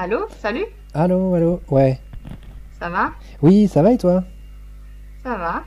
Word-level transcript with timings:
Allô, 0.00 0.28
salut, 0.40 0.66
Allô, 0.94 1.34
allô, 1.34 1.60
ouais. 1.72 1.98
ça 2.78 2.88
va? 2.88 3.10
Oui, 3.42 3.66
ça 3.66 3.82
va 3.82 3.90
et 3.90 3.98
toi? 3.98 4.22
Ça 5.24 5.36
va? 5.36 5.64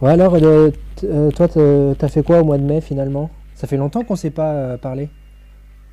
Ouais, 0.00 0.12
alors, 0.12 0.34
euh, 0.36 0.70
euh, 1.02 1.30
toi, 1.32 1.48
t'as 1.98 2.08
fait 2.08 2.22
quoi 2.22 2.40
au 2.40 2.44
mois 2.44 2.58
de 2.58 2.62
mai 2.62 2.80
finalement? 2.80 3.30
Ça 3.56 3.66
fait 3.66 3.76
longtemps 3.76 4.04
qu'on 4.04 4.14
s'est 4.14 4.30
pas 4.30 4.52
euh, 4.52 4.76
parlé. 4.76 5.08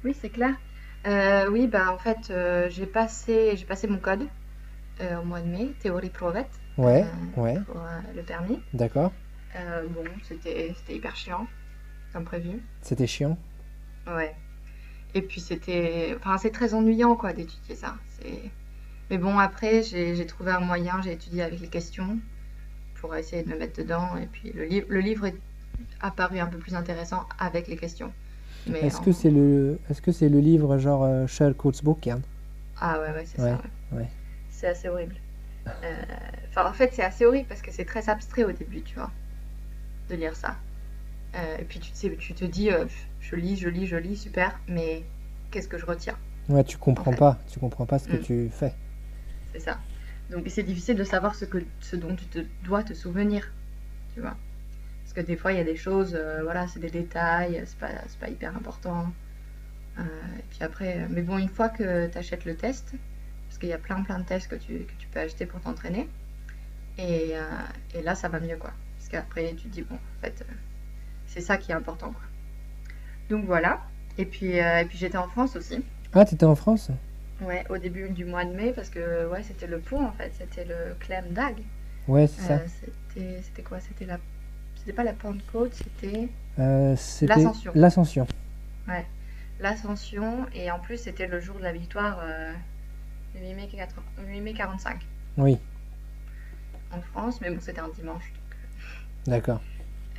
Oui, 0.04 0.16
c'est 0.22 0.30
clair. 0.30 0.54
Euh, 1.08 1.50
oui, 1.50 1.68
bah 1.68 1.92
en 1.92 1.98
fait, 1.98 2.30
euh, 2.30 2.70
j'ai 2.70 2.86
passé, 2.86 3.56
j'ai 3.56 3.66
passé 3.66 3.88
mon 3.88 3.98
code 3.98 4.28
euh, 5.02 5.20
au 5.20 5.24
mois 5.26 5.42
de 5.42 5.48
mai, 5.48 5.74
théorie 5.80 6.10
provette, 6.10 6.52
Ouais, 6.78 7.06
ouais, 7.38 7.60
pour 7.66 7.82
le 8.16 8.22
permis. 8.22 8.62
d'accord. 8.74 9.12
Bon, 9.90 10.04
c'était, 10.24 10.74
c'était 10.78 10.96
hyper 10.96 11.16
chiant, 11.16 11.48
comme 12.14 12.24
prévu. 12.24 12.62
C'était 12.82 13.08
chiant. 13.08 13.38
Ouais. 14.08 14.34
Et 15.14 15.22
puis 15.22 15.42
c'était, 15.42 16.16
enfin, 16.18 16.38
c'est 16.38 16.52
très 16.52 16.74
ennuyant 16.74 17.16
quoi 17.16 17.34
d'étudier 17.34 17.76
ça. 17.76 17.96
C'est... 18.10 18.40
Mais 19.10 19.18
bon, 19.18 19.38
après, 19.40 19.84
j'ai, 19.84 20.16
j'ai 20.16 20.26
trouvé 20.26 20.52
un 20.52 20.62
moyen, 20.62 21.02
j'ai 21.02 21.12
étudié 21.12 21.42
avec 21.44 21.60
les 21.60 21.68
questions 21.68 22.18
pour 22.96 23.14
essayer 23.16 23.44
de 23.44 23.50
me 23.50 23.58
mettre 23.58 23.78
dedans. 23.78 24.16
Et 24.16 24.28
puis 24.28 24.52
le 24.54 24.64
livre, 24.64 24.86
le 24.90 25.00
livre 25.02 25.26
est 25.26 25.36
apparu 26.00 26.40
un 26.40 26.48
peu 26.48 26.58
plus 26.60 26.76
intéressant 26.76 27.28
avec 27.40 27.68
les 27.68 27.76
questions. 27.76 28.14
Est-ce 28.68 28.98
en- 28.98 29.04
que 29.06 29.12
c'est 29.12 29.32
le, 29.32 29.80
est-ce 29.90 30.02
que 30.02 30.12
c'est 30.12 30.30
le 30.30 30.40
livre 30.40 30.78
genre 30.78 31.04
euh, 31.04 31.26
Book 31.84 32.10
Ah 32.80 33.00
ouais, 33.00 33.12
ouais, 33.12 33.26
c'est 33.26 33.38
Ouais, 33.38 33.50
ça, 33.50 33.62
ouais. 33.94 34.08
C'est 34.50 34.68
assez 34.68 34.90
horrible. 34.90 35.16
Euh, 35.84 35.96
Enfin, 36.50 36.70
en 36.70 36.74
fait, 36.74 36.92
c'est 36.94 37.04
assez 37.04 37.26
horrible 37.26 37.48
parce 37.48 37.62
que 37.62 37.72
c'est 37.72 37.86
très 37.86 38.10
abstrait 38.10 38.44
au 38.46 38.52
début, 38.52 38.84
tu 38.84 38.96
vois, 38.96 39.12
de 40.10 40.16
lire 40.16 40.36
ça. 40.36 40.58
Euh, 41.36 41.58
et 41.60 41.66
puis 41.66 41.80
tu 41.80 42.18
tu 42.18 42.34
te 42.34 42.46
dis, 42.46 42.72
euh, 42.72 42.86
je 43.22 43.36
lis, 43.36 43.58
je 43.58 43.70
lis, 43.70 43.88
je 43.88 43.98
lis, 43.98 44.18
super, 44.18 44.60
mais 44.68 45.04
qu'est-ce 45.52 45.68
que 45.70 45.78
je 45.80 45.86
retiens? 45.86 46.18
Ouais, 46.50 46.64
tu 46.64 46.78
En 46.98 47.04
comprends 47.04 47.06
fait. 47.06 47.16
pas, 47.16 47.40
tu 47.52 47.60
comprends 47.60 47.86
pas 47.88 47.98
ce 48.00 48.08
que 48.08 48.18
Mm. 48.18 48.18
tu 48.18 48.50
fais. 48.52 48.74
C'est 49.54 49.60
ça. 49.60 49.80
Donc 50.30 50.46
c'est 50.50 50.64
difficile 50.64 50.96
de 50.96 51.04
savoir 51.04 51.36
ce 51.36 51.46
que, 51.46 51.58
ce 51.82 51.96
dont 51.96 52.16
tu 52.16 52.26
te, 52.26 52.40
dois 52.64 52.84
te 52.84 52.94
souvenir, 52.94 53.52
tu 54.14 54.22
vois. 54.22 54.38
Parce 55.12 55.26
que 55.26 55.30
des 55.30 55.36
fois, 55.36 55.52
il 55.52 55.58
y 55.58 55.60
a 55.60 55.66
des 55.66 55.76
choses, 55.76 56.16
euh, 56.16 56.40
voilà, 56.42 56.68
c'est 56.70 56.80
des 56.80 56.90
détails, 56.90 57.62
c'est 57.66 57.78
pas, 57.78 57.90
pas 58.18 58.30
hyper 58.30 58.56
important. 58.56 59.12
Euh, 60.00 60.04
et 60.04 60.44
puis 60.50 60.64
après, 60.64 61.00
euh, 61.00 61.08
mais 61.10 61.22
bon, 61.22 61.38
une 61.38 61.50
fois 61.50 61.68
que 61.68 62.08
tu 62.08 62.18
achètes 62.18 62.46
le 62.46 62.56
test, 62.56 62.94
parce 63.46 63.58
qu'il 63.58 63.68
y 63.68 63.74
a 63.74 63.78
plein 63.78 64.02
plein 64.04 64.20
de 64.20 64.24
tests 64.24 64.48
que 64.48 64.56
tu, 64.56 64.86
que 64.86 64.94
tu 65.00 65.10
peux 65.10 65.20
acheter 65.20 65.46
pour 65.46 65.60
t'entraîner, 65.60 66.08
et, 66.98 67.32
euh, 67.34 67.44
et 67.94 68.02
là, 68.04 68.16
ça 68.16 68.30
va 68.30 68.40
mieux, 68.40 68.56
quoi. 68.56 68.72
Parce 68.98 69.10
qu'après, 69.10 69.54
tu 69.58 69.68
te 69.68 69.68
dis, 69.68 69.82
bon, 69.82 69.96
en 69.96 70.22
fait, 70.22 70.46
c'est 71.28 71.42
ça 71.42 71.58
qui 71.58 71.74
est 71.74 71.76
important, 71.76 72.12
quoi. 72.14 72.24
Donc 73.30 73.44
voilà. 73.44 73.82
Et 74.18 74.24
puis, 74.24 74.56
et 74.56 74.86
puis 74.88 74.98
j'étais 74.98 75.18
en 75.18 75.28
France 75.28 75.58
aussi. 75.58 75.84
Ah, 76.14 76.24
t'étais 76.24 76.46
en 76.46 76.56
France? 76.56 76.90
Ouais, 77.42 77.66
au 77.70 77.78
début 77.78 78.08
du 78.12 78.24
mois 78.24 78.46
de 78.46 78.54
mai, 78.54 78.72
parce 78.74 78.90
que 78.90 79.28
ouais, 79.28 79.44
c'était 79.44 79.68
le 79.68 79.80
pont 79.80 80.06
en 80.06 80.14
fait, 80.14 80.32
c'était 80.38 80.64
le 80.64 80.96
Clem 81.02 81.34
d'Ag. 81.34 81.58
Ouais, 82.08 82.28
c'est 82.28 82.44
ça. 82.44 82.62
C'était, 83.10 83.42
c'était 83.42 83.62
quoi? 83.62 83.82
C'était 83.82 84.06
la, 84.06 84.18
c'était 84.82 84.94
pas 84.94 85.04
la 85.04 85.14
Pentecôte, 85.14 85.74
c'était 85.74 86.28
Euh, 86.60 86.96
c'était 86.98 87.36
l'Ascension. 87.36 87.72
l'Ascension. 87.76 88.28
Ouais, 88.88 89.06
l'Ascension, 89.60 90.46
et 90.56 90.72
en 90.72 90.80
plus 90.80 90.98
c'était 90.98 91.28
le 91.28 91.40
jour 91.40 91.56
de 91.58 91.64
la 91.64 91.72
victoire, 91.72 92.20
euh, 92.24 92.52
le 93.36 93.42
8 93.42 93.54
mai 93.54 93.68
80 93.72 94.02
8 94.28 94.42
mai 94.42 94.54
45 94.54 95.00
Oui, 95.38 95.58
en 96.92 97.02
France, 97.02 97.40
mais 97.42 97.52
bon, 97.52 97.60
c'était 97.62 97.80
un 97.80 97.90
dimanche. 97.90 98.32
d'accord. 99.26 99.62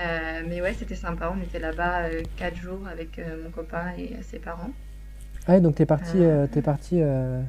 Euh, 0.00 0.42
mais 0.48 0.62
ouais, 0.62 0.72
c'était 0.72 0.94
sympa, 0.94 1.32
on 1.36 1.42
était 1.42 1.58
là-bas 1.58 2.04
euh, 2.04 2.22
4 2.36 2.56
jours 2.56 2.86
avec 2.88 3.18
euh, 3.18 3.44
mon 3.44 3.50
copain 3.50 3.92
et 3.98 4.16
ses 4.22 4.38
parents. 4.38 4.70
Ah, 5.46 5.60
donc 5.60 5.74
t'es 5.74 5.86
parti, 5.86 6.16
Euh, 6.18 6.44
euh, 6.44 6.46
t'es 6.46 6.62
parti 6.62 7.00
euh, 7.02 7.42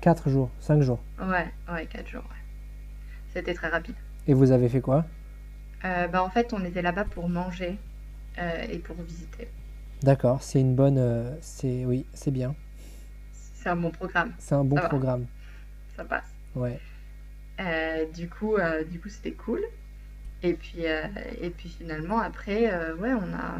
4 0.00 0.28
jours, 0.30 0.50
5 0.60 0.80
jours. 0.82 0.98
ouais, 1.20 1.46
ouais, 1.72 1.86
4 1.86 2.08
jours, 2.08 2.24
ouais. 2.24 2.36
C'était 3.32 3.54
très 3.54 3.68
rapide. 3.68 3.94
Et 4.26 4.34
vous 4.34 4.50
avez 4.50 4.68
fait 4.68 4.80
quoi? 4.80 5.04
Euh, 5.84 6.08
bah, 6.08 6.22
en 6.22 6.30
fait, 6.30 6.52
on 6.52 6.64
était 6.64 6.82
là-bas 6.82 7.04
pour 7.04 7.28
manger 7.28 7.78
euh, 8.38 8.66
et 8.68 8.78
pour 8.78 8.96
visiter. 8.96 9.48
D'accord, 10.02 10.42
c'est 10.42 10.60
une 10.60 10.74
bonne, 10.74 10.98
euh, 10.98 11.30
c'est, 11.40 11.84
oui, 11.84 12.04
c'est 12.14 12.30
bien. 12.30 12.54
C'est 13.54 13.68
un 13.68 13.76
bon 13.76 13.90
programme, 13.90 14.32
C'est 14.38 14.54
un 14.54 14.64
bon 14.64 14.76
ça 14.76 14.82
va, 14.82 14.88
programme. 14.88 15.26
ça 15.96 16.04
passe. 16.04 16.32
Ouais. 16.54 16.80
Euh, 17.60 18.06
du 18.12 18.28
coup, 18.28 18.56
euh, 18.56 18.84
du 18.84 19.00
coup, 19.00 19.08
c'était 19.08 19.32
cool. 19.32 19.60
Et 20.42 20.54
puis, 20.54 20.86
euh, 20.86 21.02
et 21.40 21.50
puis 21.50 21.68
finalement, 21.68 22.20
après, 22.20 22.66
ouais, 22.94 23.12
on 23.12 23.34
a, 23.34 23.58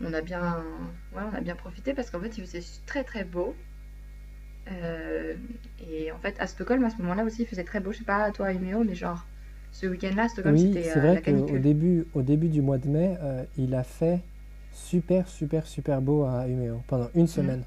on 0.00 0.12
a 0.12 0.20
bien, 0.20 0.56
ouais, 1.14 1.22
on 1.32 1.34
a 1.36 1.40
bien 1.40 1.54
profité 1.54 1.94
parce 1.94 2.10
qu'en 2.10 2.20
fait, 2.20 2.36
il 2.36 2.44
faisait 2.44 2.62
très 2.86 3.04
très 3.04 3.24
beau. 3.24 3.54
Et 5.88 6.10
en 6.10 6.18
fait, 6.18 6.34
à 6.40 6.46
Stockholm, 6.46 6.82
à 6.84 6.90
ce 6.90 6.96
moment-là 6.98 7.22
aussi, 7.24 7.42
il 7.42 7.46
faisait 7.46 7.64
très 7.64 7.80
beau. 7.80 7.92
Je 7.92 7.98
sais 7.98 8.04
pas, 8.04 8.30
toi, 8.32 8.52
Umeå, 8.52 8.82
mais 8.84 8.94
genre, 8.94 9.24
ce 9.74 9.86
week-end-là, 9.86 10.28
Stockholm, 10.30 10.56
Oui, 10.56 10.58
c'était 10.58 10.84
c'est 10.84 11.00
euh, 11.00 11.00
vrai 11.00 11.18
la 11.18 11.20
qu'au 11.20 11.20
canicule. 11.20 11.58
début, 11.58 12.06
au 12.14 12.22
début 12.22 12.48
du 12.48 12.62
mois 12.62 12.78
de 12.78 12.88
mai, 12.88 13.16
euh, 13.20 13.44
il 13.56 13.74
a 13.74 13.82
fait 13.82 14.20
super, 14.70 15.26
super, 15.28 15.66
super 15.66 16.00
beau 16.02 16.24
à 16.24 16.46
Umeå 16.48 16.82
pendant 16.86 17.10
une 17.14 17.26
Mm. 17.36 17.52
semaine. 17.52 17.64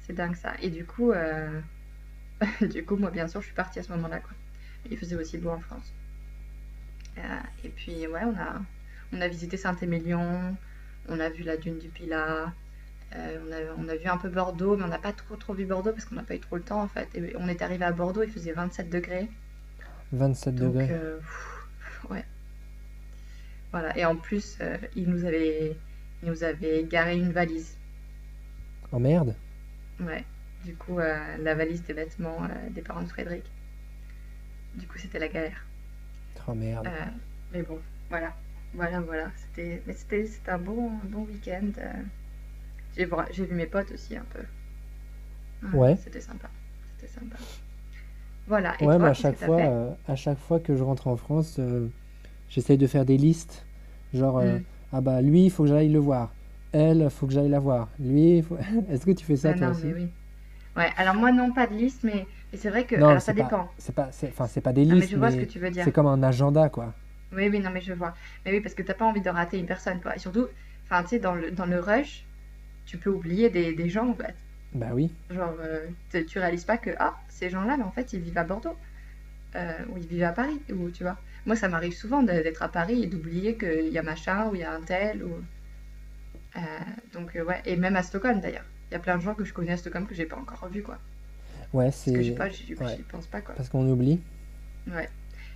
C'est 0.00 0.12
dingue 0.12 0.36
ça. 0.36 0.54
Et 0.62 0.70
du 0.70 0.86
coup, 0.86 1.10
euh, 1.12 1.60
du 2.62 2.84
coup, 2.84 2.96
moi, 2.96 3.10
bien 3.10 3.28
sûr, 3.28 3.40
je 3.40 3.46
suis 3.46 3.54
partie 3.54 3.78
à 3.80 3.82
ce 3.82 3.92
moment-là, 3.92 4.20
quoi. 4.20 4.32
Il 4.90 4.98
faisait 4.98 5.16
aussi 5.16 5.38
beau 5.38 5.50
en 5.50 5.60
France. 5.60 5.94
Euh, 7.18 7.40
et 7.64 7.68
puis, 7.70 8.06
ouais, 8.06 8.22
on 8.24 8.36
a, 8.36 8.60
on 9.12 9.20
a 9.20 9.28
visité 9.28 9.56
Saint-Émilion, 9.56 10.56
on 11.08 11.20
a 11.20 11.28
vu 11.30 11.42
la 11.44 11.56
dune 11.56 11.78
du 11.78 11.88
Pilat, 11.88 12.52
euh, 13.16 13.38
on 13.46 13.52
a, 13.52 13.74
on 13.86 13.88
a 13.88 13.96
vu 13.96 14.06
un 14.08 14.18
peu 14.18 14.30
Bordeaux, 14.30 14.76
mais 14.76 14.84
on 14.84 14.88
n'a 14.88 14.98
pas 15.00 15.12
trop, 15.12 15.36
trop 15.36 15.54
vu 15.54 15.66
Bordeaux 15.66 15.92
parce 15.92 16.06
qu'on 16.06 16.16
n'a 16.16 16.24
pas 16.24 16.36
eu 16.36 16.40
trop 16.40 16.56
le 16.56 16.64
temps, 16.64 16.82
en 16.82 16.88
fait. 16.88 17.08
Et 17.16 17.34
on 17.38 17.48
est 17.48 17.62
arrivé 17.62 17.84
à 17.84 17.92
Bordeaux, 17.92 18.22
il 18.24 18.30
faisait 18.32 18.52
27 18.52 18.90
degrés. 18.90 19.30
27 20.14 20.58
Donc, 20.58 20.76
degrés. 20.76 20.88
euh, 20.90 21.18
pff, 21.20 22.06
ouais, 22.10 22.24
voilà. 23.72 23.96
Et 23.98 24.04
en 24.04 24.16
plus, 24.16 24.56
euh, 24.60 24.78
il 24.94 25.08
nous 25.10 25.24
avait, 25.24 25.76
il 26.22 26.28
nous 26.30 26.44
avait 26.44 26.84
garé 26.84 27.16
une 27.16 27.32
valise. 27.32 27.78
Oh 28.92 28.98
merde. 28.98 29.36
Ouais, 29.98 30.24
du 30.64 30.76
coup, 30.76 30.98
euh, 31.00 31.36
la 31.38 31.54
valise 31.56 31.82
des 31.84 31.92
vêtements 31.94 32.48
des 32.70 32.82
parents 32.82 33.02
de 33.02 33.08
Frédéric. 33.08 33.52
Du 34.74 34.86
coup, 34.86 34.98
c'était 34.98 35.18
la 35.18 35.28
galère. 35.28 35.66
Oh 36.46 36.54
merde. 36.54 36.92
Mais 37.52 37.62
bon, 37.62 37.80
voilà. 38.10 38.36
Voilà, 38.74 39.00
voilà. 39.00 39.32
C'était, 39.36 39.82
mais 39.86 39.94
c'était, 39.94 40.26
c'était 40.26 40.50
un 40.50 40.58
bon, 40.58 41.00
un 41.02 41.06
bon 41.06 41.24
week-end. 41.24 41.72
j'ai 42.96 43.44
vu 43.46 43.54
mes 43.54 43.66
potes 43.66 43.92
aussi 43.92 44.16
un 44.16 44.24
peu. 44.24 44.44
Ouais, 45.62 45.70
Ouais. 45.72 45.96
c'était 45.96 46.20
sympa. 46.20 46.50
C'était 46.96 47.12
sympa. 47.12 47.38
Voilà. 48.46 48.74
Et 48.82 48.86
Ouais, 48.86 48.98
mais 48.98 49.08
à 49.08 49.14
chaque 49.14 49.36
fois, 49.36 49.56
euh, 49.68 49.90
à 50.06 50.16
chaque 50.16 50.38
fois 50.38 50.60
que 50.60 50.74
je 50.76 50.82
rentre 50.82 51.06
en 51.08 51.16
France, 51.16 51.56
euh, 51.58 51.88
j'essaye 52.48 52.78
de 52.78 52.86
faire 52.86 53.04
des 53.06 53.18
listes. 53.18 53.66
Genre, 54.14 54.38
euh, 54.38 54.58
Hmm. 54.58 54.64
ah 54.92 55.00
bah 55.00 55.22
lui, 55.22 55.46
il 55.46 55.50
faut 55.50 55.64
que 55.64 55.70
j'aille 55.70 55.90
le 55.90 55.98
voir. 56.00 56.34
Elle, 56.72 57.02
il 57.02 57.10
faut 57.10 57.26
que 57.26 57.32
j'aille 57.34 57.48
la 57.50 57.60
voir. 57.60 57.90
Lui, 58.00 58.42
faut- 58.42 58.58
est-ce 58.90 59.06
que 59.06 59.12
tu 59.12 59.24
fais 59.26 59.36
ça 59.36 59.52
Ah 59.52 59.54
toi 59.54 59.68
non, 59.68 59.70
aussi? 59.70 59.94
mais 59.94 59.94
oui. 59.94 60.12
Ouais, 60.76 60.90
alors 60.96 61.14
moi, 61.16 61.32
non, 61.32 61.52
pas 61.52 61.66
de 61.68 61.74
liste, 61.74 62.04
mais, 62.04 62.28
mais 62.52 62.58
c'est 62.58 62.70
vrai 62.70 62.86
que. 62.86 62.96
Non, 62.96 63.08
Alors, 63.08 63.22
ça 63.22 63.32
pas, 63.34 63.34
dépend. 63.34 63.70
c'est 63.78 63.94
pas, 63.94 64.08
enfin, 64.28 64.46
c'est 64.46 64.60
pas 64.60 64.72
des 64.72 64.84
Non, 64.88 64.96
mais 64.96 65.06
listes, 65.06 65.08
je 65.08 65.16
vois 65.18 65.30
ce 65.30 65.36
que 65.36 65.44
tu 65.44 65.58
veux 65.58 65.70
dire. 65.70 65.84
c'est 65.84 65.92
comme 65.92 66.06
un 66.06 66.22
agenda, 66.22 66.68
quoi. 66.68 66.94
Oui, 67.32 67.48
oui, 67.48 67.58
non, 67.60 67.70
mais 67.70 67.80
je 67.80 67.92
vois. 67.92 68.14
Mais 68.44 68.52
oui, 68.52 68.60
parce 68.60 68.74
que 68.74 68.82
t'as 68.82 68.94
pas 68.94 69.04
envie 69.04 69.20
de 69.20 69.28
rater 69.30 69.58
une 69.58 69.66
personne, 69.66 70.00
quoi. 70.00 70.14
Et 70.16 70.18
surtout, 70.18 70.48
enfin, 70.84 71.02
tu 71.02 71.10
sais, 71.10 71.18
dans 71.18 71.34
le, 71.34 71.50
dans 71.50 71.66
le 71.66 71.80
rush, 71.80 72.24
tu 72.86 72.98
peux 72.98 73.10
oublier 73.10 73.50
des, 73.50 73.74
des 73.74 73.88
gens, 73.90 74.08
en 74.10 74.14
fait. 74.14 74.36
Bah 74.74 74.90
oui. 74.92 75.10
Genre, 75.30 75.54
euh, 75.60 75.86
tu 76.10 76.38
réalises 76.38 76.64
pas 76.64 76.78
que, 76.78 76.90
ah, 76.98 77.16
ces 77.28 77.48
gens-là, 77.50 77.76
mais 77.76 77.84
en 77.84 77.90
fait, 77.92 78.12
ils 78.12 78.20
vivent 78.20 78.38
à 78.38 78.44
Bordeaux. 78.44 78.76
Euh, 79.56 79.78
ou 79.90 79.98
ils 79.98 80.06
vivent 80.06 80.24
à 80.24 80.32
Paris, 80.32 80.60
ou 80.72 80.90
tu 80.90 81.04
vois. 81.04 81.16
Moi, 81.46 81.54
ça 81.56 81.68
m'arrive 81.68 81.94
souvent 81.94 82.22
d'être 82.22 82.62
à 82.62 82.68
Paris 82.68 83.02
et 83.04 83.06
d'oublier 83.06 83.56
qu'il 83.56 83.88
y 83.88 83.98
a 83.98 84.02
machin, 84.02 84.48
ou 84.48 84.54
il 84.56 84.60
y 84.62 84.64
a 84.64 84.72
un 84.72 84.80
tel, 84.82 85.22
ou... 85.24 85.44
Euh, 86.56 86.60
donc, 87.12 87.34
ouais. 87.46 87.62
Et 87.64 87.76
même 87.76 87.96
à 87.96 88.02
Stockholm, 88.02 88.40
d'ailleurs. 88.40 88.64
Il 88.90 88.94
y 88.94 88.96
a 88.96 89.00
plein 89.00 89.16
de 89.16 89.22
gens 89.22 89.34
que 89.34 89.44
je 89.44 89.52
connais 89.52 89.72
à 89.72 89.76
Stockholm 89.76 90.06
que 90.06 90.14
j'ai 90.14 90.26
pas 90.26 90.36
encore 90.36 90.60
revus, 90.60 90.82
quoi. 90.82 90.98
Ouais, 91.72 91.90
Parce 91.90 92.04
que 92.04 92.22
c'est, 92.22 92.32
pas, 92.32 92.48
j'y 92.48 92.74
ouais, 92.74 93.04
pense 93.08 93.26
pas, 93.26 93.40
quoi. 93.40 93.54
parce 93.54 93.68
qu'on 93.68 93.88
oublie. 93.88 94.20
Ouais. 94.86 95.08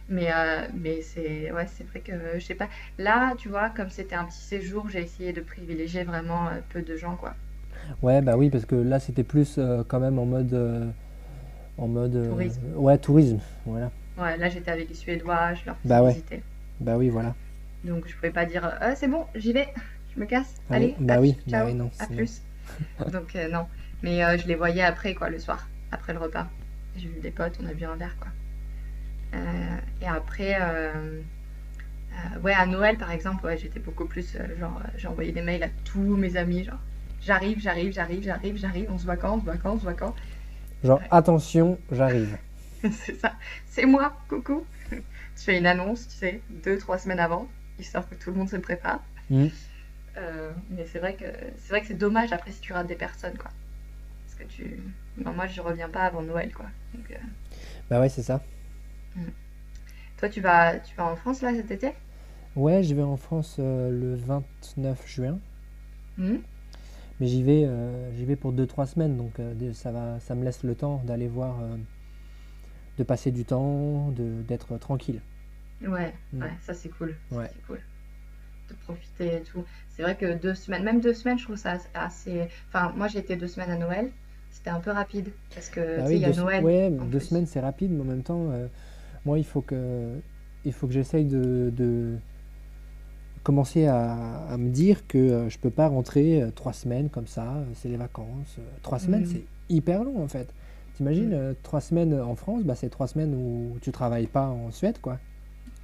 Mais, 0.08 0.32
euh, 0.32 0.66
mais 0.74 1.02
c'est 1.02 1.52
ouais, 1.52 1.66
c'est 1.66 1.84
vrai 1.84 2.00
que 2.00 2.38
je 2.38 2.44
sais 2.44 2.54
pas. 2.54 2.68
Là, 2.98 3.34
tu 3.36 3.48
vois, 3.48 3.70
comme 3.70 3.90
c'était 3.90 4.14
un 4.14 4.24
petit 4.24 4.40
séjour, 4.40 4.88
j'ai 4.88 5.00
essayé 5.02 5.32
de 5.32 5.40
privilégier 5.42 6.04
vraiment 6.04 6.50
peu 6.70 6.82
de 6.82 6.96
gens, 6.96 7.16
quoi. 7.16 7.36
Ouais, 8.02 8.20
bah 8.22 8.36
oui, 8.36 8.50
parce 8.50 8.64
que 8.66 8.74
là, 8.74 9.00
c'était 9.00 9.24
plus 9.24 9.56
euh, 9.58 9.82
quand 9.86 10.00
même 10.00 10.18
en 10.18 10.26
mode, 10.26 10.52
euh, 10.54 10.88
en 11.78 11.88
mode, 11.88 12.14
euh, 12.16 12.28
Tourisme. 12.28 12.60
ouais, 12.76 12.98
tourisme. 12.98 13.38
Voilà. 13.66 13.90
Ouais, 14.18 14.36
là, 14.36 14.48
j'étais 14.48 14.70
avec 14.70 14.88
les 14.88 14.94
Suédois, 14.94 15.54
je 15.54 15.64
leur 15.66 15.76
faisais 15.78 15.88
Bah 15.88 16.02
ouais. 16.02 16.10
visiter. 16.12 16.42
Bah 16.80 16.96
oui, 16.96 17.08
voilà. 17.08 17.34
Donc, 17.84 18.06
je 18.08 18.14
pouvais 18.14 18.30
pas 18.30 18.46
dire, 18.46 18.64
Euh, 18.82 18.92
c'est 18.96 19.08
bon, 19.08 19.24
j'y 19.34 19.52
vais, 19.52 19.68
je 20.14 20.20
me 20.20 20.26
casse, 20.26 20.54
Ah 20.70 20.74
oui, 20.74 20.76
allez, 20.76 20.96
bah 20.98 21.20
oui, 21.20 21.32
bah 21.46 21.50
ciao, 21.50 21.66
oui, 21.66 21.74
non, 21.74 21.90
à 21.98 22.06
plus. 22.06 22.42
Donc 23.12 23.34
euh, 23.36 23.48
non. 23.48 23.66
Mais 24.02 24.24
euh, 24.24 24.36
je 24.38 24.46
les 24.46 24.54
voyais 24.54 24.82
après, 24.82 25.14
quoi, 25.14 25.30
le 25.30 25.38
soir, 25.38 25.68
après 25.92 26.12
le 26.12 26.18
repas. 26.18 26.48
J'ai 26.96 27.08
vu 27.08 27.20
des 27.20 27.30
potes, 27.30 27.58
on 27.62 27.66
a 27.66 27.72
bu 27.74 27.84
un 27.84 27.96
verre, 27.96 28.16
quoi. 28.18 28.28
Euh, 29.34 29.76
et 30.02 30.06
après, 30.06 30.56
euh, 30.60 31.20
euh, 32.12 32.40
ouais, 32.40 32.52
à 32.54 32.66
Noël, 32.66 32.96
par 32.98 33.10
exemple, 33.12 33.44
ouais, 33.46 33.56
j'étais 33.58 33.80
beaucoup 33.80 34.06
plus, 34.06 34.34
euh, 34.36 34.58
genre, 34.58 34.80
euh, 34.84 34.88
j'ai 34.96 35.06
envoyé 35.08 35.32
des 35.32 35.42
mails 35.42 35.62
à 35.62 35.68
tous 35.84 36.16
mes 36.16 36.36
amis, 36.36 36.64
genre, 36.64 36.78
j'arrive, 37.20 37.60
j'arrive, 37.60 37.92
j'arrive, 37.92 38.22
j'arrive, 38.22 38.56
j'arrive, 38.56 38.90
on 38.90 38.98
se 38.98 39.04
voit 39.04 39.16
quand, 39.16 39.36
on 39.36 39.40
se 39.40 39.44
voit 39.44 39.56
quand, 39.58 39.74
on 39.74 39.78
se 39.78 39.84
voit 39.84 39.94
quand. 39.94 40.14
Genre, 40.82 41.00
Ouais. 41.00 41.08
attention, 41.10 41.78
j'arrive. 41.90 42.38
C'est 42.92 43.14
ça, 43.20 43.34
c'est 43.66 43.86
moi, 43.86 44.16
coucou. 44.28 44.66
Tu 44.90 45.44
fais 45.44 45.58
une 45.58 45.66
annonce, 45.66 46.08
tu 46.08 46.16
sais, 46.16 46.42
deux, 46.50 46.78
trois 46.78 46.98
semaines 46.98 47.20
avant, 47.20 47.48
histoire 47.78 48.08
que 48.08 48.14
tout 48.16 48.30
le 48.32 48.36
monde 48.38 48.48
se 48.48 48.56
prépare. 48.56 49.00
Mm. 49.30 49.48
Euh, 50.16 50.52
mais 50.70 50.86
c'est 50.86 50.98
vrai 50.98 51.14
que 51.14 51.26
c'est 51.58 51.68
vrai 51.70 51.80
que 51.80 51.86
c'est 51.86 51.94
dommage 51.94 52.32
après 52.32 52.50
si 52.50 52.60
tu 52.60 52.72
rates 52.72 52.86
des 52.88 52.96
personnes, 52.96 53.36
quoi. 53.38 53.50
Parce 54.26 54.36
que 54.36 54.44
tu... 54.44 54.80
non, 55.18 55.32
moi, 55.34 55.46
je 55.46 55.60
reviens 55.60 55.88
pas 55.88 56.02
avant 56.04 56.22
Noël, 56.22 56.52
quoi. 56.54 56.66
Donc, 56.94 57.10
euh, 57.10 57.16
Bah 57.90 58.00
ouais, 58.00 58.08
c'est 58.08 58.22
ça. 58.22 58.42
Toi, 60.18 60.28
tu 60.28 60.40
vas, 60.40 60.78
tu 60.80 60.94
vas 60.96 61.06
en 61.06 61.16
France, 61.16 61.40
là, 61.42 61.54
cet 61.54 61.70
été? 61.70 61.92
Ouais, 62.56 62.82
je 62.82 62.94
vais 62.94 63.02
en 63.02 63.16
France 63.16 63.56
euh, 63.58 63.90
le 63.90 64.14
29 64.16 65.06
juin, 65.06 65.38
Hmm 66.18 66.42
mais 67.20 67.26
j'y 67.26 67.42
vais, 67.42 67.64
euh, 67.64 68.12
j'y 68.16 68.24
vais 68.24 68.36
pour 68.36 68.52
deux 68.52 68.66
trois 68.66 68.86
semaines, 68.86 69.16
donc 69.16 69.38
euh, 69.40 69.54
ça 69.72 69.90
va, 69.92 70.20
ça 70.20 70.34
me 70.34 70.44
laisse 70.44 70.62
le 70.62 70.74
temps 70.74 71.02
d'aller 71.04 71.28
voir, 71.28 71.60
euh, 71.62 71.76
de 72.98 73.04
passer 73.04 73.30
du 73.30 73.44
temps, 73.44 74.10
de, 74.10 74.42
d'être 74.46 74.76
tranquille. 74.78 75.20
Ouais, 75.86 76.12
Mm. 76.32 76.42
ouais, 76.42 76.50
ça 76.60 76.74
c'est 76.74 76.88
cool. 76.88 77.14
Ouais. 77.30 77.48
c'est 77.52 77.66
cool. 77.66 77.80
De 78.68 78.74
profiter 78.84 79.36
et 79.36 79.40
tout. 79.42 79.64
C'est 79.90 80.02
vrai 80.02 80.16
que 80.16 80.36
deux 80.36 80.54
semaines, 80.54 80.82
même 80.84 81.00
deux 81.00 81.14
semaines, 81.14 81.38
je 81.38 81.44
trouve 81.44 81.56
ça 81.56 81.78
assez. 81.94 82.48
Enfin, 82.68 82.92
moi 82.96 83.08
j'ai 83.08 83.20
été 83.20 83.36
deux 83.36 83.46
semaines 83.46 83.70
à 83.70 83.76
Noël. 83.78 84.10
C'était 84.50 84.70
un 84.70 84.80
peu 84.80 84.90
rapide. 84.90 85.30
Parce 85.54 85.68
que, 85.68 85.98
Bah 85.98 86.04
oui, 86.06 86.16
il 86.16 86.20
y 86.20 86.24
a 86.24 86.32
deux, 86.32 86.40
Noël 86.40 86.64
ouais, 86.64 86.90
deux 86.90 87.18
plus. 87.18 87.20
semaines 87.28 87.46
c'est 87.46 87.60
rapide, 87.60 87.92
mais 87.92 88.00
en 88.00 88.04
même 88.04 88.22
temps, 88.22 88.48
moi 89.24 89.38
il 89.38 89.44
faut 89.44 89.60
que, 89.62 90.18
il 90.64 90.72
faut 90.72 90.86
que 90.86 90.92
j'essaye 90.92 91.24
de, 91.24 91.72
de 91.74 92.16
commencer 93.48 93.86
à, 93.86 94.12
à 94.50 94.56
me 94.58 94.68
dire 94.68 95.06
que 95.06 95.16
euh, 95.16 95.48
je 95.48 95.58
peux 95.58 95.70
pas 95.70 95.88
rentrer 95.88 96.42
euh, 96.42 96.50
trois 96.50 96.74
semaines 96.74 97.08
comme 97.08 97.26
ça, 97.26 97.44
euh, 97.54 97.64
c'est 97.74 97.88
les 97.88 97.96
vacances. 97.96 98.58
Trois 98.82 98.98
semaines 98.98 99.22
Mm. 99.22 99.26
c'est 99.32 99.44
hyper 99.70 100.04
long 100.04 100.22
en 100.22 100.28
fait. 100.28 100.48
T'imagines, 100.96 101.30
Mm. 101.30 101.32
euh, 101.42 101.54
trois 101.62 101.80
semaines 101.80 102.12
en 102.20 102.34
France, 102.36 102.62
bah, 102.64 102.74
c'est 102.74 102.90
trois 102.90 103.06
semaines 103.06 103.34
où 103.34 103.78
tu 103.80 103.90
travailles 103.90 104.26
pas 104.26 104.48
en 104.48 104.70
Suède 104.70 104.98
quoi. 105.00 105.18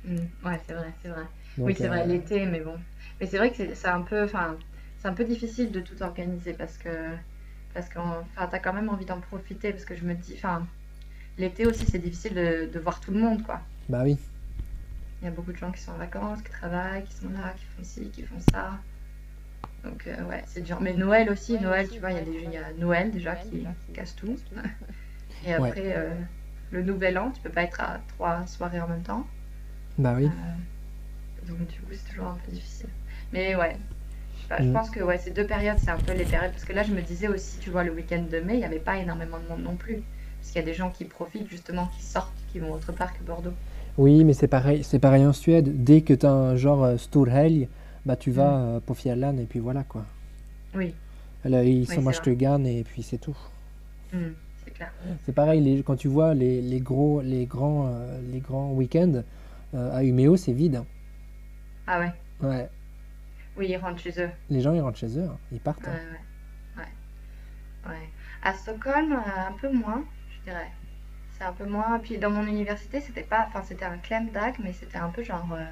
Mm. 0.04 0.16
Ouais, 0.44 0.60
c'est 0.66 0.74
vrai, 0.74 0.92
c'est 1.02 1.08
vrai. 1.08 1.22
Donc, 1.56 1.66
Oui, 1.68 1.74
c'est 1.78 1.88
vrai, 1.88 2.06
l'été, 2.06 2.44
mais 2.44 2.60
bon. 2.60 2.74
Mais 3.18 3.26
c'est 3.26 3.38
vrai 3.38 3.48
que 3.50 3.56
c'est 3.56 3.74
c'est 3.74 3.88
un 3.88 4.02
peu. 4.02 4.24
Enfin, 4.24 4.56
c'est 4.98 5.08
un 5.08 5.14
peu 5.14 5.24
difficile 5.24 5.70
de 5.72 5.80
tout 5.80 6.02
organiser 6.02 6.52
parce 6.52 6.76
que. 6.76 6.90
Parce 7.72 7.88
que 7.88 7.98
enfin, 7.98 8.46
t'as 8.50 8.58
quand 8.58 8.74
même 8.74 8.90
envie 8.90 9.06
d'en 9.06 9.20
profiter. 9.20 9.72
Parce 9.72 9.86
que 9.86 9.94
je 9.96 10.04
me 10.04 10.12
dis. 10.14 10.34
Enfin, 10.36 10.66
l'été 11.38 11.64
aussi, 11.66 11.86
c'est 11.86 11.98
difficile 12.08 12.34
de, 12.34 12.68
de 12.74 12.78
voir 12.78 13.00
tout 13.00 13.12
le 13.12 13.20
monde, 13.20 13.42
quoi. 13.42 13.60
bah 13.88 14.02
oui, 14.04 14.16
Il 15.24 15.28
y 15.28 15.28
a 15.28 15.30
beaucoup 15.30 15.52
de 15.52 15.56
gens 15.56 15.72
qui 15.72 15.80
sont 15.80 15.92
en 15.92 15.96
vacances, 15.96 16.42
qui 16.42 16.50
travaillent, 16.50 17.04
qui 17.04 17.14
sont 17.14 17.30
là, 17.30 17.54
qui 17.56 17.64
font 17.64 17.82
ci, 17.82 18.10
qui 18.10 18.22
font 18.24 18.38
ça. 18.52 18.78
Donc 19.82 20.06
euh, 20.06 20.22
ouais, 20.24 20.44
c'est 20.46 20.60
dur. 20.60 20.80
Mais 20.82 20.92
Noël 20.92 21.30
aussi, 21.30 21.58
Noël, 21.58 21.88
tu 21.88 21.98
vois, 21.98 22.10
il 22.10 22.16
y 22.16 22.20
a, 22.20 22.22
des, 22.24 22.42
il 22.44 22.50
y 22.52 22.56
a 22.58 22.72
Noël 22.78 23.10
déjà 23.10 23.34
qui 23.36 23.66
casse 23.94 24.14
tout. 24.16 24.36
Et 25.46 25.56
Ouais. 25.56 25.68
après, 25.70 25.94
euh, 25.96 26.14
le 26.72 26.82
Nouvel 26.82 27.16
An, 27.18 27.30
tu 27.30 27.40
peux 27.40 27.48
pas 27.50 27.62
être 27.62 27.80
à 27.80 28.00
trois 28.08 28.46
soirées 28.46 28.82
en 28.82 28.88
même 28.88 29.02
temps. 29.02 29.26
bah 29.96 30.14
oui. 30.14 30.26
Euh, 30.26 31.48
donc 31.48 31.58
du 31.68 31.80
coup, 31.80 31.92
c'est 31.92 32.10
toujours 32.10 32.26
un 32.28 32.38
peu 32.44 32.52
difficile. 32.52 32.88
Mais 33.32 33.56
ouais, 33.56 33.76
pas, 34.48 34.58
je 34.62 34.64
Mm. 34.64 34.72
pense 34.74 34.90
que 34.90 35.00
ouais, 35.00 35.18
ces 35.18 35.30
deux 35.30 35.46
périodes, 35.46 35.78
c'est 35.78 35.90
un 35.90 35.98
peu 35.98 36.12
les 36.12 36.26
périodes. 36.26 36.52
Parce 36.52 36.64
que 36.64 36.72
là, 36.74 36.82
je 36.82 36.92
me 36.92 37.02
disais 37.02 37.28
aussi, 37.28 37.58
tu 37.60 37.70
vois, 37.70 37.84
le 37.84 37.92
week-end 37.92 38.22
de 38.30 38.40
mai, 38.40 38.54
il 38.54 38.58
n'y 38.60 38.64
avait 38.64 38.78
pas 38.80 38.98
énormément 38.98 39.38
de 39.38 39.48
monde 39.48 39.62
non 39.62 39.76
plus. 39.76 40.02
Parce 40.40 40.52
qu'il 40.52 40.60
y 40.60 40.64
a 40.64 40.66
des 40.66 40.74
gens 40.74 40.90
qui 40.90 41.04
profitent 41.06 41.48
justement, 41.50 41.86
qui 41.88 42.02
sortent, 42.02 42.32
qui 42.52 42.58
vont 42.60 42.72
autre 42.72 42.92
part 42.92 43.12
que 43.18 43.22
Bordeaux. 43.24 43.54
Oui, 43.96 44.24
mais 44.24 44.32
c'est 44.32 44.48
pareil, 44.48 44.82
c'est 44.84 44.98
pareil 44.98 45.24
en 45.24 45.32
Suède. 45.32 45.84
Dès 45.84 46.00
que 46.02 46.14
tu 46.14 46.26
as 46.26 46.32
un 46.32 46.56
genre 46.56 46.82
euh, 46.84 46.96
Storhelg, 46.96 47.68
bah 48.04 48.16
tu 48.16 48.30
vas 48.32 48.50
Mm. 48.58 48.62
euh, 48.76 48.80
på 48.80 48.94
Fjällen 48.94 49.38
et 49.38 49.44
puis 49.44 49.60
voilà 49.60 49.84
quoi. 49.84 50.04
Oui, 50.74 50.94
Là, 51.44 51.62
ils 51.62 51.86
c'est 51.86 51.96
sont 51.96 52.00
vrai. 52.02 52.14
Stugan 52.14 52.64
et 52.64 52.82
puis 52.84 53.02
c'est 53.02 53.18
tout. 53.18 53.36
Mm, 54.12 54.18
c'est 54.64 54.70
clair. 54.72 54.92
C'est 55.24 55.32
pareil, 55.34 55.60
les- 55.60 55.82
quand 55.82 55.94
tu 55.96 56.08
vois 56.08 56.32
les, 56.34 56.60
les 56.62 56.80
gros, 56.80 57.20
les 57.20 57.44
grands, 57.46 57.86
euh, 57.86 58.18
les 58.32 58.40
grands 58.40 58.72
week-ends 58.72 59.22
euh, 59.74 59.96
à 59.96 60.02
Umeå, 60.02 60.36
c'est 60.36 60.52
vide. 60.52 60.76
hein. 60.76 60.86
Ah 61.86 62.00
ouais, 62.00 62.12
Ouais, 62.42 62.68
oui, 63.58 63.66
ils 63.70 63.76
rentrent 63.76 64.00
chez 64.00 64.14
eux. 64.20 64.30
les 64.50 64.60
gens 64.62 64.72
ils 64.72 64.80
rentrent 64.80 64.98
chez 64.98 65.18
eux, 65.18 65.24
hein. 65.30 65.36
ils 65.52 65.60
partent. 65.60 65.82
Ouais, 65.86 65.92
hein. 65.92 66.78
ouais, 66.78 66.82
ouais, 67.90 67.92
ouais. 67.92 68.08
À 68.42 68.54
Stockholm, 68.54 69.12
un 69.12 69.52
peu 69.60 69.70
moins, 69.70 70.02
je 70.30 70.50
dirais. 70.50 70.70
C'est 71.38 71.44
un 71.44 71.52
peu 71.52 71.66
moins. 71.66 71.98
Puis 72.00 72.18
dans 72.18 72.30
mon 72.30 72.46
université, 72.46 73.00
c'était 73.00 73.22
pas, 73.24 73.46
enfin 73.48 73.62
c'était 73.62 73.84
un 73.84 73.98
klemdag, 73.98 74.54
mais 74.62 74.72
c'était 74.72 74.98
un 74.98 75.10
peu 75.10 75.22
genre 75.22 75.52
euh, 75.52 75.64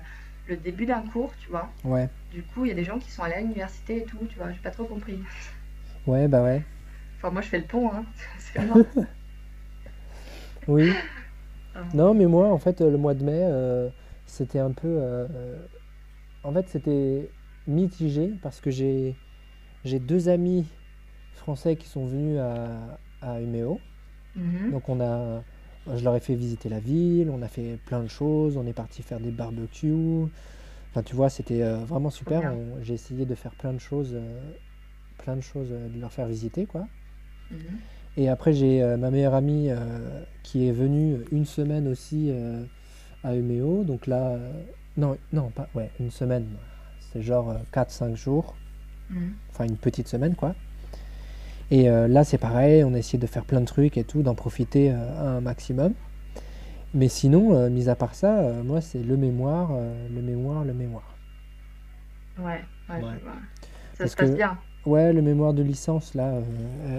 le 0.47 0.57
début 0.57 0.87
d'un 0.87 1.03
cours, 1.03 1.35
tu 1.39 1.49
vois. 1.51 1.73
Ouais, 1.85 2.09
Du 2.31 2.45
coup, 2.45 2.65
il 2.65 2.69
y 2.69 2.73
a 2.73 2.75
des 2.75 2.85
gens 2.85 2.99
qui 2.99 3.11
sont 3.13 3.23
allés 3.23 3.35
à 3.35 3.41
l'université 3.41 3.99
et 3.99 4.05
tout, 4.07 4.27
tu 4.29 4.37
vois. 4.39 4.53
J'ai 4.53 4.61
pas 4.61 4.71
trop 4.73 4.87
compris. 4.87 5.23
ouais, 6.07 6.29
bah 6.29 6.43
ouais. 6.43 6.63
Enfin, 7.19 7.31
moi, 7.31 7.43
je 7.43 7.49
fais 7.49 7.59
le 7.59 7.67
pont, 7.67 7.91
hein. 7.93 8.05
C'est 8.39 8.61
moi. 8.61 8.83
Oui. 10.67 11.01
Ah. 11.75 11.89
Non, 11.95 12.15
mais 12.15 12.27
moi, 12.27 12.49
en 12.53 12.59
fait, 12.59 12.83
euh, 12.83 12.91
le 12.91 12.99
mois 12.99 13.15
de 13.15 13.25
mai, 13.25 13.41
euh, 13.45 13.91
c'était 14.27 14.59
un 14.59 14.73
peu. 14.73 14.89
euh, 14.89 15.67
en 16.43 16.53
fait, 16.53 16.69
c'était 16.69 17.35
mitigé 17.67 18.39
parce 18.43 18.61
que 18.61 18.71
j'ai 18.71 19.17
j'ai 19.85 20.01
deux 20.01 20.29
amis 20.29 20.69
français 21.33 21.77
qui 21.77 21.89
sont 21.89 22.07
venus 22.07 22.39
à, 22.41 23.01
à 23.23 23.41
Umeå. 23.41 23.81
Mhm. 24.37 24.71
Donc 24.73 24.89
on 24.89 25.01
a, 25.01 25.43
je 25.95 26.03
leur 26.05 26.15
ai 26.17 26.21
fait 26.21 26.35
visiter 26.35 26.69
la 26.69 26.79
ville, 26.81 27.31
on 27.31 27.43
a 27.43 27.49
fait 27.49 27.79
plein 27.87 28.03
de 28.03 28.09
choses, 28.09 28.57
on 28.57 28.67
est 28.67 28.73
parti 28.73 29.03
faire 29.03 29.21
des 29.21 29.31
barbecues. 29.31 30.27
Enfin, 30.91 31.03
tu 31.03 31.15
vois, 31.17 31.31
c'était 31.31 31.63
euh, 31.63 31.79
vraiment 31.85 32.11
super. 32.11 32.53
On- 32.55 32.83
J'ai 32.83 32.95
essayé 32.95 33.25
de 33.27 33.35
faire 33.35 33.53
plein 33.53 33.73
de 33.73 33.79
choses, 33.79 34.11
euh, 34.15 34.41
plein 35.19 35.37
de 35.37 35.41
choses, 35.41 35.69
euh, 35.73 35.89
de 35.89 36.01
leur 36.01 36.13
faire 36.13 36.27
visiter, 36.27 36.67
quoi. 36.67 36.87
Mhm. 37.51 37.59
Et 38.19 38.29
après, 38.29 38.53
j'ai 38.53 38.83
euh, 38.83 38.97
ma 38.99 39.11
meilleure 39.11 39.35
amie 39.35 39.69
euh, 39.71 40.23
qui 40.43 40.69
est 40.69 40.73
venue 40.73 41.19
une 41.31 41.47
semaine 41.47 41.89
aussi 41.89 42.29
euh, 42.31 42.63
à 43.25 43.35
Umeå. 43.35 43.85
Donc 43.85 44.07
là, 44.07 44.33
euh, 44.33 44.53
non, 44.99 45.17
non, 45.33 45.49
pas, 45.51 45.69
ouais, 45.75 45.91
une 45.99 46.11
semaine. 46.11 46.47
C'est 47.13 47.23
genre 47.23 47.55
4-5 47.73 48.15
jours. 48.17 48.55
Mhm. 49.11 49.33
Enfin, 49.51 49.65
une 49.65 49.77
petite 49.79 50.09
semaine, 50.09 50.35
quoi. 50.35 50.55
Et 51.73 51.89
euh, 51.89 52.07
là, 52.07 52.23
c'est 52.23 52.37
pareil, 52.37 52.85
on 52.85 52.93
a 52.93 52.99
essayé 52.99 53.19
de 53.19 53.27
faire 53.27 53.47
plein 53.47 53.61
de 53.63 53.65
trucs 53.65 53.97
et 53.97 54.05
tout, 54.05 54.23
d'en 54.23 54.35
profiter 54.35 54.93
euh, 54.93 55.37
un 55.39 55.41
maximum. 55.41 55.95
Mais 56.93 57.09
sinon, 57.09 57.55
euh, 57.55 57.71
mis 57.71 57.89
à 57.89 57.95
part 57.97 58.15
ça, 58.15 58.53
moi, 58.63 58.83
c'est 58.83 59.03
le 59.03 59.17
mémoire, 59.17 59.71
le 60.15 60.21
mémoire, 60.21 60.65
le 60.67 60.75
mémoire. 60.75 61.17
Ouais, 62.39 62.45
ouais, 62.45 62.61
je 62.91 62.93
Ouais. 62.95 63.01
vois. 63.01 63.33
Ça 63.95 63.99
Parce 63.99 64.11
se 64.11 64.17
passe 64.17 64.31
que- 64.31 64.35
bien. 64.37 64.59
Ouais, 64.85 65.13
le 65.15 65.23
mémoire 65.23 65.55
de 65.55 65.63
licence, 65.63 66.15
là, 66.15 66.35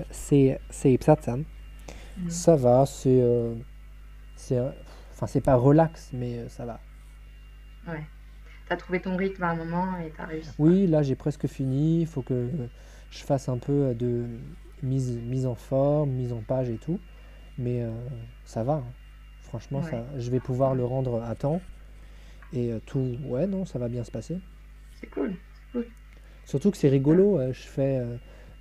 c'est 0.10 0.58
Ipsatsan. 0.86 1.44
Mhm. 2.18 2.30
Ça 2.30 2.56
va, 2.56 2.86
c'est. 2.88 3.22
Enfin, 5.12 5.28
c'est 5.28 5.42
pas 5.42 5.56
relax, 5.56 6.10
mais 6.14 6.48
ça 6.50 6.66
va. 6.66 6.80
Ouais. 7.88 8.04
T'as 8.68 8.78
trouvé 8.78 9.00
ton 9.02 9.16
rythme 9.18 9.44
à 9.44 9.50
un 9.50 9.56
moment 9.56 9.98
et 10.00 10.12
t'as 10.18 10.26
réussi. 10.26 10.50
Oui, 10.58 10.88
là, 10.88 11.04
j'ai 11.04 11.16
presque 11.16 11.46
fini. 11.46 12.02
Il 12.02 12.08
faut 12.08 12.22
que 12.24 12.50
je 13.12 13.24
fasse 13.24 13.50
un 13.50 13.58
peu 13.60 13.94
de 13.94 14.26
mise, 14.84 15.18
mise 15.18 15.46
en 15.48 15.56
forme, 15.56 16.12
mise 16.12 16.32
en 16.34 16.42
page 16.42 16.70
et 16.70 16.78
tout. 16.78 17.00
Mais 17.58 17.82
euh, 17.82 17.92
ça 18.46 18.64
va. 18.64 18.74
hein. 18.74 18.84
Franchement, 19.42 19.80
Ouais. 19.82 19.90
ça, 19.92 20.06
je 20.18 20.30
vais 20.32 20.40
pouvoir 20.40 20.74
le 20.76 20.84
rendre 20.86 21.24
à 21.24 21.36
temps. 21.36 21.62
Et 22.54 22.72
euh, 22.72 22.80
tout, 22.86 23.18
ouais, 23.26 23.48
non, 23.48 23.66
ça 23.66 23.80
va 23.80 23.88
bien 23.88 24.04
se 24.04 24.12
passer. 24.12 24.40
C'est 25.00 25.08
cool. 25.10 25.34
Surtout 26.46 26.72
que 26.72 26.78
c'est 26.78 26.90
rigolo. 26.90 27.40
euh, 27.40 27.54
je 27.54 27.62
fais, 27.62 28.04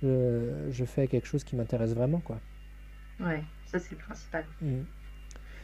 euh, 0.03 0.71
je, 0.71 0.85
fais 0.85 1.07
quelque 1.07 1.27
chose 1.27 1.43
qui 1.43 1.55
m'intéresse 1.55 1.93
vraiment, 1.93 2.19
quoi. 2.19 2.39
Ouais, 3.19 3.43
ça 3.65 3.77
c'est 3.79 3.91
le 3.91 3.97
principal. 3.97 4.45
Mm. 4.61 4.81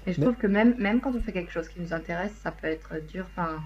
Et 0.08 0.13
je 0.13 0.20
Mais- 0.20 0.25
trouve 0.25 0.38
que 0.38 0.48
même, 0.48 0.75
même 0.78 1.00
quand 1.01 1.13
on 1.16 1.22
fait 1.22 1.32
quelque 1.32 1.51
chose 1.51 1.68
qui 1.70 1.80
nous 1.82 1.94
intéresse, 1.94 2.34
ça 2.44 2.51
peut 2.51 2.68
être 2.68 2.96
dur. 3.12 3.25
Enfin, 3.32 3.60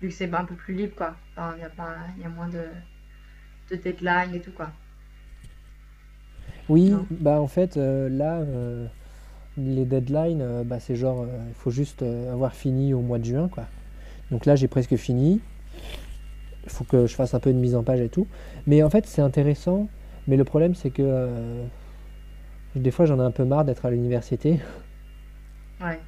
vu 0.00 0.08
que 0.08 0.14
c'est 0.14 0.32
un 0.32 0.44
peu 0.44 0.54
plus 0.54 0.74
libre, 0.74 0.94
quoi. 0.96 1.16
Enfin, 1.32 1.54
il 1.56 1.60
y 1.60 1.64
a 1.64 1.70
pas, 1.70 1.96
y 2.18 2.24
a 2.24 2.28
moins 2.28 2.48
de, 2.48 2.64
de 3.70 3.76
deadline 3.76 4.34
et 4.34 4.40
tout, 4.40 4.52
quoi. 4.52 4.70
Oui, 6.68 6.90
Non. 6.90 7.06
bah 7.10 7.40
en 7.40 7.46
fait, 7.46 7.76
euh, 7.76 8.08
là, 8.08 8.38
euh, 8.38 8.86
les 9.56 9.84
deadlines, 9.84 10.40
euh, 10.40 10.64
bah, 10.64 10.80
c'est 10.80 10.96
genre, 10.96 11.26
il 11.48 11.54
faut 11.54 11.70
juste 11.70 12.02
avoir 12.02 12.54
fini 12.54 12.94
au 12.94 13.00
mois 13.00 13.18
de 13.18 13.24
juin, 13.24 13.48
quoi. 13.48 13.64
Donc 14.30 14.46
là, 14.46 14.56
j'ai 14.56 14.68
presque 14.68 14.96
fini. 14.96 15.40
Il 16.64 16.70
faut 16.70 16.84
que 16.84 17.06
je 17.06 17.14
fasse 17.14 17.34
un 17.34 17.40
peu 17.40 17.52
de 17.52 17.58
mise 17.58 17.74
en 17.74 17.82
page 17.82 18.00
et 18.00 18.08
tout. 18.08 18.26
Mais 18.66 18.82
en 18.82 18.88
fait, 18.88 19.06
c'est 19.06 19.20
intéressant. 19.20 19.88
Mais 20.26 20.36
le 20.36 20.44
problème, 20.44 20.74
c'est 20.74 20.90
que 20.90 21.28
des 22.74 22.90
fois, 22.90 23.04
j'en 23.04 23.18
ai 23.20 23.22
un 23.22 23.30
peu 23.30 23.44
marre 23.44 23.64
d'être 23.64 23.84
à 23.86 23.90
l'université. 23.90 24.60
Ouais. 25.80 25.98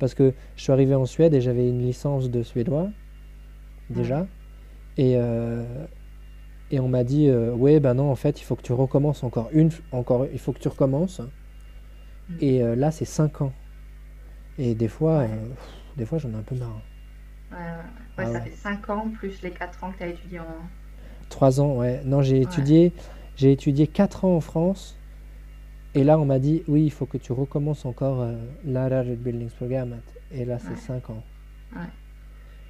Parce 0.00 0.14
que 0.14 0.34
je 0.56 0.62
suis 0.62 0.72
arrivé 0.72 0.94
en 0.96 1.06
Suède 1.06 1.32
et 1.32 1.40
j'avais 1.40 1.68
une 1.68 1.80
licence 1.80 2.28
de 2.28 2.42
suédois, 2.42 2.88
déjà. 3.88 4.26
Et, 4.98 5.14
euh, 5.16 5.64
Et 6.72 6.80
on 6.80 6.88
m'a 6.88 7.04
dit, 7.04 7.28
euh, 7.28 7.52
ouais, 7.52 7.78
ben 7.80 7.94
non, 7.94 8.10
en 8.10 8.14
fait, 8.16 8.40
il 8.40 8.44
faut 8.44 8.56
que 8.56 8.62
tu 8.62 8.72
recommences 8.72 9.22
encore 9.22 9.48
une, 9.52 9.70
encore, 9.92 10.26
il 10.32 10.38
faut 10.38 10.52
que 10.52 10.58
tu 10.58 10.68
recommences. 10.68 11.20
Mm. 12.28 12.34
Et 12.40 12.62
euh, 12.62 12.74
là, 12.74 12.90
c'est 12.90 13.04
5 13.04 13.42
ans. 13.42 13.52
Et 14.58 14.74
des 14.74 14.88
fois, 14.88 15.18
Ouais. 15.18 15.24
euh, 15.30 15.48
pff, 15.50 15.68
des 15.98 16.06
fois, 16.06 16.18
j'en 16.18 16.30
ai 16.32 16.36
un 16.36 16.42
peu 16.42 16.54
marre. 16.56 16.80
Ouais, 17.50 17.58
Ah 18.16 18.32
ça 18.32 18.40
fait 18.40 18.56
5 18.56 18.88
ans 18.88 19.08
plus 19.10 19.42
les 19.42 19.50
4 19.50 19.84
ans 19.84 19.92
que 19.92 19.98
tu 19.98 20.04
as 20.04 20.08
étudié 20.08 20.40
en. 20.40 20.44
3 21.28 21.60
ans, 21.60 21.76
ouais. 21.76 22.00
Non, 22.04 22.22
j'ai 22.22 22.40
étudié, 22.40 22.92
j'ai 23.36 23.52
étudié 23.52 23.86
4 23.86 24.24
ans 24.24 24.36
en 24.36 24.40
France. 24.40 24.96
Et 25.94 26.04
là, 26.04 26.18
on 26.18 26.24
m'a 26.24 26.38
dit, 26.38 26.62
oui, 26.68 26.84
il 26.84 26.90
faut 26.90 27.04
que 27.04 27.18
tu 27.18 27.32
recommences 27.32 27.84
encore 27.84 28.22
euh, 28.22 28.34
l'Arajat 28.64 29.14
Buildings 29.14 29.50
Program. 29.50 29.96
Et 30.32 30.46
là, 30.46 30.58
c'est 30.58 30.70
Ouais. 30.70 30.76
5 30.76 31.10
ans. 31.10 31.22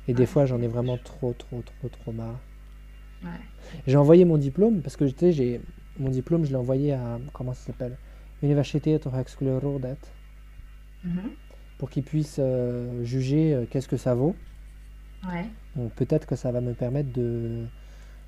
Et 0.09 0.15
des 0.15 0.27
fois, 0.27 0.47
j'en 0.47 0.61
ai 0.61 0.67
vraiment 0.67 0.99
trop, 0.99 1.33
trop, 1.33 1.63
trop, 1.63 1.89
trop 1.89 2.11
marre. 2.13 2.41
Ouais. 3.25 3.31
J'ai 3.87 3.97
envoyé 3.97 4.25
mon 4.25 4.37
diplôme 4.39 4.81
parce 4.83 4.97
que 4.97 5.05
tu 5.05 5.15
sais, 5.19 5.33
j'ai 5.33 5.61
mon 5.99 6.09
diplôme, 6.11 6.45
je 6.45 6.51
l'ai 6.51 6.57
envoyé 6.57 6.93
à 6.95 7.19
comment 7.33 7.53
ça 7.55 7.67
s'appelle? 7.67 7.97
Université 8.43 8.93
de 8.93 8.99
Mhm. 11.05 11.31
pour 11.79 11.91
qu'ils 11.91 12.03
puissent 12.05 12.39
euh, 12.41 13.05
juger 13.05 13.55
euh, 13.55 13.65
qu'est-ce 13.71 13.89
que 13.89 13.97
ça 13.97 14.15
vaut. 14.15 14.35
Ouais. 15.29 15.47
Donc 15.77 15.93
peut-être 15.93 16.27
que 16.27 16.37
ça 16.37 16.51
va 16.53 16.61
me 16.61 16.75
permettre 16.75 17.13
de 17.13 17.65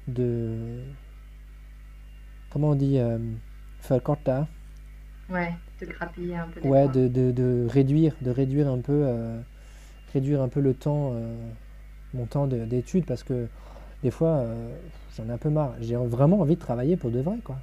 de 0.07 0.81
comment 2.51 2.71
on 2.71 2.75
dit 2.75 2.99
euh, 2.99 3.19
förkorta 3.81 4.47
Ouais. 5.31 5.53
De 5.81 5.87
grappiller 5.87 6.37
un 6.37 6.47
peu 6.49 6.61
ouais 6.69 6.87
de, 6.89 7.09
de, 7.09 7.31
de 7.33 7.67
réduire 7.69 8.15
de 8.21 8.31
réduire 8.31 8.69
un 8.69 8.79
peu 8.79 8.93
euh, 9.07 9.41
réduire 10.13 10.43
un 10.43 10.49
peu 10.49 10.61
le 10.61 10.75
temps 10.75 11.15
mon 12.13 12.27
temps 12.27 12.47
de- 12.47 12.65
d'études 12.65 13.07
parce 13.07 13.23
que 13.25 13.49
des 14.05 14.11
fois 14.13 14.29
euh, 14.37 14.69
j'en 15.17 15.29
ai 15.29 15.33
un 15.33 15.39
peu 15.39 15.51
marre. 15.51 15.75
J'ai 15.81 15.97
vraiment 15.97 16.41
envie 16.41 16.55
de 16.55 16.61
travailler 16.61 16.97
pour 16.97 17.11
de 17.11 17.21
vrai 17.21 17.39
quoi. 17.43 17.57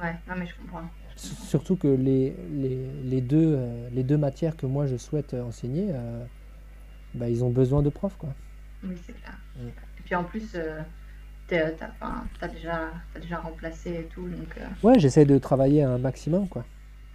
Ouais. 0.00 0.14
Non, 0.28 0.34
mais 0.38 0.46
je 0.46 0.54
comprends. 0.56 0.84
S- 1.16 1.34
Surtout 1.48 1.76
que 1.76 1.88
les, 1.88 2.34
les, 2.52 2.78
les 3.04 3.20
deux, 3.20 3.54
euh, 3.56 3.88
les 3.92 4.04
deux 4.04 4.16
matières 4.16 4.56
que 4.56 4.66
moi 4.66 4.86
je 4.86 4.96
souhaite 4.96 5.34
euh, 5.34 5.42
enseigner, 5.42 5.88
euh, 5.90 6.24
bah, 7.14 7.28
ils 7.28 7.42
ont 7.44 7.50
besoin 7.50 7.82
de 7.82 7.90
profs, 7.90 8.16
quoi. 8.16 8.30
Oui, 8.84 8.94
c'est 9.04 9.12
clair. 9.14 9.36
Mm. 9.56 9.68
Et 9.68 10.02
puis 10.04 10.14
en 10.14 10.24
plus, 10.24 10.56
t'as 11.48 11.70
t'as 12.38 12.48
déjà, 12.48 12.90
déjà 13.20 13.38
remplacé 13.40 13.90
et 13.90 14.04
tout, 14.04 14.28
donc 14.28 14.56
Ouais, 14.82 14.98
j'essaie 14.98 15.24
de 15.24 15.36
travailler 15.38 15.82
un 15.82 15.98
maximum, 15.98 16.48
quoi. 16.48 16.64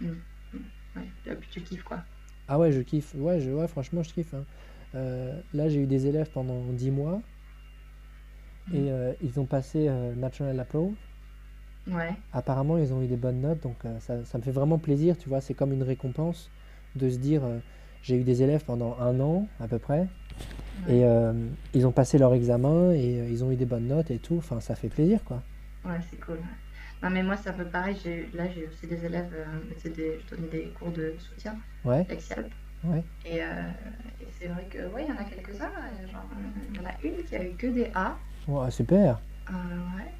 ouais. 0.02 1.02
Et 1.26 1.34
puis 1.34 1.48
tu 1.50 1.60
kiffes 1.62 1.82
quoi. 1.84 1.98
Ah 2.48 2.58
ouais, 2.58 2.70
je 2.72 2.80
kiffe. 2.80 3.14
Ouais, 3.16 3.40
je, 3.40 3.50
ouais 3.50 3.66
franchement, 3.68 4.02
je 4.02 4.12
kiffe. 4.12 4.34
hein. 4.34 4.44
Là, 5.54 5.68
j'ai 5.68 5.80
eu 5.82 5.86
des 5.86 6.06
élèves 6.06 6.30
pendant 6.32 6.60
10 6.72 6.90
mois 6.90 7.20
et 8.72 8.90
euh, 8.90 9.12
ils 9.22 9.38
ont 9.38 9.44
passé 9.44 9.86
euh, 9.88 10.14
National 10.14 10.58
Approve. 10.60 10.92
Ouais. 11.88 12.14
Apparemment, 12.32 12.78
ils 12.78 12.92
ont 12.92 13.02
eu 13.02 13.06
des 13.06 13.16
bonnes 13.16 13.40
notes, 13.40 13.62
donc 13.62 13.76
euh, 13.84 13.98
ça, 14.00 14.24
ça 14.24 14.38
me 14.38 14.42
fait 14.42 14.50
vraiment 14.50 14.78
plaisir, 14.78 15.16
tu 15.16 15.28
vois. 15.28 15.40
C'est 15.40 15.54
comme 15.54 15.72
une 15.72 15.84
récompense 15.84 16.50
de 16.96 17.08
se 17.08 17.18
dire, 17.18 17.44
euh, 17.44 17.58
j'ai 18.02 18.16
eu 18.16 18.24
des 18.24 18.42
élèves 18.42 18.64
pendant 18.64 18.96
un 18.98 19.20
an 19.20 19.46
à 19.60 19.68
peu 19.68 19.78
près. 19.78 20.08
Ouais. 20.88 20.98
Et 20.98 21.04
ils 21.74 21.86
ont 21.86 21.92
passé 21.92 22.18
leur 22.18 22.34
examen 22.34 22.92
et 22.92 23.28
ils 23.30 23.42
ont 23.42 23.50
eu 23.50 23.56
des 23.56 23.64
bonnes 23.64 23.88
notes 23.88 24.10
et 24.10 24.18
tout. 24.18 24.36
Enfin, 24.36 24.60
ça 24.60 24.74
fait 24.74 24.88
plaisir, 24.88 25.24
quoi. 25.24 25.42
Ouais, 25.84 25.98
c'est 26.10 26.20
cool. 26.20 26.38
Non, 27.02 27.10
mais 27.10 27.22
moi, 27.22 27.36
c'est 27.36 27.48
un 27.48 27.54
peu 27.54 27.64
pareil. 27.64 27.96
Là, 28.34 28.44
j'ai 28.54 28.66
aussi 28.66 28.86
des 28.86 29.04
élèves, 29.04 29.32
des, 29.84 30.20
je 30.20 30.36
donnais 30.36 30.48
des 30.48 30.72
cours 30.78 30.90
de 30.90 31.14
soutien, 31.18 31.56
Ouais. 32.84 33.02
Et, 33.24 33.42
euh, 33.42 33.46
et 34.20 34.26
c'est 34.38 34.48
vrai 34.48 34.66
que, 34.70 34.78
ouais, 34.92 35.04
il 35.04 35.08
y 35.08 35.12
en 35.12 35.20
a 35.20 35.24
quelques-uns. 35.24 35.70
Genre, 36.12 36.24
il 36.70 36.76
y 36.76 36.80
en 36.80 36.88
a 36.88 36.94
une 37.02 37.24
qui 37.24 37.36
a 37.36 37.44
eu 37.44 37.52
que 37.54 37.66
des 37.66 37.90
A. 37.94 38.16
Ouais, 38.48 38.70
super. 38.70 39.18
Euh, 39.50 39.52
ouais. 39.96 40.12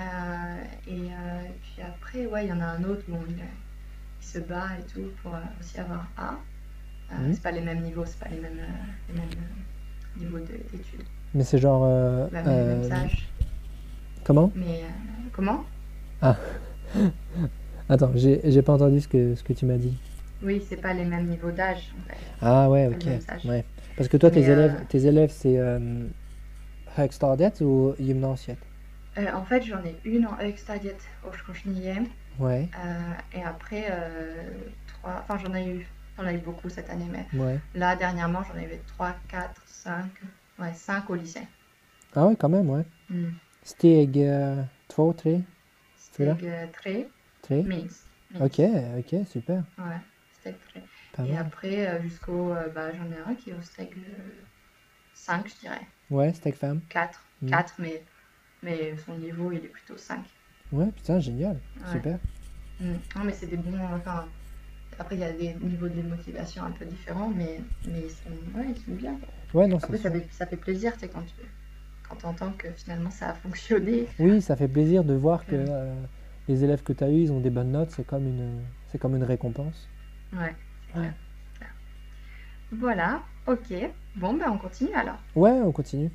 Euh, 0.00 0.56
et 0.88 1.10
euh, 1.10 1.42
puis 1.62 1.82
après, 1.82 2.26
ouais, 2.26 2.44
il 2.46 2.48
y 2.48 2.52
en 2.52 2.60
a 2.60 2.64
un 2.66 2.84
autre, 2.84 3.02
bon, 3.08 3.18
il, 3.28 3.34
il 3.36 4.26
se 4.26 4.38
bat 4.38 4.66
et 4.78 4.82
tout 4.92 5.10
pour 5.22 5.32
aussi 5.60 5.78
avoir 5.78 6.06
A. 6.16 6.34
Mhm. 7.12 7.34
C'est 7.34 7.42
pas 7.42 7.52
les 7.52 7.60
mêmes 7.60 7.82
niveaux, 7.82 8.04
c'est 8.04 8.18
pas 8.18 8.28
les 8.28 8.40
mêmes, 8.40 8.58
les 9.08 9.14
mêmes 9.14 9.28
niveaux 10.18 10.38
de- 10.38 10.76
d'études, 10.76 11.04
Mais 11.34 11.44
c'est 11.44 11.58
genre. 11.58 11.82
Bah, 12.32 12.42
les 12.42 12.50
mêmes 12.50 12.92
âges. 12.92 13.28
comment? 14.24 14.50
Mais 14.56 14.82
comment? 15.32 15.64
Attends, 17.88 18.10
j'ai 18.16 18.40
j'ai 18.44 18.62
pas 18.62 18.72
entendu 18.74 19.00
ce 19.00 19.06
que, 19.08 19.34
ce 19.36 19.44
que 19.44 19.52
tu 19.52 19.64
m'as 19.66 19.76
dit. 19.76 19.96
Oui, 20.42 20.62
c'est 20.68 20.80
pas 20.80 20.92
les 20.92 21.04
mêmes 21.04 21.26
niveaux 21.28 21.52
d'âge. 21.52 21.92
en 21.98 22.08
fait. 22.08 22.18
Ah 22.42 22.68
ouais, 22.68 22.88
ok. 22.88 23.06
Ouais. 23.44 23.64
Parce 23.96 24.08
que 24.08 24.16
toi, 24.16 24.30
tes 24.30 24.40
Mais, 24.40 24.46
élèves, 24.46 24.74
tes 24.88 25.06
élèves, 25.06 25.30
c'est 25.32 25.56
euh, 26.98 27.02
högstadiet 27.02 27.60
ou 27.62 27.94
gymnasiet? 27.98 28.58
Euh, 29.18 29.32
en 29.32 29.44
fait, 29.44 29.62
j'en 29.62 29.84
ai 29.84 30.00
une 30.04 30.26
en 30.26 30.36
högstadiet 30.38 30.98
au 31.22 31.32
Schroschniem. 31.32 32.06
Ouais, 32.38 32.70
Euh, 32.76 33.14
et 33.32 33.42
après, 33.44 33.86
euh, 33.90 34.52
trois, 34.86 35.20
enfin, 35.22 35.38
j'en 35.38 35.54
ai 35.54 35.68
eu, 35.68 35.88
j'en 36.16 36.26
ai 36.28 36.34
eu 36.36 36.38
beaucoup 36.40 36.68
cette 36.70 36.90
année, 36.90 37.08
mais 37.10 37.26
ouais. 37.32 37.60
là, 37.74 37.96
dernièrement, 37.96 38.42
j'en 38.44 38.56
ai 38.58 38.64
eu 38.74 38.78
3, 38.86 39.16
4, 39.28 39.62
5, 39.68 40.12
ouais, 40.58 40.74
5 40.74 41.10
au 41.10 41.14
lycée. 41.16 41.48
Ah 42.14 42.26
ouais, 42.26 42.34
quand 42.36 42.48
même, 42.48 42.68
ouais. 42.70 42.84
Mm. 43.10 43.40
Steg 43.62 44.12
2, 44.12 44.64
3, 44.88 45.14
Celui-là 46.12 46.38
Steg 46.38 46.44
euh, 46.46 46.68
très 46.68 47.10
3. 47.42 47.64
minst. 47.64 48.08
Ok, 48.40 48.60
ok, 48.98 49.26
super. 49.26 49.64
Ouais, 49.78 50.00
steg 50.32 50.58
très. 50.60 50.88
Pas 51.12 51.24
Et 51.24 51.34
mal. 51.34 51.36
après, 51.36 51.86
euh, 51.88 52.02
jusqu'au, 52.02 52.52
euh, 52.52 52.68
bah, 52.68 52.92
j'en 52.94 53.10
ai 53.10 53.18
un 53.18 53.34
qui 53.34 53.50
est 53.50 53.54
au 53.54 53.62
steg 53.62 53.96
euh, 53.98 54.44
5, 55.14 55.48
je 55.48 55.56
dirais. 55.56 55.86
Ouais, 56.10 56.32
Steg 56.32 56.54
femme. 56.54 56.80
4, 56.88 57.22
Mm. 57.42 57.48
4, 57.50 57.74
mais, 57.78 58.02
mais 58.62 58.96
son 59.04 59.14
niveau, 59.18 59.52
il 59.52 59.58
est 59.58 59.68
plutôt 59.68 59.96
5. 59.98 60.20
Ouais, 60.72 60.86
putain, 60.90 61.18
génial. 61.20 61.58
Ouais. 61.84 61.92
Super. 61.92 62.18
Mm. 62.80 62.92
Non, 63.16 63.24
mais 63.24 63.32
c'est 63.32 63.46
des 63.46 63.56
bons. 63.56 63.78
Enfin, 63.94 64.24
après, 64.98 65.16
il 65.16 65.20
y 65.20 65.24
a 65.24 65.32
des 65.32 65.54
niveaux 65.54 65.88
de 65.88 66.00
motivation 66.02 66.62
un 66.64 66.70
peu 66.70 66.84
différents, 66.86 67.28
mais, 67.28 67.60
mais 67.86 68.00
ils 68.04 68.10
sont, 68.10 68.58
ouais, 68.58 68.66
ils 68.70 68.76
sont 68.76 68.92
bien. 68.92 69.18
Ouais, 69.52 69.66
non, 69.66 69.78
c'est 69.78 69.86
Après, 69.86 69.98
ça 69.98 70.10
fait, 70.10 70.26
ça 70.30 70.46
fait 70.46 70.56
plaisir, 70.56 70.92
tu 70.94 71.00
sais, 71.00 71.08
quand 71.08 71.22
tu 71.22 71.34
quand 72.08 72.24
entends 72.24 72.52
que 72.52 72.70
finalement 72.70 73.10
ça 73.10 73.30
a 73.30 73.34
fonctionné. 73.34 74.06
Oui, 74.20 74.40
ça 74.40 74.54
fait 74.54 74.68
plaisir 74.68 75.02
de 75.02 75.12
voir 75.14 75.44
que 75.44 75.56
Ouais. 75.56 75.66
euh, 75.68 75.94
les 76.46 76.62
élèves 76.62 76.82
que 76.84 76.92
tu 76.92 77.02
as 77.02 77.10
eus, 77.10 77.22
ils 77.22 77.32
ont 77.32 77.40
des 77.40 77.50
bonnes 77.50 77.72
notes. 77.72 77.90
C'est 77.90 78.06
comme 78.06 78.26
une, 78.26 78.62
c'est 78.88 78.98
comme 78.98 79.16
une 79.16 79.24
récompense. 79.24 79.88
Ouais. 80.32 80.54
Ouais. 80.94 81.10
Voilà, 82.72 83.22
ok. 83.46 83.72
Bon, 84.16 84.32
ben 84.32 84.50
on 84.50 84.56
continue 84.56 84.94
alors. 84.94 85.18
Ouais, 85.34 85.50
on 85.50 85.72
continue. 85.72 86.10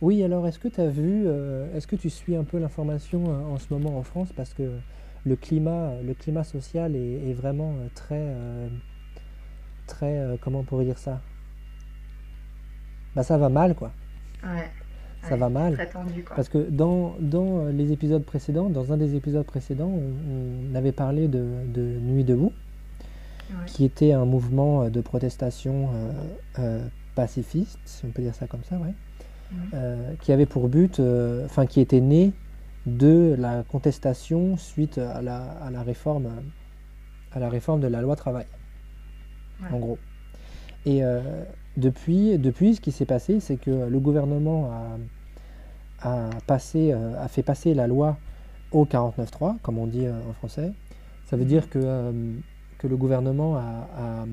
Oui, 0.00 0.22
alors 0.22 0.46
est-ce 0.46 0.58
que 0.60 0.68
tu 0.68 0.80
as 0.80 0.86
vu, 0.86 1.24
euh, 1.26 1.74
est-ce 1.74 1.88
que 1.88 1.96
tu 1.96 2.10
suis 2.10 2.36
un 2.36 2.44
peu 2.44 2.58
l'information 2.58 3.24
euh, 3.26 3.54
en 3.54 3.58
ce 3.58 3.72
moment 3.72 3.98
en 3.98 4.02
France? 4.02 4.32
Parce 4.36 4.54
que 4.54 4.70
le 5.24 5.34
climat, 5.34 5.94
le 6.06 6.14
climat 6.14 6.44
social 6.44 6.94
est, 6.94 7.32
vraiment 7.32 7.72
euh, 7.72 7.88
très, 7.94 8.22
très, 9.86 10.18
euh, 10.18 10.36
comment 10.40 10.60
on 10.60 10.64
pourrait 10.64 10.84
dire 10.84 10.98
ça? 10.98 11.20
Bah 13.14 13.22
ça 13.22 13.38
va 13.38 13.48
mal 13.48 13.74
quoi, 13.74 13.92
Ouais. 14.42 14.70
ça 15.22 15.30
Ouais, 15.32 15.36
va 15.36 15.48
mal. 15.48 15.74
Très 15.74 15.86
tendu, 15.88 16.24
quoi. 16.24 16.34
Parce 16.36 16.48
que 16.48 16.58
dans, 16.58 17.14
dans 17.20 17.58
euh, 17.66 17.72
les 17.72 17.92
épisodes 17.92 18.24
précédents, 18.24 18.68
dans 18.70 18.92
un 18.92 18.96
des 18.96 19.14
épisodes 19.14 19.46
précédents, 19.46 19.90
on, 19.90 20.72
on 20.72 20.74
avait 20.74 20.92
parlé 20.92 21.28
de, 21.28 21.44
de 21.72 21.80
Nuit 21.82 22.24
debout, 22.24 22.52
Ouais. 23.50 23.66
qui 23.66 23.84
était 23.84 24.12
un 24.12 24.24
mouvement 24.24 24.82
euh, 24.84 24.88
de 24.90 25.00
protestation 25.02 25.90
euh, 25.94 26.12
euh, 26.60 26.88
pacifiste, 27.14 27.78
si 27.84 28.04
on 28.06 28.08
peut 28.10 28.22
dire 28.22 28.34
ça 28.34 28.46
comme 28.46 28.64
ça, 28.64 28.76
ouais, 28.78 28.94
qui 30.20 30.32
avait 30.32 30.46
pour 30.46 30.68
but, 30.68 31.00
enfin 31.44 31.66
qui 31.66 31.80
était 31.80 32.00
né 32.00 32.32
de 32.86 33.36
la 33.38 33.62
contestation 33.62 34.56
suite 34.56 34.98
à 34.98 35.22
la, 35.22 35.42
à 35.42 35.70
la 35.70 35.82
réforme, 35.82 36.28
à 37.32 37.38
la 37.38 37.48
réforme 37.48 37.80
de 37.80 37.86
la 37.86 38.00
loi 38.00 38.16
travail, 38.16 38.46
En 39.72 39.78
gros. 39.78 39.98
Et 40.86 41.02
euh, 41.04 41.20
depuis, 41.76 42.38
depuis, 42.38 42.74
ce 42.74 42.80
qui 42.80 42.92
s'est 42.92 43.06
passé, 43.06 43.40
c'est 43.40 43.56
que 43.56 43.70
le 43.88 43.98
gouvernement 44.00 44.70
a, 46.02 46.30
passé, 46.46 46.92
euh, 46.92 47.22
a 47.22 47.28
fait 47.28 47.42
passer 47.42 47.74
la 47.74 47.86
loi 47.86 48.18
au 48.72 48.84
49.3, 48.84 49.56
comme 49.62 49.78
on 49.78 49.86
dit 49.86 50.06
euh, 50.06 50.12
en 50.28 50.32
français. 50.34 50.72
Ça 51.26 51.36
veut 51.36 51.46
dire 51.46 51.70
que, 51.70 52.12
que 52.78 52.86
le 52.86 52.96
gouvernement 52.96 53.56
a, 53.56 54.26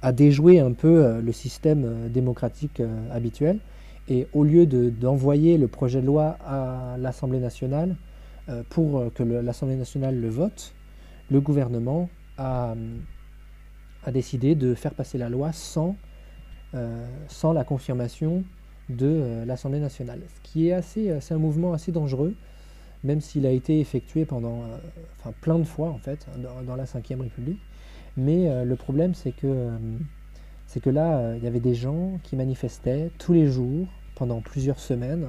a, 0.00 0.12
déjoué 0.12 0.58
un 0.58 0.72
peu 0.72 1.20
le 1.20 1.32
système 1.32 2.08
démocratique 2.08 2.82
habituel. 3.12 3.58
Et 4.08 4.26
au 4.32 4.42
lieu 4.42 4.64
de- 4.64 4.88
d'envoyer 4.88 5.58
le 5.58 5.68
projet 5.68 6.00
de 6.00 6.06
loi 6.06 6.38
à 6.46 6.96
l'Assemblée 6.98 7.40
nationale 7.40 7.94
pour 8.70 9.12
que 9.14 9.22
l'Assemblée 9.22 9.76
nationale 9.76 10.18
le 10.18 10.30
vote, 10.30 10.74
le 11.30 11.42
gouvernement 11.42 12.08
a, 12.38 12.74
a 14.04 14.10
décidé 14.10 14.54
de 14.54 14.74
faire 14.74 14.94
passer 14.94 15.18
la 15.18 15.28
loi 15.28 15.52
sans, 15.52 15.96
euh, 16.74 17.06
sans 17.28 17.52
la 17.52 17.64
confirmation 17.64 18.44
de 18.88 19.06
euh, 19.06 19.44
l'Assemblée 19.44 19.80
nationale. 19.80 20.20
Ce 20.34 20.50
qui 20.50 20.68
est 20.68 20.72
assez, 20.72 21.14
c'est 21.20 21.34
un 21.34 21.38
mouvement 21.38 21.72
assez 21.72 21.92
dangereux, 21.92 22.34
même 23.04 23.20
s'il 23.20 23.46
a 23.46 23.50
été 23.50 23.80
effectué 23.80 24.24
pendant, 24.24 24.62
enfin 25.18 25.32
plein 25.40 25.58
de 25.58 25.64
fois 25.64 25.88
en 25.88 25.98
fait, 25.98 26.26
dans, 26.66 26.76
la 26.76 26.84
Ve 26.84 27.20
République. 27.20 27.60
Mais 28.16 28.64
le 28.64 28.76
problème, 28.76 29.14
c'est 29.14 29.32
que, 29.32 29.70
c'est 30.66 30.80
que 30.80 30.90
là, 30.90 31.34
il 31.36 31.42
y 31.42 31.46
avait 31.46 31.60
des 31.60 31.74
gens 31.74 32.18
qui 32.24 32.36
manifestaient 32.36 33.10
tous 33.16 33.32
les 33.32 33.46
jours 33.46 33.86
pendant 34.16 34.40
plusieurs 34.42 34.80
semaines. 34.80 35.28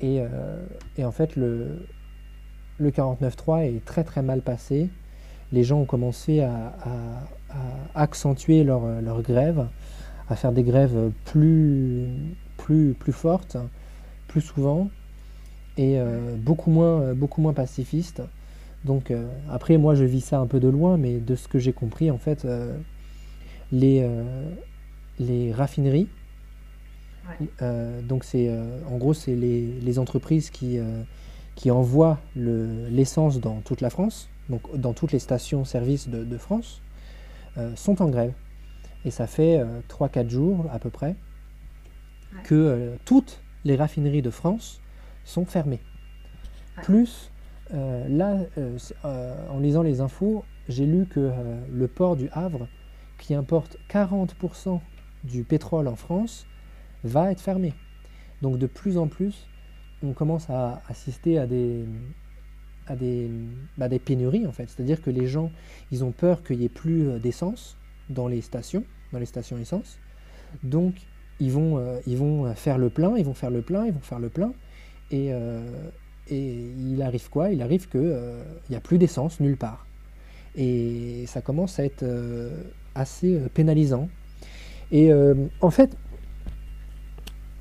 Et, 0.00 0.20
et 0.96 1.04
en 1.04 1.10
fait, 1.10 1.34
le, 1.34 1.86
le 2.78 2.90
49.3 2.90 3.64
est 3.64 3.84
très 3.84 4.04
très 4.04 4.22
mal 4.22 4.42
passé. 4.42 4.90
Les 5.52 5.62
gens 5.62 5.80
ont 5.80 5.84
commencé 5.84 6.40
à, 6.40 6.72
accentuer 7.94 8.64
leur, 8.64 9.00
leur, 9.00 9.22
grève, 9.22 9.66
à 10.28 10.36
faire 10.36 10.52
des 10.52 10.62
grèves 10.62 11.10
plus, 11.24 12.06
plus, 12.56 12.94
plus 12.94 13.12
fortes, 13.12 13.56
plus 14.28 14.40
souvent, 14.40 14.88
et 15.76 15.98
euh, 15.98 16.36
beaucoup, 16.36 16.70
moins, 16.70 17.14
beaucoup 17.14 17.40
moins 17.40 17.52
pacifistes. 17.52 18.22
Donc 18.84 19.10
euh, 19.10 19.26
après, 19.50 19.76
moi 19.78 19.94
je 19.94 20.04
vis 20.04 20.20
ça 20.20 20.38
un 20.38 20.46
peu 20.46 20.60
de 20.60 20.68
loin, 20.68 20.96
mais 20.96 21.18
de 21.18 21.34
ce 21.34 21.48
que 21.48 21.58
j'ai 21.58 21.72
compris, 21.72 22.10
en 22.10 22.18
fait, 22.18 22.44
euh, 22.44 22.76
les, 23.72 24.08
les 25.18 25.52
raffineries, 25.52 26.08
donc 28.02 28.22
c'est 28.22 28.54
en 28.86 28.98
gros 28.98 29.14
c'est 29.14 29.34
les, 29.34 29.80
les, 29.80 29.98
entreprises 29.98 30.50
qui 30.50 30.78
qui 31.54 31.70
envoie 31.70 32.18
l'essence 32.36 33.40
dans 33.40 33.60
toute 33.62 33.80
la 33.80 33.90
France, 33.90 34.28
donc 34.50 34.62
dans 34.78 34.92
toutes 34.92 35.12
les 35.12 35.18
stations-service 35.18 36.08
de, 36.08 36.38
France, 36.38 36.82
sont 37.76 38.02
en 38.02 38.08
grève. 38.08 38.32
Et 39.04 39.10
ça 39.10 39.26
fait 39.26 39.62
3-4 39.88 40.18
euh, 40.18 40.28
jours 40.28 40.66
à 40.72 40.78
peu 40.78 40.90
près 40.90 41.16
que 42.42 42.54
euh, 42.54 42.96
toutes 43.04 43.40
les 43.64 43.76
raffineries 43.76 44.22
de 44.22 44.30
France 44.30 44.80
sont 45.24 45.44
fermées. 45.44 45.80
Plus, 46.82 47.30
là, 47.70 48.36
en 49.48 49.58
lisant 49.60 49.82
les 49.82 50.00
infos, 50.00 50.44
j'ai 50.68 50.86
lu 50.86 51.06
que 51.06 51.32
le 51.72 51.88
port 51.88 52.16
du 52.16 52.28
Havre, 52.32 52.66
qui 53.18 53.32
importe 53.32 53.78
40% 53.88 54.80
du 55.22 55.44
pétrole 55.44 55.86
en 55.86 55.94
France, 55.94 56.46
va 57.04 57.30
être 57.30 57.40
fermé. 57.40 57.72
Donc 58.42 58.58
de 58.58 58.66
plus 58.66 58.98
en 58.98 59.06
plus, 59.06 59.46
on 60.02 60.12
commence 60.12 60.50
à 60.50 60.82
assister 60.88 61.38
à 61.38 61.46
des, 61.46 61.84
à 62.86 62.96
des, 62.96 63.30
bah, 63.78 63.88
des 63.88 63.98
pénuries 63.98 64.46
en 64.46 64.52
fait. 64.52 64.68
C'est-à-dire 64.68 65.00
que 65.00 65.10
les 65.10 65.26
gens, 65.26 65.50
ils 65.90 66.04
ont 66.04 66.12
peur 66.12 66.42
qu'il 66.42 66.58
n'y 66.58 66.64
ait 66.64 66.68
plus 66.68 67.08
euh, 67.08 67.18
d'essence 67.18 67.76
dans 68.10 68.28
les 68.28 68.40
stations, 68.40 68.84
dans 69.12 69.18
les 69.18 69.26
stations 69.26 69.58
essence. 69.58 69.98
Donc 70.62 70.94
ils 71.40 71.50
vont, 71.50 71.78
euh, 71.78 71.98
ils 72.06 72.16
vont 72.16 72.54
faire 72.54 72.78
le 72.78 72.90
plein, 72.90 73.16
ils 73.16 73.24
vont 73.24 73.34
faire 73.34 73.50
le 73.50 73.62
plein, 73.62 73.86
ils 73.86 73.92
vont 73.92 74.00
faire 74.00 74.20
le 74.20 74.28
plein. 74.28 74.52
Et, 75.10 75.28
euh, 75.32 75.60
et 76.28 76.72
il 76.78 77.02
arrive 77.02 77.28
quoi? 77.28 77.50
Il 77.50 77.62
arrive 77.62 77.88
qu'il 77.88 78.16
n'y 78.70 78.76
a 78.76 78.80
plus 78.80 78.98
d'essence 78.98 79.40
nulle 79.40 79.56
part. 79.56 79.86
Et 80.56 81.24
ça 81.26 81.40
commence 81.40 81.78
à 81.80 81.84
être 81.84 82.04
assez 82.94 83.40
pénalisant. 83.52 84.08
Et 84.92 85.12
en 85.60 85.70
fait, 85.70 85.96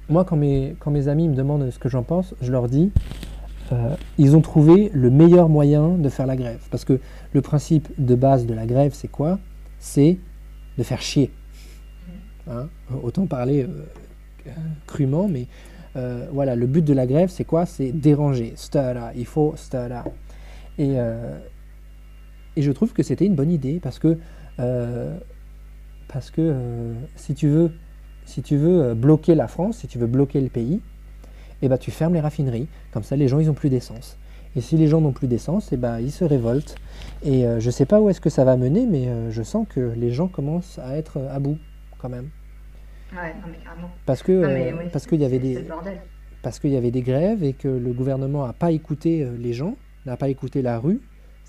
moi, 0.10 0.26
quand 0.26 0.36
mes, 0.36 0.76
quand 0.80 0.92
mes 0.92 1.08
amis 1.08 1.28
me 1.28 1.36
demandent 1.36 1.70
ce 1.70 1.80
que 1.80 1.90
j'en 1.90 2.04
pense, 2.04 2.36
je 2.42 2.52
leur 2.52 2.70
dis, 2.70 2.92
euh, 3.72 3.96
ils 4.18 4.36
ont 4.36 4.42
trouvé 4.42 4.92
le 4.94 5.10
meilleur 5.10 5.50
moyen 5.50 5.90
de 5.90 6.10
faire 6.10 6.28
la 6.28 6.36
grève. 6.36 6.62
Parce 6.70 6.86
que 6.86 7.00
le 7.34 7.42
principe 7.42 7.88
de 7.98 8.16
base 8.16 8.46
de 8.46 8.54
la 8.54 8.66
grève, 8.66 8.94
c'est 8.94 9.08
quoi? 9.08 9.40
C'est 9.80 10.18
de 10.78 10.84
faire 10.84 11.02
chier. 11.02 11.32
Hein? 12.50 12.68
Autant 13.04 13.26
parler 13.26 13.64
euh, 13.64 14.52
crûment, 14.88 15.28
mais 15.28 15.48
euh, 15.96 16.28
voilà, 16.32 16.56
le 16.56 16.68
but 16.68 16.84
de 16.84 16.94
la 16.94 17.08
grève, 17.08 17.30
c'est 17.30 17.46
quoi? 17.46 17.66
C'est 17.66 17.92
déranger. 17.92 18.54
Stara, 18.56 19.14
il 19.16 19.26
faut 19.26 19.54
stara. 19.56 20.04
Et, 20.80 20.96
et 22.56 22.62
je 22.64 22.72
trouve 22.72 22.94
que 22.94 23.04
c'était 23.04 23.28
une 23.28 23.36
bonne 23.36 23.52
idée 23.52 23.80
parce 23.80 24.00
que, 24.00 24.18
parce 26.08 26.32
que 26.32 26.56
si 27.16 27.36
tu 27.36 27.48
veux 27.48 27.72
si 28.26 28.42
tu 28.42 28.58
veux 28.58 28.96
bloquer 28.96 29.36
la 29.36 29.48
France, 29.48 29.78
si 29.78 29.88
tu 29.88 30.00
veux 30.00 30.08
bloquer 30.08 30.42
le 30.42 30.50
pays, 30.50 30.82
eh 31.66 31.70
ben, 31.70 31.78
tu 31.78 31.92
fermes 31.92 32.14
les 32.14 32.20
raffineries. 32.20 32.68
Comme 32.92 33.04
ça, 33.04 33.16
les 33.16 33.28
gens, 33.28 33.40
ils 33.40 33.48
n'ont 33.48 33.54
plus 33.54 33.70
d'essence. 33.70 34.18
Et 34.56 34.62
si 34.62 34.78
les 34.78 34.88
gens 34.88 35.02
n'ont 35.02 35.14
plus 35.14 35.28
d'essence, 35.28 35.72
eh 35.72 35.78
ben, 35.78 36.00
ils 36.00 36.12
se 36.12 36.24
révoltent. 36.24 36.76
Et 37.24 37.46
euh, 37.46 37.60
je 37.60 37.68
ne 37.68 37.72
sais 37.72 37.86
pas 37.86 38.00
où 38.00 38.10
est-ce 38.10 38.22
que 38.22 38.30
ça 38.30 38.44
va 38.44 38.56
mener, 38.58 38.86
mais 38.86 39.08
euh, 39.08 39.32
je 39.32 39.42
sens 39.42 39.66
que 39.68 39.94
les 39.96 40.12
gens 40.12 40.28
commencent 40.28 40.80
à 40.80 40.98
être 40.98 41.20
à 41.32 41.40
bout, 41.40 41.58
quand 41.98 42.10
même. 42.10 42.30
Ouais, 43.14 43.34
non, 43.42 43.48
mais 43.52 43.58
carrément. 43.64 43.90
Parce 44.06 44.24
que 44.24 44.90
parce 44.92 45.06
qu'il 45.06 45.22
y 45.22 45.26
avait 45.26 45.40
des 45.40 45.66
parce 46.42 46.60
qu'il 46.60 46.72
y 46.72 46.76
avait 46.76 46.92
des 46.92 47.04
grèves 47.04 47.44
et 47.44 47.54
que 47.54 47.68
le 47.68 47.94
gouvernement 47.94 48.46
n'a 48.46 48.54
pas 48.54 48.72
écouté 48.72 49.26
les 49.38 49.54
gens, 49.54 49.78
n'a 50.06 50.18
pas 50.18 50.28
écouté 50.28 50.62
la 50.62 50.78
rue, 50.78 51.00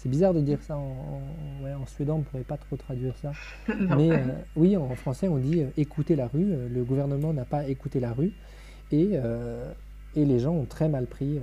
c'est 0.05 0.11
bizarre 0.11 0.35
de 0.35 0.40
dire 0.40 0.61
ça 0.61 0.77
en, 0.77 1.22
en, 1.64 1.87
suédois, 1.87 2.16
on 2.16 2.18
ne 2.18 2.24
pourrait 2.24 2.42
pas 2.42 2.59
trop 2.59 2.77
traduire 2.77 3.16
ça. 3.16 3.33
Mais 3.96 4.11
euh, 4.11 4.18
oui, 4.55 4.77
en 4.77 4.94
français, 4.96 5.29
on 5.29 5.38
dit 5.38 5.62
euh, 5.62 5.68
écouter 5.79 6.14
la 6.14 6.27
rue. 6.27 6.53
Euh, 6.53 6.68
le 6.68 6.85
gouvernement 6.85 7.33
n'a 7.33 7.46
pas 7.46 7.66
écouté 7.66 8.00
la 8.00 8.12
rue. 8.12 8.33
Et, 8.92 9.18
et 10.16 10.24
les 10.24 10.38
gens 10.38 10.53
ont 10.53 10.64
très 10.64 10.88
mal 10.88 11.07
pris 11.07 11.40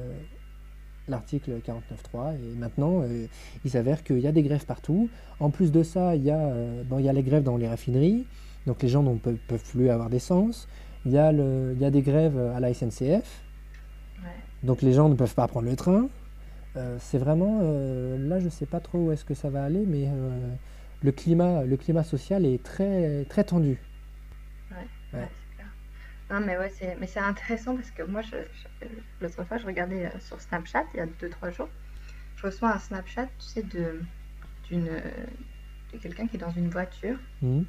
l'article 1.08 1.60
49.3. 1.66 2.36
Et 2.36 2.56
maintenant, 2.58 3.04
il 3.64 3.72
s'avère 3.72 4.04
qu'il 4.04 4.20
y 4.20 4.28
a 4.28 4.32
des 4.32 4.44
grèves 4.44 4.66
partout. 4.66 5.10
En 5.40 5.50
plus 5.50 5.72
de 5.72 5.84
ça, 5.84 6.16
il 6.16 6.24
y, 6.24 6.32
a, 6.32 6.54
bon, 6.86 7.00
il 7.00 7.06
y 7.06 7.10
a 7.10 7.14
les 7.14 7.24
grèves 7.24 7.44
dans 7.44 7.58
les 7.58 7.68
raffineries. 7.68 8.26
Donc 8.68 8.84
les 8.84 8.90
gens 8.90 9.04
ne 9.04 9.18
peuvent, 9.18 9.64
plus 9.72 9.90
avoir 9.90 10.10
d'essence. 10.10 10.68
Il, 11.06 11.12
y 11.12 11.18
a 11.18 11.32
il 11.32 11.80
y 11.80 11.86
a 11.86 11.92
des 11.92 12.02
grèves 12.02 12.38
à 12.38 12.60
la 12.60 12.74
SNCF. 12.74 13.44
Donc 14.64 14.82
les 14.82 14.94
gens 14.94 15.10
ne 15.10 15.16
peuvent 15.16 15.36
pas 15.36 15.48
prendre 15.48 15.68
le 15.68 15.76
train. 15.76 16.08
Euh, 16.78 16.98
c'est 17.00 17.18
vraiment, 17.18 17.60
euh, 17.62 18.18
là 18.18 18.40
je 18.40 18.46
ne 18.46 18.50
sais 18.50 18.66
pas 18.66 18.80
trop 18.80 18.98
où 19.00 19.12
est-ce 19.12 19.26
que 19.26 19.34
ça 19.34 19.50
va 19.50 19.64
aller, 19.64 19.84
mais 19.86 20.08
euh, 20.08 20.56
le, 21.04 21.12
climat, 21.12 21.64
le 21.64 21.76
climat 21.76 22.04
social 22.04 22.46
est 22.46 22.64
très, 22.64 23.26
très 23.26 23.44
tendu. 23.44 23.82
Ouais, 24.72 25.20
ouais. 25.20 25.28
Non, 26.32 26.40
mais 26.40 26.58
ouais, 26.58 26.70
c'est, 26.70 26.96
mais 27.00 27.08
c'est 27.08 27.20
intéressant 27.20 27.76
parce 27.76 27.92
que 27.92 28.04
moi, 28.04 28.22
je, 28.22 28.38
l'autre 29.20 29.44
fois, 29.44 29.58
je 29.58 29.66
regardais 29.66 30.12
sur 30.20 30.40
Snapchat, 30.40 30.86
il 30.94 30.98
y 30.98 31.00
a 31.02 31.06
2-3 31.06 31.52
jours, 31.52 31.70
je 32.38 32.46
reçois 32.46 32.74
un 32.74 32.80
Snapchat, 32.80 33.28
tu 33.38 33.46
sais, 33.46 33.64
de, 33.64 34.02
d'une, 34.70 34.90
de 35.94 35.98
quelqu'un 35.98 36.28
qui 36.28 36.38
est 36.38 36.40
dans 36.40 36.52
une 36.52 36.70
voiture. 36.70 37.18
Mmh. 37.42 37.64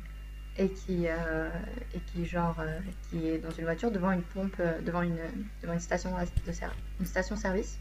Et 0.59 0.69
qui, 0.69 1.07
et 1.07 2.01
qui 2.09 2.27
genre 2.27 2.63
qui 3.09 3.27
est 3.27 3.39
dans 3.39 3.51
une 3.53 3.65
voiture 3.65 3.91
devant 3.91 4.13
une 4.13 4.21
pompe 4.21 4.61
devant 4.85 5.01
une 5.01 5.17
devant 5.63 5.73
une 5.73 5.81
station 5.81 6.11
de 6.11 6.53
une 7.01 7.07
station 7.07 7.37
service 7.37 7.79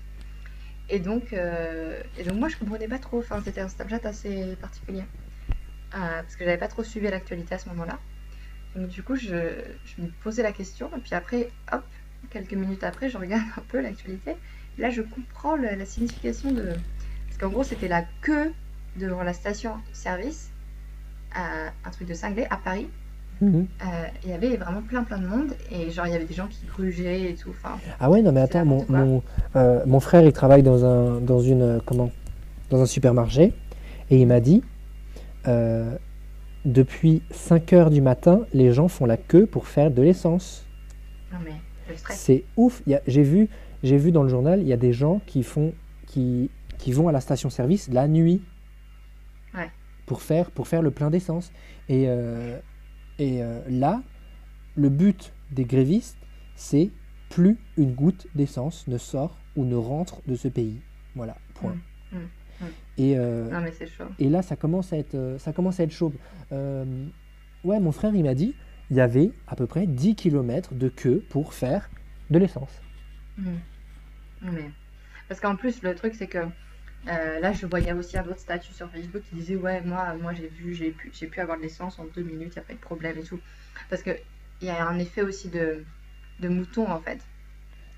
et 0.91 1.00
donc, 1.00 1.32
euh, 1.32 2.02
et 2.17 2.24
donc 2.24 2.38
moi, 2.38 2.50
je 2.50 2.58
comprenais 2.58 2.89
pas 2.89 3.00
trop. 3.00 3.20
Enfin, 3.20 3.41
c'était 3.44 3.62
un 3.62 3.70
Snapchat 3.70 4.02
assez 4.04 4.58
particulier. 4.58 5.04
Euh, 5.96 6.22
parce 6.22 6.36
que 6.36 6.44
j'avais 6.44 6.58
pas 6.58 6.67
trop 6.67 6.84
suivi 6.84 7.10
l'actualité 7.10 7.56
à 7.56 7.60
ce 7.60 7.70
moment-là. 7.70 7.98
Donc, 8.75 8.88
du 8.88 9.03
coup, 9.03 9.15
je, 9.15 9.53
je, 9.86 10.01
me 10.01 10.07
posais 10.23 10.43
la 10.43 10.51
question. 10.51 10.89
Et 10.95 10.99
puis 10.99 11.13
après, 11.13 11.49
hop, 11.71 11.84
quelques 12.29 12.53
minutes 12.53 12.84
après, 12.84 13.10
je 13.10 13.17
regarde 13.17 13.43
un 13.57 13.63
peu 13.67 13.81
l'actualité. 13.81 14.36
Là, 14.77 14.89
je 14.89 15.01
comprends 15.01 15.55
la 15.55 15.86
signification 15.86 16.51
de. 16.51 16.69
Parce 17.27 17.38
qu'en 17.39 17.49
gros, 17.49 17.63
c'était 17.63 17.88
la 17.88 18.03
queue 18.21 18.51
devant 18.97 19.23
la 19.23 19.34
station-service. 19.34 20.51
Euh, 21.38 21.69
un 21.86 21.89
truc 21.91 22.07
de 22.07 22.13
cinglé 22.13 22.45
à 22.49 22.57
Paris. 22.57 22.89
Euh, 23.41 23.63
il 24.23 24.29
y 24.29 24.34
avait 24.34 24.55
vraiment 24.55 24.84
plein 24.84 25.03
plein 25.03 25.17
de 25.17 25.25
monde 25.25 25.53
et 25.71 25.89
genre 25.89 26.05
il 26.05 26.13
y 26.13 26.15
avait 26.15 26.25
des 26.25 26.34
gens 26.34 26.45
qui 26.45 26.63
grugeaient 26.67 27.31
et 27.31 27.34
tout. 27.34 27.49
Enfin, 27.49 27.79
ah 27.99 28.07
ouais 28.07 28.21
non 28.21 28.31
mais 28.31 28.41
attends 28.41 28.65
mon, 28.65 28.86
mon, 28.88 29.23
euh, 29.55 29.84
mon, 29.88 29.99
frère 29.99 30.21
il 30.21 30.31
travaille 30.31 30.62
dans 30.62 30.86
un 30.86 31.19
dans 31.21 31.39
une 31.39 31.81
comment? 31.84 32.12
Dans 32.69 32.81
un 32.81 32.86
supermarché 32.86 33.51
et 34.12 34.21
il 34.21 34.27
m'a 34.27 34.41
dit 34.41 34.62
depuis 36.65 37.21
5 37.32 37.74
heures 37.74 37.89
du 37.89 38.02
matin 38.02 38.45
les 38.54 38.71
gens 38.71 38.88
font 38.88 39.06
la 39.06 39.17
queue 39.17 39.45
pour 39.45 39.67
faire 39.67 39.91
de 39.91 40.02
l'essence. 40.02 40.65
Le 41.89 41.95
stress. 41.95 42.19
C'est 42.19 42.43
ouf. 42.58 42.82
J'ai 43.08 43.24
vu 43.24 43.50
j'ai 43.84 43.97
vu 43.97 44.12
dans 44.12 44.24
le 44.24 44.30
journal 44.30 44.62
il 44.62 44.67
y 44.67 44.74
a 44.74 44.78
des 44.78 44.93
gens 44.93 45.21
qui 45.26 45.43
font 45.43 45.74
qui 46.08 46.50
qui 46.78 46.91
vont 46.91 47.08
à 47.08 47.12
la 47.12 47.21
station 47.21 47.50
service 47.50 47.89
la 47.89 48.08
nuit. 48.08 48.41
Ouais. 49.54 49.69
Pour 50.06 50.21
faire 50.21 50.52
pour 50.52 50.67
faire 50.67 50.82
le 50.82 50.91
plein 50.91 51.10
d'essence 51.10 51.52
et 51.89 52.08
et 53.21 53.43
euh, 53.43 53.62
là, 53.69 54.02
le 54.76 54.89
but 54.89 55.32
des 55.52 55.63
grévistes, 55.63 56.17
c'est 56.56 56.89
plus 57.30 57.60
une 57.78 57.93
goutte 57.93 58.26
d'essence 58.34 58.88
ne 58.88 58.97
sort 58.97 59.38
ou 59.56 59.63
ne 59.63 59.76
rentre 59.76 60.21
de 60.26 60.36
ce 60.36 60.47
pays. 60.47 60.82
Voilà, 61.15 61.38
point. 61.54 61.76
Mmh, 62.12 62.17
mmh, 62.17 62.30
mmh. 62.62 62.65
Et, 62.97 63.17
euh, 63.17 63.50
non, 63.50 63.62
mais 63.62 63.71
chaud. 63.71 64.06
et 64.19 64.30
là, 64.30 64.41
ça 64.41 64.56
commence 64.56 64.93
à 64.93 64.97
être, 64.97 65.15
euh, 65.15 65.38
ça 65.38 65.54
commence 65.54 65.80
à 65.80 65.84
être 65.84 65.91
chaud. 65.91 66.13
ouais, 66.52 67.80
mon 67.80 67.91
frère, 67.91 68.13
il 68.15 68.24
m'a 68.24 68.36
dit, 68.36 68.56
il 68.89 68.97
y 68.97 69.02
avait 69.02 69.32
à 69.47 69.56
peu 69.56 69.67
près 69.67 69.88
10 69.88 70.15
km 70.15 70.74
de 70.74 70.89
queue 70.89 71.24
pour 71.30 71.54
faire 71.54 71.89
de 72.30 72.39
l'essence. 72.39 72.82
Mais... 74.41 74.69
Parce 75.28 75.39
qu'en 75.39 75.56
plus, 75.56 75.82
le 75.82 75.95
truc, 75.95 76.13
c'est 76.15 76.28
que 76.28 76.39
euh, 77.08 77.39
là, 77.39 77.52
je 77.52 77.65
voyais 77.65 77.93
aussi 77.93 78.17
un 78.17 78.26
autre 78.26 78.39
statut 78.39 78.74
sur 78.74 78.89
Facebook 78.89 79.24
qui 79.30 79.36
disait 79.36 79.56
Ouais, 79.56 79.82
moi, 79.82 80.13
moi 80.21 80.34
j'ai 80.34 80.47
vu, 80.47 80.74
j'ai 80.76 80.91
pu, 80.91 81.12
j'ai 81.13 81.28
pu 81.28 81.39
avoir 81.39 81.58
de 81.58 81.63
l'essence 81.63 81.97
en 81.97 82.06
deux 82.15 82.21
minutes, 82.21 82.54
il 82.56 82.60
n'y 82.60 82.63
a 82.63 82.67
pas 82.67 82.74
de 82.74 82.80
problème 82.80 83.17
et 83.17 83.24
tout. 83.24 83.39
Parce 83.89 84.04
qu'il 84.04 84.19
y 84.62 84.69
a 84.69 84.86
un 84.86 85.00
effet 85.00 85.24
aussi 85.24 85.50
de, 85.50 85.84
de 86.39 86.47
mouton 86.47 86.89
en 86.91 87.00
fait. 87.00 87.19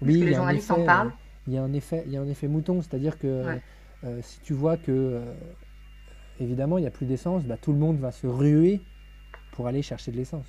Oui, 0.02 0.20
que 0.20 0.26
les 0.26 0.34
journalistes 0.34 0.72
en 0.72 0.86
parlent. 0.86 1.08
euh, 1.08 1.48
il 1.48 1.54
y 1.54 1.58
a 1.58 1.64
un 1.64 1.74
effet, 1.74 2.04
il 2.06 2.14
y 2.14 2.18
a 2.18 2.22
un 2.22 2.28
effet 2.28 2.48
mouton, 2.48 2.82
c'est-à-dire 2.82 3.20
que 3.20 3.46
Ouais. 3.46 3.62
Euh, 4.06 4.20
si 4.22 4.40
tu 4.42 4.54
vois 4.54 4.78
que, 4.78 4.92
euh, 4.92 5.22
évidemment, 6.40 6.78
il 6.78 6.82
n'y 6.82 6.88
a 6.88 6.92
plus 6.92 7.06
d'essence, 7.06 7.46
bah, 7.46 7.58
tout 7.58 7.72
le 7.72 7.80
monde 7.80 8.00
va 8.00 8.12
se 8.12 8.28
ruer 8.28 8.82
pour 9.52 9.68
aller 9.68 9.82
chercher 9.82 10.12
de 10.12 10.18
l'essence. 10.18 10.48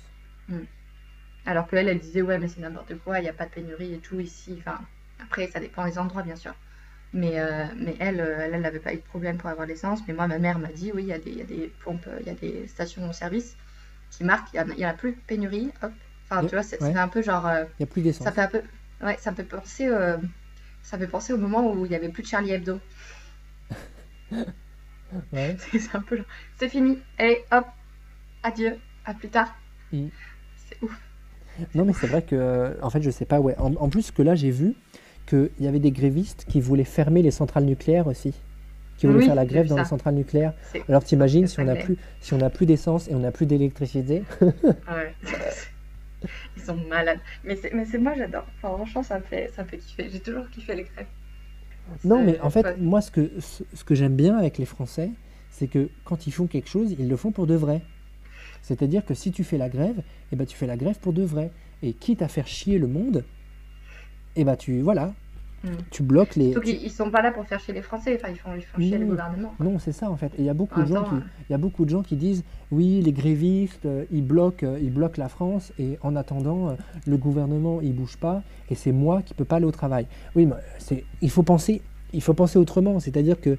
Alors 1.45 1.67
qu'elle, 1.67 1.87
elle 1.87 1.99
disait, 1.99 2.21
ouais, 2.21 2.39
mais 2.39 2.47
c'est 2.47 2.59
n'importe 2.59 2.95
quoi, 3.03 3.19
il 3.19 3.23
n'y 3.23 3.29
a 3.29 3.33
pas 3.33 3.45
de 3.45 3.51
pénurie 3.51 3.93
et 3.93 3.99
tout 3.99 4.19
ici. 4.19 4.55
Enfin, 4.59 4.79
après, 5.23 5.47
ça 5.47 5.59
dépend 5.59 5.85
des 5.85 5.99
endroits, 5.99 6.23
bien 6.23 6.35
sûr. 6.35 6.53
Mais, 7.13 7.39
euh, 7.39 7.65
mais 7.77 7.95
elle, 7.99 8.19
elle, 8.19 8.55
elle 8.55 8.61
n'avait 8.61 8.79
pas 8.79 8.93
eu 8.93 8.97
de 8.97 9.01
problème 9.01 9.37
pour 9.37 9.49
avoir 9.49 9.67
l'essence. 9.67 9.99
Mais 10.07 10.13
moi, 10.13 10.27
ma 10.27 10.39
mère 10.39 10.59
m'a 10.59 10.69
dit, 10.69 10.91
oui, 10.93 11.03
il 11.03 11.07
y, 11.07 11.13
a 11.13 11.19
des- 11.19 11.31
y 11.31 11.41
a 11.41 11.45
des 11.45 11.71
pompes, 11.83 12.07
il 12.21 12.27
y 12.27 12.29
a 12.29 12.33
des 12.33 12.67
stations-service 12.67 13.55
qui 14.11 14.23
marquent, 14.23 14.53
il 14.53 14.75
n'y 14.77 14.85
en 14.85 14.89
a 14.89 14.93
plus 14.93 15.11
de 15.11 15.17
pénurie. 15.27 15.71
Hop. 15.83 15.91
Enfin, 16.29 16.41
tu 16.45 16.55
vois, 16.55 16.63
c'est 16.63 16.81
ouais. 16.81 16.95
un 16.95 17.07
peu 17.07 17.21
genre. 17.21 17.47
Il 17.47 17.67
n'y 17.79 17.83
a 17.83 17.87
plus 17.87 18.01
d'essence. 18.01 18.25
ça 18.25 18.31
fait 18.31 18.41
un 18.41 18.47
peu. 18.47 18.61
Ouais, 19.03 19.17
ça 19.19 19.31
me 19.31 19.35
fait 19.35 19.43
penser. 19.43 19.87
ça 20.83 20.97
me 20.97 21.01
fait 21.05 21.11
penser 21.11 21.33
au 21.33 21.37
moment 21.37 21.71
où 21.71 21.85
il 21.85 21.89
n'y 21.89 21.95
avait 21.95 22.09
plus 22.09 22.23
de 22.23 22.27
Charlie 22.27 22.51
Hebdo. 22.51 22.79
Ouais. 25.31 25.55
C'est 25.71 25.95
un 25.95 26.01
peu 26.01 26.17
genre, 26.17 26.25
c'est 26.57 26.67
fini. 26.67 26.97
Allez, 27.17 27.45
hop, 27.51 27.65
adieu, 28.43 28.77
à 29.05 29.13
plus 29.13 29.29
tard. 29.29 29.55
Mm. 29.93 30.07
C'est 30.57 30.81
ouf. 30.81 30.99
Non, 31.73 31.85
mais 31.85 31.93
c'est 31.93 32.07
vrai 32.07 32.21
que, 32.23 32.35
euh, 32.35 32.73
en 32.81 32.89
fait, 32.89 33.01
je 33.01 33.09
sais 33.11 33.25
pas, 33.25 33.39
ouais. 33.39 33.55
En, 33.57 33.73
en 33.75 33.89
plus 33.89 34.11
que 34.11 34.21
là, 34.21 34.35
j'ai 34.35 34.51
vu 34.51 34.75
qu'il 35.25 35.51
y 35.59 35.67
avait 35.67 35.79
des 35.79 35.91
grévistes 35.91 36.45
qui 36.49 36.59
voulaient 36.59 36.83
fermer 36.83 37.21
les 37.21 37.31
centrales 37.31 37.65
nucléaires 37.65 38.07
aussi, 38.07 38.33
qui 38.97 39.05
voulaient 39.07 39.19
Oui, 39.19 39.25
faire 39.25 39.35
la 39.35 39.45
grève 39.45 39.67
dans 39.67 39.77
les 39.77 39.85
centrales 39.85 40.15
nucléaires. 40.15 40.53
Alors 40.89 41.03
t'imagines 41.03 41.47
si 41.47 41.59
on 41.59 41.65
n'a 41.65 41.75
cinglé. 41.75 41.95
plus, 41.95 41.97
si 42.19 42.33
on 42.33 42.37
n'a 42.37 42.49
plus 42.49 42.65
d'essence 42.65 43.07
et 43.07 43.15
on 43.15 43.19
n'a 43.19 43.31
plus 43.31 43.45
d'électricité? 43.45 44.23
Ouais. 44.41 45.15
Ils 46.57 46.63
sont 46.63 46.75
malades. 46.75 47.19
Mais 47.43 47.55
c'est, 47.55 47.73
mais 47.73 47.85
c'est 47.85 47.97
moi, 47.99 48.13
j'adore. 48.17 48.45
Enfin, 48.57 48.75
franchement, 48.75 49.03
ça 49.03 49.19
me 49.19 49.23
fait, 49.23 49.51
ça 49.55 49.63
me 49.63 49.67
fait 49.67 49.77
kiffer. 49.77 50.09
J'ai 50.09 50.19
toujours 50.19 50.49
kiffé 50.49 50.75
les 50.75 50.85
crêpes. 50.85 51.07
Non, 52.03 52.23
mais 52.23 52.39
en 52.39 52.49
fait, 52.49 52.77
moi, 52.79 53.01
ce 53.01 53.11
que, 53.11 53.31
ce, 53.39 53.63
ce 53.73 53.83
que 53.83 53.95
j'aime 53.95 54.15
bien 54.15 54.37
avec 54.37 54.57
les 54.57 54.65
Français, 54.65 55.11
c'est 55.51 55.67
que 55.67 55.89
quand 56.03 56.27
ils 56.27 56.31
font 56.31 56.47
quelque 56.47 56.69
chose, 56.69 56.95
ils 56.97 57.07
le 57.07 57.15
font 57.15 57.31
pour 57.31 57.47
de 57.47 57.55
vrai. 57.55 57.81
C'est-à-dire 58.61 59.05
que 59.05 59.13
si 59.13 59.31
tu 59.31 59.43
fais 59.43 59.57
la 59.57 59.69
grève, 59.69 60.01
eh 60.31 60.35
ben, 60.35 60.45
tu 60.45 60.57
fais 60.57 60.67
la 60.67 60.75
grève 60.75 60.99
pour 60.99 61.13
de 61.13 61.23
vrai. 61.23 61.51
Et 61.83 61.93
quitte 61.93 62.21
à 62.21 62.27
faire 62.27 62.47
chier 62.47 62.79
le 62.79 62.87
monde, 62.87 63.23
eh 64.35 64.43
ben, 64.43 64.55
tu, 64.55 64.81
voilà, 64.81 65.13
Mm. 65.65 65.75
tu 65.91 66.03
bloques 66.03 66.35
les... 66.35 66.51
Surtout 66.51 66.67
qu'ils 66.67 66.81
ils 66.83 66.91
sont 66.91 67.09
pas 67.09 67.21
là 67.21 67.31
pour 67.31 67.45
faire 67.45 67.59
chier 67.59 67.73
les 67.73 67.81
Français. 67.81 68.17
Enfin, 68.21 68.31
ils 68.31 68.37
font, 68.37 68.51
ils 68.55 68.61
font 68.61 68.79
chier 68.79 68.97
le 68.97 69.05
gouvernement. 69.05 69.53
quoi. 69.57 69.65
Non, 69.65 69.79
c'est 69.79 69.91
ça 69.91 70.09
en 70.09 70.15
fait. 70.15 70.27
Et 70.37 70.39
il 70.39 70.45
y 70.45 70.49
a 70.49 70.53
beaucoup 70.53 70.79
En 70.79 70.83
de 70.83 70.87
gens 70.87 71.03
temps, 71.03 71.09
qui, 71.09 71.15
il 71.49 71.51
y 71.51 71.55
a 71.55 71.57
beaucoup 71.57 71.85
de 71.85 71.89
gens 71.89 72.03
qui 72.03 72.15
disent 72.15 72.43
oui, 72.71 73.01
les 73.01 73.11
grévistes, 73.11 73.85
euh, 73.85 74.05
ils 74.11 74.23
bloquent, 74.25 74.65
euh, 74.65 74.79
ils 74.81 74.91
bloquent 74.93 75.19
la 75.21 75.29
France 75.29 75.73
et 75.79 75.97
en 76.01 76.15
attendant, 76.15 76.69
euh, 76.69 76.73
le 77.07 77.17
gouvernement 77.17 77.79
il 77.81 77.93
bouge 77.95 78.17
pas 78.17 78.43
et 78.69 78.75
c'est 78.75 78.91
moi 78.91 79.21
qui 79.21 79.33
peux 79.33 79.45
pas 79.45 79.57
aller 79.57 79.65
au 79.65 79.71
travail. 79.71 80.07
Oui, 80.35 80.45
mais 80.45 80.55
c'est, 80.79 81.03
il 81.21 81.29
faut 81.29 81.43
penser, 81.43 81.81
il 82.13 82.21
faut 82.21 82.33
penser 82.33 82.57
autrement. 82.59 82.99
C'est-à-dire 82.99 83.39
que 83.41 83.57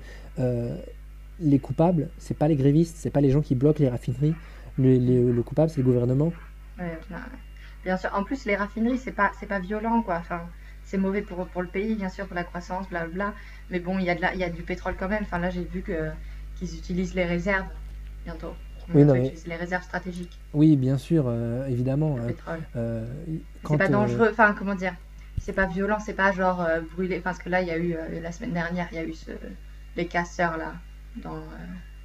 les 1.40 1.59
coupables, 1.59 2.09
c'est 2.19 2.37
pas 2.37 2.49
les 2.49 2.57
grévistes, 2.57 2.97
c'est 2.99 3.11
pas 3.11 3.21
les 3.21 3.31
gens 3.31 3.42
qui 3.42 3.55
bloquent 3.55 3.81
les 3.83 3.88
raffineries. 3.90 4.35
Le, 4.79 4.99
le- 4.99 5.33
le 5.33 5.42
coupable, 5.42 5.71
c'est 5.71 5.79
le 5.79 5.85
gouvernement. 5.85 6.33
Ouais. 6.79 6.99
Bien 7.85 7.97
sûr. 7.97 8.11
En 8.14 8.25
plus, 8.25 8.45
les 8.47 8.57
raffineries, 8.57 8.99
c'est 8.99 9.12
pas, 9.12 9.31
c'est 9.38 9.47
pas 9.47 9.61
violent, 9.61 10.03
quoi. 10.03 10.16
Enfin, 10.19 10.40
c'est 10.87 10.96
mauvais 10.99 11.20
pour, 11.22 11.46
pour 11.49 11.62
le 11.62 11.68
pays, 11.68 11.94
bien 11.96 12.09
sûr, 12.09 12.27
pour 12.27 12.35
la 12.37 12.44
croissance, 12.44 12.88
blablabla. 12.88 13.35
Mais 13.70 13.81
bon, 13.81 13.99
il 13.99 14.05
y 14.07 14.11
a 14.11 14.14
de 14.14 14.22
la, 14.22 14.33
il 14.35 14.40
y 14.40 14.44
a 14.44 14.51
du 14.51 14.62
pétrole 14.62 14.94
quand 14.99 15.09
même. 15.09 15.22
Enfin, 15.25 15.38
là, 15.38 15.51
j'ai 15.51 15.64
vu 15.64 15.83
que 15.83 16.11
qu'ils 16.57 16.75
utilisent 16.79 17.14
les 17.14 17.25
réserves 17.25 17.66
bientôt. 18.25 18.55
Oui, 18.94 19.05
non, 19.05 19.14
mais- 19.14 19.35
les 19.46 19.57
réserves 19.57 19.83
stratégiques 19.83 20.38
Oui, 20.55 20.77
bien 20.77 20.96
sûr, 20.96 21.25
euh, 21.27 21.66
évidemment. 21.66 22.14
de 22.14 22.20
euh, 22.20 22.27
pétrole. 22.29 22.61
euh, 22.77 23.05
C'est 23.68 23.77
pas 23.77 23.88
dangereux, 23.88 24.29
enfin 24.31 24.55
comment 24.57 24.77
dire, 24.77 24.94
c'est 25.40 25.53
pas 25.53 25.66
violent, 25.66 25.99
c'est 25.99 26.14
pas 26.14 26.31
genre 26.31 26.61
euh, 26.61 26.81
brûlé, 26.94 27.18
parce 27.18 27.38
que 27.38 27.49
là 27.49 27.62
il 27.62 27.68
y 27.68 27.72
a 27.72 27.79
eu, 27.79 27.96
la 28.22 28.31
semaine 28.31 28.53
dernière, 28.53 28.87
il 28.92 28.94
y 28.94 28.99
a 28.99 29.05
eu 29.05 29.12
ce, 29.12 29.33
les 29.96 30.07
casseurs 30.07 30.57
là, 30.57 30.75
dans, 31.16 31.42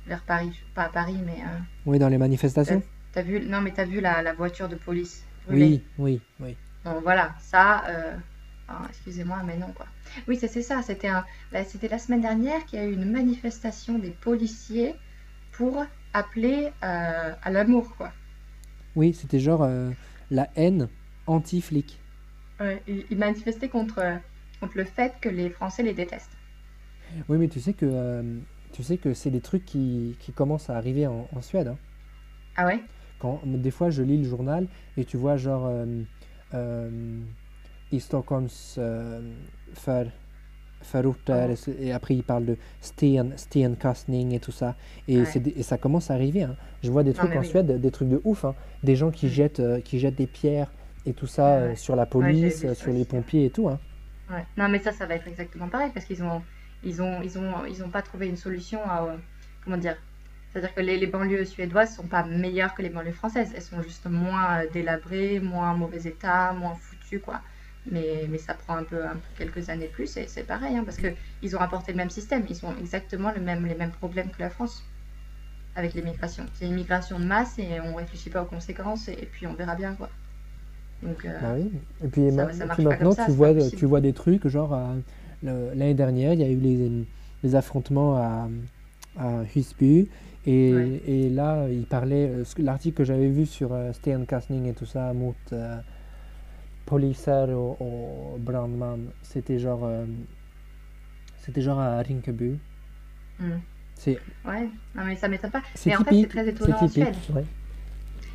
vers 0.07 0.21
Paris, 0.21 0.59
pas 0.73 0.85
à 0.85 0.89
Paris, 0.89 1.19
mais 1.23 1.37
oui, 1.85 1.99
dans 1.99 2.09
les 2.09 2.17
manifestations. 2.17 2.81
t'as 3.13 3.21
vu, 3.21 3.41
non 3.41 3.61
mais 3.61 3.71
t'as 3.71 3.85
vu 3.85 4.01
la, 4.01 4.23
la 4.23 4.33
voiture 4.33 4.67
de 4.67 4.75
police 4.75 5.23
brûlée. 5.45 5.83
Oui, 5.99 6.19
oui, 6.39 6.47
oui. 6.47 6.57
Bon 6.83 6.99
voilà, 7.01 7.35
ça, 7.39 7.83
ah, 8.71 8.85
excusez-moi, 8.89 9.41
mais 9.45 9.57
non 9.57 9.71
quoi. 9.73 9.85
Oui, 10.27 10.37
c'est 10.37 10.61
ça, 10.61 10.81
c'était 10.81 11.09
là, 11.09 11.25
c'était 11.65 11.87
la 11.87 11.99
semaine 11.99 12.21
dernière 12.21 12.65
qu'il 12.65 12.79
y 12.79 12.81
a 12.81 12.85
eu 12.85 12.93
une 12.93 13.09
manifestation 13.09 13.99
des 13.99 14.11
policiers 14.11 14.95
pour 15.51 15.85
appeler 16.13 16.69
euh, 16.83 17.33
à 17.41 17.49
l'amour 17.51 17.95
quoi. 17.97 18.11
Oui, 18.95 19.13
c'était 19.13 19.39
genre 19.39 19.63
euh, 19.63 19.91
la 20.29 20.49
haine 20.55 20.89
anti-flic. 21.27 21.99
Ouais, 22.59 22.81
ils, 22.87 23.17
manifestaient 23.17 23.69
contre, 23.69 24.19
contre 24.59 24.77
le 24.77 24.83
fait 24.83 25.13
que 25.21 25.29
les 25.29 25.49
Français 25.49 25.83
les 25.83 25.93
détestent. 25.93 26.37
Oui, 27.27 27.37
mais 27.37 27.47
tu 27.47 27.59
sais 27.59 27.73
que, 27.73 27.87
euh, 27.89 28.39
tu 28.71 28.83
sais 28.83 28.97
que 28.97 29.13
c'est 29.13 29.31
des 29.31 29.41
trucs 29.41 29.65
qui, 29.65 30.15
qui 30.19 30.31
commencent 30.31 30.69
à 30.69 30.77
arriver 30.77 31.07
en, 31.07 31.27
en 31.35 31.41
Suède. 31.41 31.69
hein. 31.69 31.77
Ah 32.55 32.65
ouais? 32.65 32.81
Quand, 33.19 33.41
des 33.45 33.71
fois, 33.71 33.89
je 33.89 34.03
lis 34.03 34.17
le 34.17 34.27
journal 34.27 34.67
et 34.97 35.05
tu 35.05 35.17
vois 35.17 35.37
genre 35.37 35.71
i 37.91 37.99
Stockholms 37.99 38.75
euh, 38.77 39.19
för, 39.73 40.11
förorter 40.81 41.55
et 41.79 41.91
après 41.91 42.15
ils 42.15 42.23
parlent 42.23 42.45
de 42.45 42.57
sten, 42.81 43.33
stenkastning 43.37 44.33
et 44.33 44.39
tout 44.39 44.51
ça. 44.51 44.75
Et, 45.07 45.19
Ouais. 45.21 45.61
ça 45.63 45.77
commence 45.77 46.09
à 46.09 46.15
arriver. 46.15 46.43
hein. 46.43 46.55
Je 46.83 46.89
vois 46.91 47.03
des 47.03 47.13
trucs 47.13 47.35
en 47.35 47.39
oui. 47.41 47.45
Suède, 47.45 47.79
des 47.79 47.91
trucs 47.91 48.09
de 48.09 48.21
ouf. 48.23 48.45
hein. 48.45 48.55
Des 48.83 48.95
gens 48.95 49.11
qui 49.11 49.27
Mm. 49.27 49.29
jettent, 49.29 49.59
euh, 49.59 49.79
qui 49.81 49.99
jettent 49.99 50.15
des 50.17 50.27
pierres 50.27 50.71
et 51.05 51.13
tout 51.13 51.27
ça 51.27 51.43
Ouais, 51.43 51.49
euh, 51.61 51.67
ouais. 51.69 51.75
sur 51.75 51.95
la 51.95 52.05
police, 52.05 52.65
vu 52.65 52.75
sur 52.75 52.91
les 52.91 53.01
aussi. 53.01 53.05
pompiers 53.05 53.45
et 53.45 53.49
tout. 53.51 53.69
hein. 53.69 53.79
Non, 54.57 54.69
mais 54.69 54.79
ça, 54.79 54.91
ça 54.91 55.05
va 55.05 55.15
être 55.15 55.27
exactement 55.27 55.67
pareil 55.67 55.91
parce 55.93 56.05
qu'ils 56.05 56.23
ont, 56.23 56.41
ils 56.83 57.01
ont, 57.01 57.21
ils 57.21 57.37
ont, 57.37 57.65
ils 57.65 57.83
ont 57.83 57.89
pas 57.89 58.01
trouvé 58.01 58.27
une 58.27 58.37
solution 58.37 58.79
à, 58.85 59.03
euh, 59.03 59.17
comment 59.63 59.77
dire. 59.77 59.97
C'est-à-dire 60.51 60.73
que 60.73 60.81
les, 60.81 60.97
les 60.97 61.07
banlieues 61.07 61.45
suédoises 61.45 61.95
sont 61.95 62.07
pas 62.07 62.23
meilleures 62.23 62.73
que 62.75 62.81
les 62.81 62.89
banlieues 62.89 63.13
françaises. 63.13 63.51
Elles 63.55 63.61
sont 63.61 63.81
juste 63.81 64.05
moins 64.07 64.65
délabrées, 64.73 65.39
moins 65.39 65.71
en 65.71 65.77
mauvais 65.77 66.03
état, 66.07 66.53
moins 66.53 66.75
foutues, 66.75 67.19
quoi. 67.19 67.41
Mais, 67.89 68.27
mais 68.29 68.37
ça 68.37 68.53
prend 68.53 68.75
un 68.75 68.83
peu, 68.83 69.03
un 69.03 69.13
peu 69.15 69.19
quelques 69.37 69.69
années 69.69 69.87
plus 69.87 70.15
et 70.17 70.27
c'est 70.27 70.43
pareil, 70.43 70.77
hein, 70.77 70.83
parce 70.85 70.97
que 70.97 71.07
ils 71.41 71.55
ont 71.55 71.59
apporté 71.59 71.91
le 71.91 71.97
même 71.97 72.11
système. 72.11 72.45
Ils 72.47 72.63
ont 72.65 72.75
exactement 72.77 73.31
le 73.35 73.41
même, 73.41 73.65
les 73.65 73.73
mêmes 73.75 73.91
problèmes 73.91 74.29
que 74.29 74.39
la 74.39 74.51
France 74.51 74.83
avec 75.75 75.93
l'immigration. 75.93 76.45
C'est 76.53 76.65
une 76.65 76.73
immigration 76.73 77.19
de 77.19 77.25
masse 77.25 77.57
et 77.57 77.79
on 77.81 77.95
réfléchit 77.95 78.29
pas 78.29 78.43
aux 78.43 78.45
conséquences 78.45 79.07
et, 79.07 79.27
puis 79.31 79.47
on 79.47 79.53
verra 79.53 79.75
bien, 79.75 79.93
quoi. 79.95 80.09
Donc, 81.01 81.25
euh, 81.25 81.39
Bah 81.41 81.53
oui. 81.55 81.71
Et 82.03 82.07
puis, 82.07 82.29
Ça- 82.31 82.45
ma- 82.45 82.53
ça 82.53 82.63
et 82.63 82.67
marche 82.67 82.77
puis 82.77 82.83
pas 82.83 82.89
maintenant, 82.91 83.11
ça, 83.11 83.25
tu 83.25 83.31
vois, 83.31 83.53
tu 83.55 83.85
vois 83.85 84.01
des 84.01 84.13
trucs, 84.13 84.47
genre 84.47 84.73
euh, 84.73 85.73
l'année 85.73 85.93
dernière, 85.95 86.33
il 86.33 86.41
y 86.41 86.43
a 86.43 86.49
eu 86.49 86.59
les, 86.59 86.91
les 87.43 87.55
affrontements 87.55 88.17
à, 88.17 88.47
à 89.17 89.43
Husby. 89.55 90.07
Et, 90.45 90.73
Ouais. 90.73 91.01
et 91.07 91.29
là, 91.29 91.67
il 91.69 91.85
parlait, 91.85 92.27
euh, 92.27 92.43
l'article 92.57 92.97
que 92.97 93.03
j'avais 93.03 93.29
vu 93.29 93.45
sur 93.45 93.73
euh, 93.73 93.93
stenkastning 93.93 94.65
et 94.67 94.73
tout 94.73 94.87
ça, 94.87 95.13
mot 95.13 95.35
euh, 95.53 95.77
poliser 96.85 97.49
och, 97.53 97.81
och 97.81 98.39
brandman, 98.39 99.11
c'était 99.23 99.59
genre, 99.59 99.83
euh, 99.85 100.05
c'était 101.37 101.61
genre 101.61 101.79
à 101.79 102.01
Rinkeby. 102.01 102.59
hmm. 103.39 103.59
C'est 103.95 104.21
ouais, 104.45 104.69
non 104.95 105.03
mais 105.05 105.15
ça 105.15 105.27
m'étonne 105.27 105.51
pas. 105.51 105.63
c'est 105.75 105.89
Mais 105.89 105.95
en 105.95 106.03
fait, 106.03 106.15
c'est 106.19 106.27
typique, 106.27 106.29
très 106.29 106.47
c'est 106.59 106.73
étonnant 106.73 106.83
en 106.83 106.87
typique. 106.87 106.89
Suède. 106.89 107.15
ouais. 107.29 107.45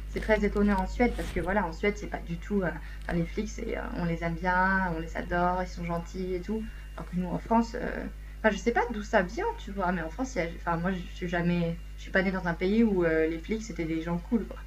C'est 0.09 0.21
très 0.21 0.45
étonnant 0.45 0.81
en 0.81 0.87
Suède 0.87 1.15
parce 1.17 1.31
que 1.31 1.41
voilà, 1.41 1.65
en 1.67 1.73
Suède, 1.73 1.97
c'est 1.97 2.09
pas 2.09 2.19
du 2.19 2.39
tout. 2.39 2.63
euh, 2.63 2.71
enfin, 3.03 3.13
les 3.19 3.25
flics, 3.27 3.49
c'est, 3.51 3.77
euh, 3.77 3.83
on 3.97 4.05
les 4.05 4.23
aime 4.25 4.35
bien, 4.35 4.93
on 4.97 5.01
les 5.01 5.17
adore, 5.17 5.63
ils 5.63 5.69
sont 5.69 5.85
gentils 5.85 6.35
et 6.35 6.41
tout. 6.41 6.65
Alors 6.97 7.09
que 7.11 7.17
nous, 7.17 7.29
en 7.29 7.39
France, 7.39 7.75
euh, 7.75 8.07
enfin, 8.41 8.51
je 8.51 8.57
sais 8.59 8.73
pas 8.73 8.83
d'où 8.93 9.03
ça 9.03 9.23
vient, 9.23 9.45
tu 9.59 9.71
vois, 9.73 9.93
mais 9.93 10.03
en 10.03 10.11
France, 10.11 10.35
il 10.35 10.39
y 10.39 10.43
a- 10.43 10.51
enfin, 10.57 10.77
moi, 10.79 10.93
je 10.93 11.01
suis 11.15 11.29
jamais. 11.29 11.79
Je 11.97 12.03
suis 12.03 12.11
pas 12.11 12.23
née 12.23 12.33
dans 12.33 12.47
un 12.47 12.55
pays 12.55 12.83
où 12.85 13.05
euh, 13.05 13.27
les 13.29 13.39
flics, 13.39 13.63
c'était 13.65 13.85
des 13.85 14.03
gens 14.03 14.19
cool, 14.19 14.47
quoi. 14.47 14.59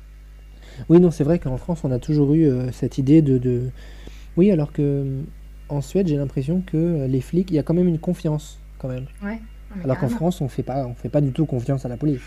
Oui, 0.89 0.99
non, 0.99 1.11
c'est 1.11 1.23
vrai 1.23 1.39
qu'en 1.39 1.57
France, 1.57 1.83
on 1.83 1.91
a 1.91 1.99
toujours 1.99 2.33
eu 2.33 2.45
euh, 2.45 2.71
cette 2.71 2.97
idée 2.97 3.21
de, 3.21 3.37
de- 3.37 3.69
Oui, 4.37 4.51
alors 4.51 4.71
que 4.71 4.81
euh, 4.81 5.21
en 5.69 5.81
Suède, 5.81 6.07
j'ai 6.07 6.17
l'impression 6.17 6.61
que 6.61 6.77
euh, 6.77 7.07
les 7.07 7.21
flics, 7.21 7.51
il 7.51 7.55
y 7.55 7.59
a 7.59 7.63
quand 7.63 7.73
même 7.73 7.87
une 7.87 7.99
confiance, 7.99 8.59
quand 8.77 8.87
même. 8.87 9.05
Ouais. 9.23 9.39
mais 9.75 9.83
Alors 9.83 9.97
qu'en. 9.99 10.09
France, 10.09 10.41
on 10.41 10.47
fait 10.47 10.63
pas, 10.63 10.85
on 10.85 10.95
fait 10.95 11.09
pas 11.09 11.21
du 11.21 11.31
tout 11.31 11.45
confiance 11.45 11.85
à 11.85 11.89
la 11.89 11.97
police. 11.97 12.21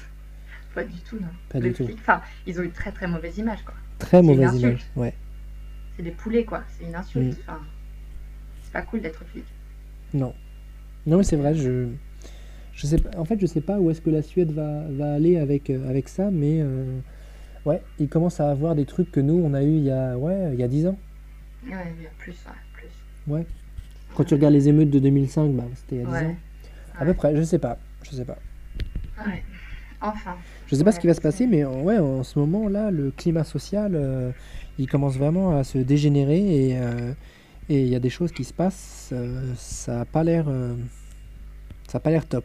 Pas 0.75 0.85
du 0.85 0.99
tout, 1.09 1.17
non. 1.17 1.27
Pas 1.51 1.59
les 1.61 1.71
du 1.71 1.75
tout. 1.75 1.87
enfin, 1.95 2.21
ils 2.47 2.59
ont 2.59 2.63
une 2.63 2.71
très 2.71 2.93
très 2.93 3.07
mauvaise 3.07 3.37
image, 3.39 3.63
quoi. 3.65 3.75
Très 3.99 4.23
mauvaise 4.23 4.55
image. 4.59 4.81
Ouais. 4.97 5.13
C'est 5.97 6.03
des 6.03 6.11
poulets, 6.13 6.45
quoi. 6.45 6.63
C'est 6.79 6.87
une 6.87 6.95
insulte. 6.95 7.37
Mm. 7.37 7.41
Enfin, 7.47 7.59
c'est 8.63 8.73
pas 8.73 8.83
cool 8.83 9.01
d'être 9.03 9.23
flic. 9.27 9.45
Non. 10.15 10.33
Non, 11.07 11.19
mais 11.19 11.25
c'est 11.25 11.37
vrai, 11.37 11.55
je. 11.55 11.89
Je 12.75 12.87
sais 12.87 12.97
pas, 12.97 13.11
en 13.19 13.27
fait, 13.27 13.39
je 13.39 13.45
sais 13.45 13.61
pas 13.61 13.79
où 13.79 13.91
est-ce 13.91 14.01
que 14.01 14.09
la 14.09 14.23
Suède 14.23 14.51
va, 14.53 14.85
va 14.89 15.13
aller 15.13 15.37
avec, 15.37 15.69
euh, 15.69 15.87
avec 15.91 16.09
ça, 16.09 16.31
mais 16.31 16.61
euh, 16.63 17.01
ouais, 17.67 17.83
ils 17.99 18.09
commencent 18.09 18.41
à 18.41 18.51
avoir 18.51 18.75
des 18.75 18.85
trucs 18.85 19.11
que 19.11 19.21
nous, 19.21 19.35
on 19.45 19.55
a 19.55 19.63
eu 19.63 19.77
il 19.77 19.85
y 19.85 19.91
a, 19.91 20.17
ouais, 20.17 20.51
il 20.53 20.59
y 20.61 20.63
a 20.63 20.69
10 20.69 20.87
ans. 20.89 20.99
Ouais, 21.67 21.77
plus, 22.19 22.33
ouais, 22.33 22.53
plus. 22.75 23.33
Ouais. 23.33 23.47
Quand 24.15 24.25
tu 24.25 24.35
regardes 24.35 24.55
les 24.55 24.69
émeutes 24.69 24.91
de 24.91 24.99
2005, 24.99 25.53
bah, 25.53 25.65
c'était 25.75 25.97
il 25.97 26.03
y 26.03 26.05
a 26.05 26.07
10 26.07 26.13
Ouais. 26.13 26.27
ans. 26.27 26.37
À 26.99 27.05
peu 27.05 27.15
près, 27.15 27.35
je 27.37 27.43
sais 27.43 27.59
pas. 27.59 27.79
Je 28.03 28.11
sais 28.11 28.25
pas. 28.25 28.39
Ouais. 29.27 29.43
Enfin. 30.01 30.37
Je 30.67 30.75
sais 30.75 30.83
pas 30.85 30.93
ce 30.93 30.99
qui 31.01 31.07
va 31.07 31.15
se 31.15 31.21
passer, 31.21 31.47
mais 31.47 31.65
en- 31.65 31.83
ouais, 31.83 31.99
en 31.99 32.25
ce 32.25 32.39
moment 32.39 32.69
là, 32.69 32.91
le 32.91 33.11
climat 33.13 33.45
social, 33.45 33.93
euh, 33.95 34.33
il 34.79 34.89
commence 34.89 35.17
vraiment 35.17 35.57
à 35.57 35.63
se 35.65 35.79
dégénérer 35.79 36.69
et 36.71 36.79
euh, 36.79 37.13
et 37.69 37.83
il 37.83 37.89
y 37.89 37.95
a 37.95 38.01
des 38.01 38.11
choses 38.11 38.33
qui 38.33 38.43
se 38.45 38.53
passent. 38.53 39.11
euh, 39.13 39.53
ça 39.57 40.01
a 40.01 40.05
pas 40.05 40.25
l'air, 40.25 40.47
ça 41.87 41.99
a 41.99 42.01
pas 42.01 42.11
l'air 42.11 42.27
top. 42.27 42.45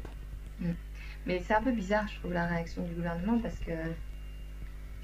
Mais 1.25 1.41
c'est 1.45 1.55
un 1.55 1.61
peu 1.61 1.71
bizarre, 1.71 2.05
je 2.07 2.19
trouve, 2.19 2.33
la 2.33 2.45
réaction 2.45 2.83
du 2.83 2.93
gouvernement 2.93 3.39
parce 3.39 3.55
que 3.55 3.71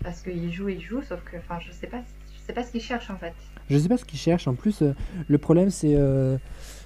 parce 0.02 0.22
qu'il 0.22 0.52
joue, 0.52 0.70
il 0.70 0.82
joue, 0.82 1.02
sauf 1.02 1.22
que, 1.24 1.38
enfin, 1.38 1.60
je 1.60 1.72
sais 1.72 1.88
pas, 1.88 2.02
je 2.34 2.40
sais 2.46 2.54
pas 2.54 2.64
ce 2.64 2.72
qu'il 2.72 2.82
cherche 2.82 3.10
en 3.10 3.18
fait. 3.18 3.34
Je 3.70 3.78
sais 3.78 3.88
pas 3.90 3.98
ce 3.98 4.06
qu'ils 4.06 4.20
cherchent. 4.20 4.48
En 4.48 4.56
plus, 4.56 4.82
euh, 4.82 4.94
le 5.28 5.38
problème 5.38 5.70
c'est, 5.70 5.96
euh, 5.96 6.38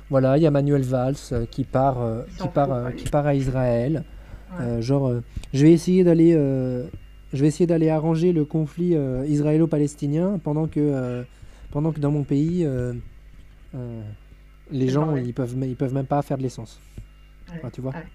voilà, 0.09 0.37
il 0.37 0.43
y 0.43 0.47
a 0.47 0.51
Manuel 0.51 0.83
Valls 0.83 1.15
euh, 1.31 1.45
qui 1.45 1.63
part, 1.63 2.01
euh, 2.01 2.23
qui 2.37 2.47
part, 2.47 2.95
qui 2.95 3.09
part 3.09 3.27
à 3.27 3.35
Israël. 3.35 4.03
Ouais. 4.59 4.81
Genre, 4.81 5.13
je 5.53 5.65
vais 5.65 5.73
essayer 5.73 6.03
d'aller, 6.03 6.31
je 6.33 7.37
vais 7.41 7.47
essayer 7.47 7.67
d'aller 7.67 7.89
arranger 7.89 8.31
le 8.31 8.45
conflit 8.45 8.95
israélo-palestinien 9.27 10.39
pendant 10.43 10.67
que, 10.67 11.25
pendant 11.71 11.91
que 11.91 11.99
dans 11.99 12.11
mon 12.11 12.23
pays, 12.23 12.65
les 14.71 14.85
le 14.85 14.91
gens 14.91 15.15
ils 15.15 15.33
peuvent, 15.33 15.55
ils 15.61 15.75
peuvent 15.75 15.93
même 15.93 16.05
pas 16.05 16.21
faire 16.21 16.37
de 16.37 16.43
l'essence. 16.43 16.79
Ouais. 17.49 17.55
Enfin, 17.57 17.69
tu 17.69 17.81
vois. 17.81 17.91
Ouais. 17.91 18.05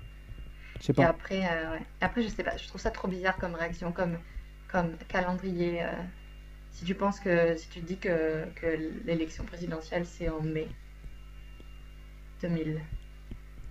Je 0.81 0.87
sais 0.87 0.93
Et 0.93 0.97
pas. 0.97 1.07
après, 1.07 1.41
euh, 1.45 1.73
ouais. 1.73 1.83
Après, 2.01 2.23
je 2.23 2.29
sais 2.29 2.43
pas, 2.43 2.57
je 2.57 2.67
trouve 2.69 2.81
ça 2.81 2.91
trop 2.91 3.09
bizarre 3.09 3.37
comme 3.37 3.55
réaction, 3.55 3.93
comme, 3.93 4.17
comme 4.73 4.97
calendrier. 5.09 5.83
euh, 5.85 5.89
si 6.73 6.87
tu 6.87 6.95
penses 6.95 7.21
que, 7.21 7.55
si 7.57 7.69
tu 7.69 7.81
dis 7.81 7.99
que, 7.99 8.47
que 8.57 8.67
l'élection 9.05 9.45
présidentielle 9.45 10.07
c'est 10.07 10.31
en 10.31 10.41
mai 10.41 10.67
2017, 12.41 12.83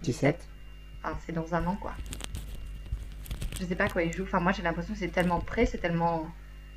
17. 0.03 0.47
enfin, 1.03 1.17
c'est 1.25 1.33
dans 1.33 1.53
un 1.55 1.65
an 1.65 1.75
quoi. 1.75 1.93
Je 3.59 3.65
sais 3.65 3.75
pas 3.75 3.89
quoi 3.89 4.03
il 4.03 4.13
joue. 4.13 4.23
Enfin, 4.23 4.39
moi 4.39 4.51
j'ai 4.51 4.61
l'impression 4.63 4.93
que 4.93 4.99
c'est 4.99 5.09
tellement 5.09 5.39
près, 5.39 5.65
c'est 5.65 5.79
tellement, 5.79 6.27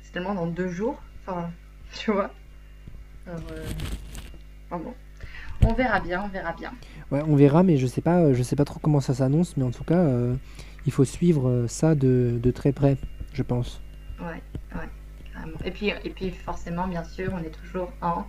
c'est 0.01 0.11
tellement 0.11 0.33
dans 0.35 0.47
deux 0.47 0.67
jours. 0.69 1.01
Enfin, 1.21 1.51
tu 1.93 2.11
vois. 2.11 2.31
Alors, 3.27 3.39
euh, 3.51 3.65
enfin 4.69 4.83
bon, 4.83 4.93
on 5.63 5.73
verra 5.73 5.99
bien, 5.99 6.23
on 6.23 6.27
verra 6.27 6.53
bien. 6.53 6.73
Ouais, 7.11 7.21
on 7.27 7.35
verra, 7.35 7.63
mais 7.63 7.77
je 7.77 7.87
sais 7.87 8.01
pas, 8.01 8.33
je 8.33 8.43
sais 8.43 8.55
pas 8.55 8.65
trop 8.65 8.79
comment 8.79 8.99
ça 8.99 9.13
s'annonce, 9.13 9.57
mais 9.57 9.63
en 9.63 9.71
tout 9.71 9.83
cas, 9.83 9.99
euh, 10.03 10.35
il 10.85 10.91
faut 10.91 11.05
suivre 11.05 11.65
ça 11.67 11.95
de, 11.95 12.39
de 12.41 12.51
très 12.51 12.71
près, 12.71 12.97
je 13.33 13.41
pense. 13.43 13.81
Ouais, 14.19 14.41
ouais, 14.75 14.89
carrément. 15.33 15.57
Et 15.65 15.71
puis, 15.71 15.87
et 16.03 16.09
puis 16.09 16.31
forcément, 16.31 16.87
bien 16.87 17.03
sûr, 17.03 17.31
on 17.33 17.39
est 17.39 17.53
toujours 17.63 17.91
en 18.01 18.25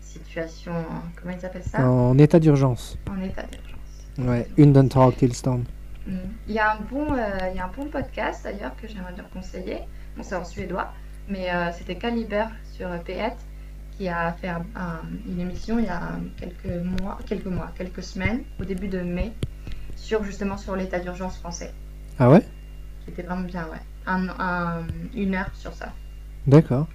situation, 0.00 0.72
comment 1.20 1.34
ils 1.38 1.44
appellent 1.44 1.62
ça? 1.64 1.86
En 1.88 2.16
état 2.18 2.38
d'urgence. 2.38 2.96
En 3.10 3.20
état 3.20 3.42
d'urgence. 3.42 3.66
Ouais, 4.18 4.48
Undantag-tillstånd. 4.58 5.64
Mm. 6.06 6.16
Il 6.48 6.54
y 6.54 6.58
a 6.58 6.72
un 6.74 6.80
bon, 6.80 7.12
euh, 7.12 7.18
il 7.50 7.56
y 7.56 7.60
a 7.60 7.66
un 7.66 7.70
bon 7.76 7.86
podcast 7.86 8.44
d'ailleurs 8.44 8.74
que 8.80 8.88
j'aimerais 8.88 9.12
bien 9.12 9.24
conseiller. 9.32 9.78
Bon, 10.16 10.22
c'est 10.22 10.36
en 10.36 10.44
suédois, 10.44 10.92
mais 11.28 11.50
euh, 11.52 11.70
c'était 11.72 11.96
Caliber 11.96 12.46
sur 12.72 12.88
euh, 12.88 12.98
P1 12.98 13.32
qui 13.98 14.08
a 14.08 14.32
fait 14.34 14.48
un- 14.48 14.64
un- 14.76 15.00
une 15.26 15.40
émission 15.40 15.78
il 15.78 15.86
y 15.86 15.88
a 15.88 16.12
quelques 16.38 17.00
mois, 17.00 17.18
quelques 17.26 17.46
mois, 17.46 17.70
quelques 17.76 18.02
semaines, 18.02 18.42
au 18.60 18.64
début 18.64 18.88
de 18.88 19.00
mai, 19.00 19.32
sur 19.96 20.22
justement 20.22 20.56
sur 20.58 20.76
l'état 20.76 20.98
d'urgence 21.00 21.38
français, 21.38 21.72
Ah 22.18 22.30
ouais? 22.30 22.42
qui 23.04 23.10
était 23.10 23.22
vraiment 23.22 23.42
bien, 23.46 23.64
ouais. 23.64 23.80
Un, 24.06 24.28
un- 24.38 24.86
une 25.14 25.34
heure 25.34 25.50
sur 25.54 25.72
ça. 25.72 25.92
D'accord. 26.46 26.86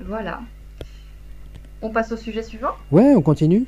Voilà. 0.00 0.40
On 1.82 1.90
passe 1.90 2.12
au 2.12 2.16
sujet 2.16 2.42
suivant? 2.42 2.72
Ouais, 2.90 3.14
on 3.14 3.22
continue. 3.22 3.66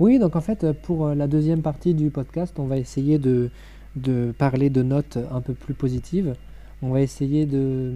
Oui, 0.00 0.18
donc 0.18 0.34
en 0.36 0.40
fait, 0.40 0.72
pour 0.72 1.08
la 1.14 1.26
deuxième 1.28 1.62
partie 1.62 1.94
du 1.94 2.10
podcast, 2.10 2.58
on 2.58 2.64
va 2.64 2.78
essayer 2.78 3.18
de, 3.18 3.50
de 3.96 4.34
parler 4.38 4.70
de 4.70 4.82
notes 4.82 5.18
un 5.30 5.40
peu 5.40 5.54
plus 5.54 5.74
positives. 5.74 6.36
On 6.82 6.90
va 6.90 7.00
essayer 7.02 7.46
de 7.46 7.92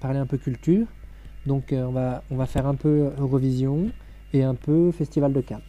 parler 0.00 0.18
un 0.18 0.26
peu 0.26 0.38
culture. 0.38 0.86
Donc 1.46 1.72
euh, 1.72 1.84
on, 1.84 1.92
va, 1.92 2.24
on 2.30 2.36
va 2.36 2.46
faire 2.46 2.66
un 2.66 2.74
peu 2.74 3.12
Eurovision 3.18 3.92
et 4.32 4.42
un 4.44 4.54
peu 4.54 4.92
Festival 4.92 5.32
de 5.32 5.40
Cannes. 5.40 5.62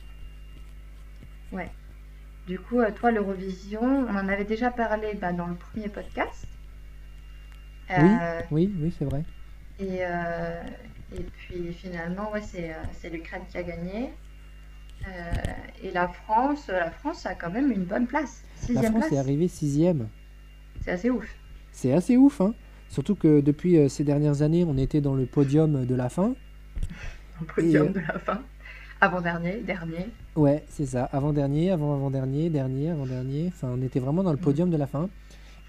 Du 2.47 2.59
coup, 2.59 2.79
euh, 2.81 2.91
toi, 2.91 3.11
l'Eurovision, 3.11 3.81
on 3.81 4.09
en 4.15 4.27
avait 4.27 4.43
déjà 4.45 4.71
parlé 4.71 5.13
bah, 5.15 5.31
dans 5.33 5.47
le 5.47 5.55
premier 5.55 5.87
podcast. 5.89 6.47
Euh, 7.91 8.41
Oui, 8.51 8.73
oui, 8.79 8.91
c'est 8.97 9.05
vrai. 9.05 9.25
et, 9.79 9.99
euh, 10.05 10.63
et 11.11 11.23
puis 11.23 11.73
finalement, 11.73 12.31
ouais, 12.31 12.41
c'est 12.41 12.75
c'est 12.93 13.09
l'Ukraine 13.09 13.43
qui 13.47 13.57
a 13.57 13.63
gagné. 13.63 14.13
Euh, 15.07 15.31
et 15.83 15.91
la 15.91 16.07
France, 16.09 16.67
la 16.67 16.91
France 16.91 17.25
a 17.25 17.35
quand 17.35 17.51
même 17.51 17.71
une 17.71 17.85
bonne 17.85 18.07
place. 18.07 18.43
La 18.73 18.83
France 18.83 19.11
est 19.11 19.17
arrivée 19.17 19.47
sixième. 19.47 20.07
C'est 20.81 20.91
assez 20.91 21.09
ouf. 21.09 21.25
C'est 21.71 21.93
assez 21.93 22.17
ouf, 22.17 22.41
hein. 22.41 22.53
Surtout 22.89 23.15
que 23.15 23.41
depuis 23.41 23.77
euh, 23.77 23.87
ces 23.89 24.03
dernières 24.03 24.41
années, 24.41 24.63
on 24.67 24.77
était 24.77 25.01
dans 25.01 25.13
le 25.15 25.25
podium 25.25 25.85
de 25.85 25.95
la 25.95 26.09
fin. 26.09 26.33
Au 27.41 27.45
podium 27.45 27.85
Et, 27.85 27.89
euh, 27.89 27.93
de 27.93 27.99
la 27.99 28.19
fin. 28.19 28.41
Avant-dernier, 29.01 29.61
dernier. 29.61 30.07
Ouais, 30.35 30.63
c'est 30.67 30.85
ça. 30.85 31.05
Avant-dernier, 31.05 31.71
avant-avant-dernier, 31.71 32.49
dernier, 32.49 32.89
avant-dernier. 32.89 33.47
Enfin, 33.47 33.69
on 33.77 33.81
était 33.81 33.99
vraiment 33.99 34.23
dans 34.23 34.31
le 34.31 34.37
Mm. 34.37 34.41
podium 34.41 34.69
de 34.69 34.77
la 34.77 34.87
fin. 34.87 35.09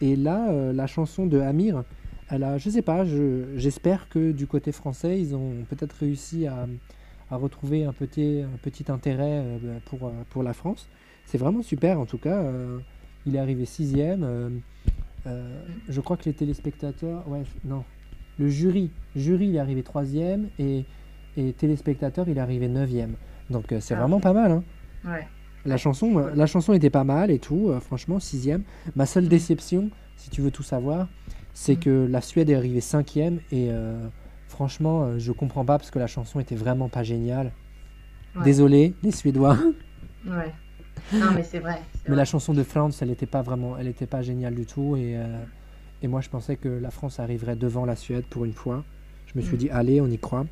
Et 0.01 0.17
là, 0.17 0.51
euh, 0.51 0.73
la 0.73 0.87
chanson 0.87 1.27
de 1.27 1.39
Amir, 1.39 1.85
elle 2.31 2.43
a, 2.43 2.59
je 2.59 2.71
sais 2.71 2.83
pas, 2.83 3.05
je- 3.05 3.45
j'espère 3.57 4.09
que 4.09 4.33
du 4.33 4.47
côté 4.47 4.73
français, 4.73 5.21
ils 5.21 5.37
ont 5.37 5.53
peut-être 5.69 5.93
réussi 5.93 6.47
à, 6.47 6.67
à 7.31 7.37
retrouver 7.37 7.85
un 7.85 7.93
petit, 7.93 8.43
un 8.43 8.57
petit 8.59 8.91
intérêt 8.91 9.43
euh, 9.45 9.59
bah, 9.63 9.81
pour, 9.85 10.11
pour 10.31 10.43
la 10.43 10.53
France. 10.55 10.89
C'est 11.31 11.39
vraiment 11.39 11.63
super, 11.63 12.01
en 12.01 12.07
tout 12.07 12.19
cas. 12.19 12.39
euh, 12.39 12.79
il 13.27 13.37
est 13.37 13.39
arrivé 13.39 13.65
sixième. 13.67 14.25
euh, 14.25 14.49
euh, 15.27 15.63
je 15.89 16.01
crois 16.01 16.17
que 16.17 16.25
les 16.25 16.33
téléspectateurs, 16.33 17.29
ouais, 17.29 17.43
non, 17.65 17.85
le 18.39 18.49
jury, 18.49 18.91
jury, 19.15 19.49
il 19.49 19.57
est 19.57 19.59
arrivé 19.61 19.83
troisième 19.83 20.49
et, 20.59 20.87
et 21.37 21.53
téléspectateur, 21.53 22.29
il 22.29 22.39
est 22.39 22.41
arrivé 22.41 22.67
neuvième. 22.69 23.15
Donc 23.51 23.67
c'est 23.81 23.95
Ah, 23.95 23.99
vraiment 24.01 24.19
pas 24.21 24.33
mal, 24.33 24.51
hein. 24.51 24.65
Ouais. 25.05 25.27
La 25.67 25.77
chanson, 25.77 26.17
la 26.35 26.47
chanson 26.47 26.73
était 26.73 26.89
pas 26.91 27.05
mal 27.05 27.31
et 27.31 27.39
tout, 27.39 27.71
franchement, 27.81 28.19
sixième. 28.19 28.63
Ma 28.97 29.05
seule 29.07 29.29
déception, 29.29 29.91
si 30.17 30.31
tu 30.31 30.41
veux 30.41 30.51
tout 30.51 30.63
savoir, 30.63 31.07
c'est 31.53 31.77
Mm. 31.77 31.81
que 31.81 32.07
la 32.11 32.21
Suède 32.23 32.49
est 32.49 32.55
arrivée 32.55 32.81
cinquième 32.81 33.41
et 33.53 33.69
franchement, 34.49 35.19
je 35.19 35.31
comprends 35.33 35.67
pas 35.67 35.77
parce 35.79 35.91
que 35.91 35.99
la 35.99 36.07
chanson 36.07 36.41
était 36.41 36.55
vraiment 36.57 36.89
pas 36.89 37.03
géniale. 37.03 37.53
Ouais. 38.37 38.45
Désolé, 38.45 38.95
les 39.03 39.13
Suédois, 39.13 39.59
Ouais. 40.27 40.53
Non, 41.13 41.31
mais 41.35 41.43
c'est 41.43 41.59
vrai. 41.61 41.81
mais 42.05 42.09
vrai. 42.11 42.17
la 42.17 42.25
chanson 42.25 42.53
de 42.55 42.63
France, 42.63 43.03
elle 43.03 43.11
était 43.11 43.27
pas 43.27 43.43
vraiment, 43.43 43.77
elle 43.79 43.89
était 43.89 44.07
pas 44.07 44.23
géniale 44.23 44.55
du 44.55 44.67
tout 44.67 44.97
et, 44.97 45.17
euh, 45.17 45.43
et 46.03 46.09
moi 46.09 46.21
je 46.21 46.29
pensais 46.29 46.57
que 46.57 46.69
la 46.69 46.91
France 46.91 47.21
arriverait 47.21 47.57
devant 47.57 47.85
la 47.85 47.97
Suède 47.97 48.25
pour 48.31 48.45
une 48.45 48.53
fois. 48.55 48.85
Je 49.27 49.39
me 49.39 49.43
suis 49.45 49.55
Mm. 49.55 49.59
dit, 49.59 49.71
allez, 49.71 50.01
on 50.01 50.07
y 50.09 50.19
croit. 50.19 50.45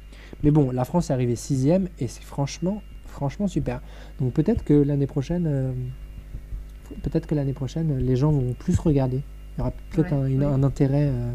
Mais 0.45 0.51
bon, 0.53 0.71
la 0.71 0.85
France 0.85 1.11
est 1.11 1.13
arrivée 1.13 1.35
sixième 1.37 1.89
et 1.99 2.07
c'est 2.07 2.23
franchement, 2.23 2.83
franchement 3.07 3.49
super. 3.49 3.81
Donc 4.21 4.33
peut-être 4.33 4.65
que 4.65 4.75
l'année 4.75 5.07
prochaine, 5.09 5.47
euh, 5.49 5.73
peut-être 7.03 7.27
que 7.27 7.35
l'année 7.35 7.53
prochaine, 7.53 7.97
les 7.99 8.17
gens 8.17 8.31
vont 8.31 8.53
plus 8.55 8.79
regarder. 8.79 9.23
Il 9.57 9.59
y 9.59 9.61
aura 9.63 9.73
peut-être 9.91 10.13
Ouais, 10.13 10.19
un, 10.19 10.27
une- 10.27 10.45
oui. 10.45 10.53
un 10.53 10.63
intérêt. 10.63 11.09
euh. 11.09 11.31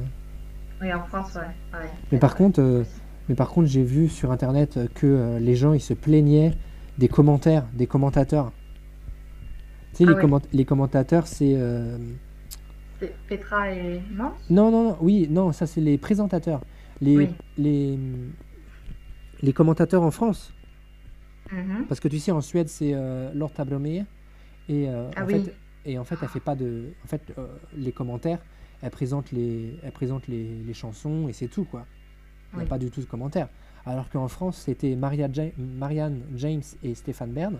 Oui, 0.81 0.93
en 0.93 1.03
France, 1.05 1.35
ouais. 1.35 1.79
ouais. 1.79 1.85
Mais 2.11 2.17
par 2.19 2.35
contre, 2.35 2.83
mais 3.29 3.35
par 3.35 3.49
contre, 3.49 3.67
j'ai 3.67 3.83
vu 3.83 4.09
sur 4.09 4.31
internet 4.31 4.79
que 4.95 5.37
les 5.39 5.55
gens 5.55 5.73
ils 5.73 5.79
se 5.81 5.93
plaignaient 5.93 6.53
des 6.97 7.07
commentaires, 7.07 7.65
des 7.73 7.87
commentateurs. 7.87 8.51
Sais, 9.93 10.03
Ah 10.05 10.09
les, 10.09 10.13
ouais. 10.15 10.21
comment- 10.21 10.41
les 10.51 10.65
commentateurs, 10.65 11.27
c'est 11.27 11.53
euh, 11.55 11.97
Petra 13.27 13.71
et 13.71 14.01
Mans? 14.11 14.33
Non, 14.49 14.71
non, 14.71 14.83
non, 14.89 14.97
oui, 15.01 15.27
non, 15.29 15.51
ça 15.51 15.67
c'est 15.67 15.81
les 15.81 15.97
présentateurs. 15.97 16.61
Les, 17.01 17.17
Oui. 17.17 17.29
les, 17.57 17.99
les 19.41 19.53
commentateurs 19.53 20.01
en 20.03 20.11
France. 20.11 20.53
Mhm. 21.51 21.85
Parce 21.87 21.99
que 21.99 22.07
tu 22.07 22.19
sais, 22.19 22.31
en 22.31 22.41
Suède, 22.41 22.69
c'est 22.69 22.91
euh, 22.93 23.31
Laure 23.33 23.51
Tabromé. 23.53 24.05
Et, 24.69 24.87
euh, 24.89 25.09
Ah 25.15 25.23
en 25.23 25.27
oui. 25.27 25.43
fait, 25.43 25.53
et 25.85 25.97
en 25.99 26.03
fait, 26.05 26.15
elle 26.21 26.29
fait 26.29 26.39
pas 26.39 26.55
de. 26.55 26.85
En 27.03 27.07
fait, 27.07 27.21
euh, 27.37 27.47
les 27.75 27.91
commentaires, 27.91 28.39
elle 28.81 28.89
présente 28.91 29.31
les, 29.31 29.77
elle 29.83 29.91
présente 29.91 30.27
les, 30.27 30.55
les 30.65 30.73
chansons 30.73 31.27
et 31.27 31.33
c'est 31.33 31.47
tout, 31.49 31.65
quoi. 31.65 31.85
Il 32.53 32.55
n'y 32.55 32.61
a 32.61 32.63
Oui. 32.63 32.69
pas 32.69 32.77
du 32.79 32.89
tout 32.89 33.01
de 33.01 33.05
commentaires. 33.05 33.49
Alors 33.85 34.09
qu'en 34.09 34.29
France, 34.29 34.57
c'était 34.65 34.95
Maria 34.95 35.27
Ja- 35.31 35.51
Marianne 35.57 36.21
James 36.35 36.61
et 36.83 36.95
Stéphane 36.95 37.31
Bern. 37.31 37.59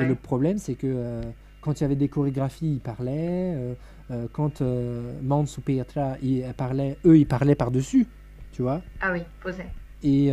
Et 0.00 0.04
le 0.04 0.14
problème, 0.14 0.58
c'est 0.58 0.74
que 0.74 0.86
euh, 0.86 1.22
quand 1.60 1.80
il 1.80 1.82
y 1.82 1.86
avait 1.86 1.96
des 1.96 2.08
chorégraphies, 2.08 2.74
ils 2.74 2.80
parlaient. 2.80 3.54
euh, 3.56 3.74
euh, 4.10 4.26
quand 4.32 4.62
Mans 5.22 5.44
ou 5.56 5.60
Petra 5.60 6.16
ils 6.22 6.44
parlaient, 6.56 6.96
eux, 7.04 7.18
ils 7.18 7.26
parlaient 7.26 7.54
par-dessus, 7.54 8.06
tu 8.52 8.62
vois. 8.62 8.80
Ah 9.00 9.10
oui, 9.12 9.20
posé. 9.42 9.64
Et 10.02 10.30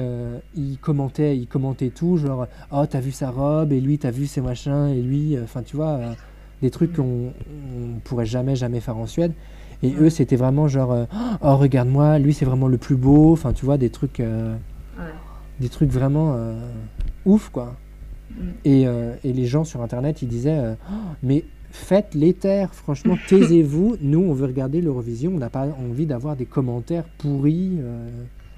ils 0.56 0.78
commentaient, 0.78 1.36
ils 1.38 1.48
commentaient 1.48 1.90
tout, 1.90 2.18
genre, 2.18 2.48
oh, 2.72 2.86
t'as 2.88 3.00
vu 3.00 3.12
sa 3.12 3.32
robe, 3.32 3.72
et 3.74 3.82
lui, 3.82 3.98
t'as 3.98 4.12
vu 4.12 4.28
ses 4.28 4.40
machins, 4.42 4.88
et 4.90 5.02
lui, 5.02 5.38
enfin, 5.42 5.64
tu 5.64 5.76
vois. 5.76 6.00
des 6.62 6.72
trucs 6.72 6.94
Mm. 6.94 6.96
qu'on 6.96 7.34
on 7.96 8.00
pourrait 8.04 8.26
jamais, 8.26 8.56
jamais 8.56 8.80
faire 8.80 8.98
en 8.98 9.08
Suède. 9.08 9.34
Et 9.84 9.90
Ouais. 9.90 10.04
eux, 10.04 10.10
c'était 10.10 10.38
vraiment 10.38 10.68
genre, 10.70 11.06
oh, 11.42 11.58
regarde-moi, 11.58 12.18
lui, 12.18 12.34
c'est 12.34 12.46
vraiment 12.46 12.68
le 12.70 12.78
plus 12.78 12.96
beau. 12.96 13.34
Enfin, 13.34 13.52
tu 13.52 13.66
vois, 13.66 13.78
des 13.78 13.90
trucs, 13.90 14.20
Ouais. 14.20 15.04
des 15.60 15.68
trucs 15.70 15.90
vraiment 15.92 16.38
ouf, 17.26 17.50
quoi. 17.50 17.76
Mm. 18.32 18.36
Et, 18.66 18.88
euh, 18.88 19.14
et 19.24 19.34
les 19.34 19.46
gens 19.46 19.64
sur 19.64 19.82
Internet, 19.82 20.22
ils 20.22 20.28
disaient, 20.28 20.58
euh, 20.58 20.74
Oh, 20.92 20.94
mais 21.24 21.44
faites 21.72 22.14
l'éther, 22.16 22.74
franchement, 22.74 23.18
taisez-vous. 23.28 23.98
Nous, 24.02 24.20
on 24.22 24.34
veut 24.34 24.46
regarder 24.48 24.82
l'Eurovision, 24.82 25.32
on 25.36 25.38
n'a 25.40 25.50
pas 25.50 25.68
envie 25.90 26.06
d'avoir 26.06 26.36
des 26.36 26.46
commentaires 26.46 27.06
pourris. 27.18 27.78
euh, 27.82 28.10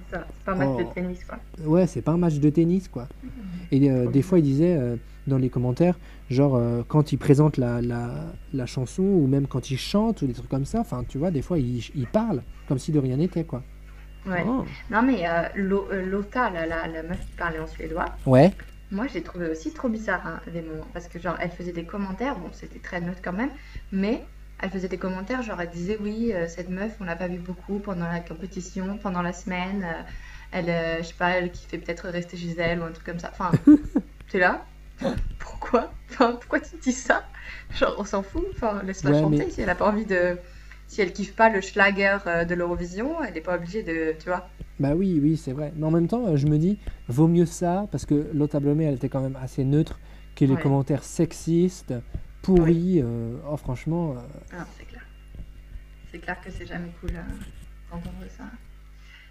C'est 0.09 0.15
ça, 0.17 0.25
c'est 0.33 0.45
pas 0.45 0.51
un 0.53 0.55
match 0.55 0.69
Oh. 0.73 0.79
de 0.79 0.93
tennis, 0.93 1.19
quoi. 1.25 1.37
Ouais, 1.65 1.87
c'est 1.87 2.01
pas 2.01 2.11
un 2.13 2.17
match 2.17 2.35
de 2.39 2.49
tennis, 2.49 2.87
quoi. 2.87 3.07
Et 3.71 3.89
euh, 3.91 4.09
des 4.09 4.21
fois, 4.21 4.39
il 4.39 4.43
disait 4.43 4.75
euh, 4.77 4.95
dans 5.27 5.37
les 5.37 5.49
commentaires, 5.49 5.99
genre 6.29 6.55
euh, 6.55 6.83
quand 6.87 7.11
il 7.11 7.17
présente 7.17 7.57
la, 7.57 7.81
la, 7.81 8.09
la 8.53 8.65
chanson 8.65 9.03
ou 9.03 9.27
même 9.27 9.45
quand 9.47 9.69
il 9.71 9.77
chante 9.77 10.21
ou 10.21 10.27
des 10.27 10.33
trucs 10.33 10.47
comme 10.49 10.63
ça, 10.65 10.79
enfin, 10.79 11.03
tu 11.07 11.17
vois, 11.17 11.31
des 11.31 11.41
fois, 11.41 11.59
il, 11.59 11.83
il 11.95 12.07
parle 12.07 12.41
comme 12.69 12.79
si 12.79 12.91
de 12.93 12.99
rien 12.99 13.17
n'était, 13.17 13.43
quoi. 13.43 13.61
Ouais. 14.25 14.43
Oh. 14.47 14.63
Non, 14.91 15.01
mais 15.03 15.23
Lo- 15.55 15.87
Lotta, 16.05 16.49
la, 16.49 16.65
la, 16.65 16.87
la 16.87 17.03
meuf 17.03 17.19
qui 17.19 17.31
parlait 17.37 17.59
en 17.59 17.67
suédois, 17.67 18.05
Ouais, 18.25 18.51
moi 18.91 19.07
j'ai 19.07 19.21
trouvé 19.23 19.49
aussi 19.49 19.73
trop 19.73 19.89
bizarre 19.89 20.25
hein, 20.25 20.39
des 20.51 20.61
moments. 20.61 20.87
Parce 20.93 21.07
que, 21.07 21.19
genre, 21.19 21.37
elle 21.39 21.51
faisait 21.51 21.73
des 21.73 21.83
commentaires, 21.85 22.37
bon, 22.37 22.49
c'était 22.53 22.79
très 22.79 23.01
neutre 23.01 23.19
quand 23.23 23.33
même, 23.33 23.51
mais 23.91 24.23
elle 24.59 24.69
faisait 24.71 24.87
des 24.87 24.97
commentaires, 24.97 25.41
genre, 25.43 25.59
elle 25.61 25.69
disait, 25.69 25.97
oui, 26.01 26.31
euh, 26.33 26.47
cette 26.47 26.69
meuf, 26.69 26.93
on 26.99 27.03
l'a 27.03 27.15
pas 27.15 27.27
vue 27.27 27.37
beaucoup 27.39 27.79
pendant 27.79 28.07
la 28.07 28.19
compétition, 28.21 28.97
pendant 28.97 29.21
la 29.21 29.33
semaine. 29.33 29.83
euh, 29.83 30.01
elle, 30.51 30.69
euh, 30.69 30.97
je 30.99 31.07
sais 31.09 31.13
pas, 31.13 31.31
elle 31.31 31.51
kiffait 31.51 31.77
peut-être 31.77 32.07
rester 32.07 32.37
chez 32.37 32.55
elle 32.57 32.79
ou 32.79 32.83
un 32.85 32.91
truc 32.91 33.05
comme 33.05 33.19
ça. 33.19 33.29
Enfin, 33.31 33.51
t'es 34.29 34.39
là? 34.39 34.65
Pourquoi? 35.39 35.91
Enfin, 36.09 36.33
pourquoi 36.33 36.59
tu 36.59 36.75
dis 36.81 36.91
ça? 36.93 37.23
Genre, 37.77 37.95
on 37.97 38.03
s'en 38.05 38.23
fout? 38.23 38.45
Enfin, 38.55 38.81
laisse-la 38.83 39.11
Ouais, 39.11 39.21
chanter 39.21 39.45
mais- 39.45 39.51
si 39.51 39.61
elle 39.61 39.69
a 39.69 39.75
pas 39.75 39.87
envie 39.89 40.05
de. 40.05 40.37
Si 40.87 41.01
elle 41.01 41.11
kiffe 41.13 41.35
pas 41.35 41.49
le 41.49 41.61
schlager 41.61 42.17
euh, 42.27 42.45
de 42.45 42.55
l'Eurovision, 42.55 43.21
elle 43.23 43.33
n'est 43.33 43.41
pas 43.41 43.55
obligée 43.55 43.83
de. 43.83 44.15
Tu 44.19 44.29
vois 44.29 44.47
bah 44.79 44.93
oui, 44.95 45.19
oui, 45.21 45.37
c'est 45.37 45.53
vrai. 45.53 45.73
Mais 45.75 45.85
en 45.87 45.91
même 45.91 46.07
temps, 46.07 46.27
euh, 46.27 46.35
je 46.37 46.45
me 46.45 46.57
dis, 46.57 46.77
vaut 47.07 47.27
mieux 47.27 47.47
ça, 47.47 47.87
parce 47.91 48.05
que 48.05 48.29
Lotta 48.33 48.59
Blomé, 48.59 48.85
elle 48.85 48.93
était 48.95 49.09
quand 49.09 49.21
même 49.21 49.35
assez 49.41 49.63
neutre, 49.63 49.99
que 50.35 50.45
les 50.45 50.53
Ouais. 50.53 50.61
commentaires 50.61 51.03
sexistes, 51.03 51.93
pourris. 52.43 53.01
euh, 53.01 53.37
oh, 53.49 53.57
franchement, 53.57 54.11
euh, 54.11 54.21
Ah, 54.53 54.65
c'est 54.77 54.85
clair. 54.85 55.01
C'est 56.11 56.19
clair 56.19 56.39
que 56.41 56.51
c'est 56.51 56.65
jamais 56.67 56.89
cool 57.01 57.09
euh, 57.09 57.21
d'entendre 57.91 58.23
ça. 58.37 58.43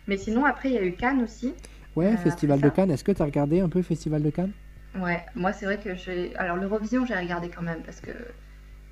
Mais 0.08 0.16
sinon, 0.16 0.44
après, 0.44 0.70
il 0.70 0.74
y 0.74 0.78
a 0.78 0.84
eu 0.84 0.92
Cannes 0.96 1.22
aussi. 1.22 1.54
ouais, 1.94 2.16
Festival 2.16 2.60
de. 2.60 2.68
Cannes. 2.68 2.90
Est-ce 2.90 3.04
que 3.04 3.12
tu 3.12 3.22
as 3.22 3.24
regardé 3.24 3.60
un 3.60 3.68
peu 3.68 3.82
Festival 3.82 4.22
de 4.22 4.30
Cannes? 4.30 4.52
Ouais, 4.98 5.24
moi, 5.34 5.52
c'est 5.52 5.66
vrai 5.66 5.78
que 5.78 5.94
j'ai. 5.94 6.34
Alors, 6.36 6.56
l'Eurovision, 6.56 7.04
j'ai 7.06 7.14
regardé 7.14 7.48
quand 7.50 7.62
même 7.62 7.82
parce 7.84 8.00
que, 8.00 8.10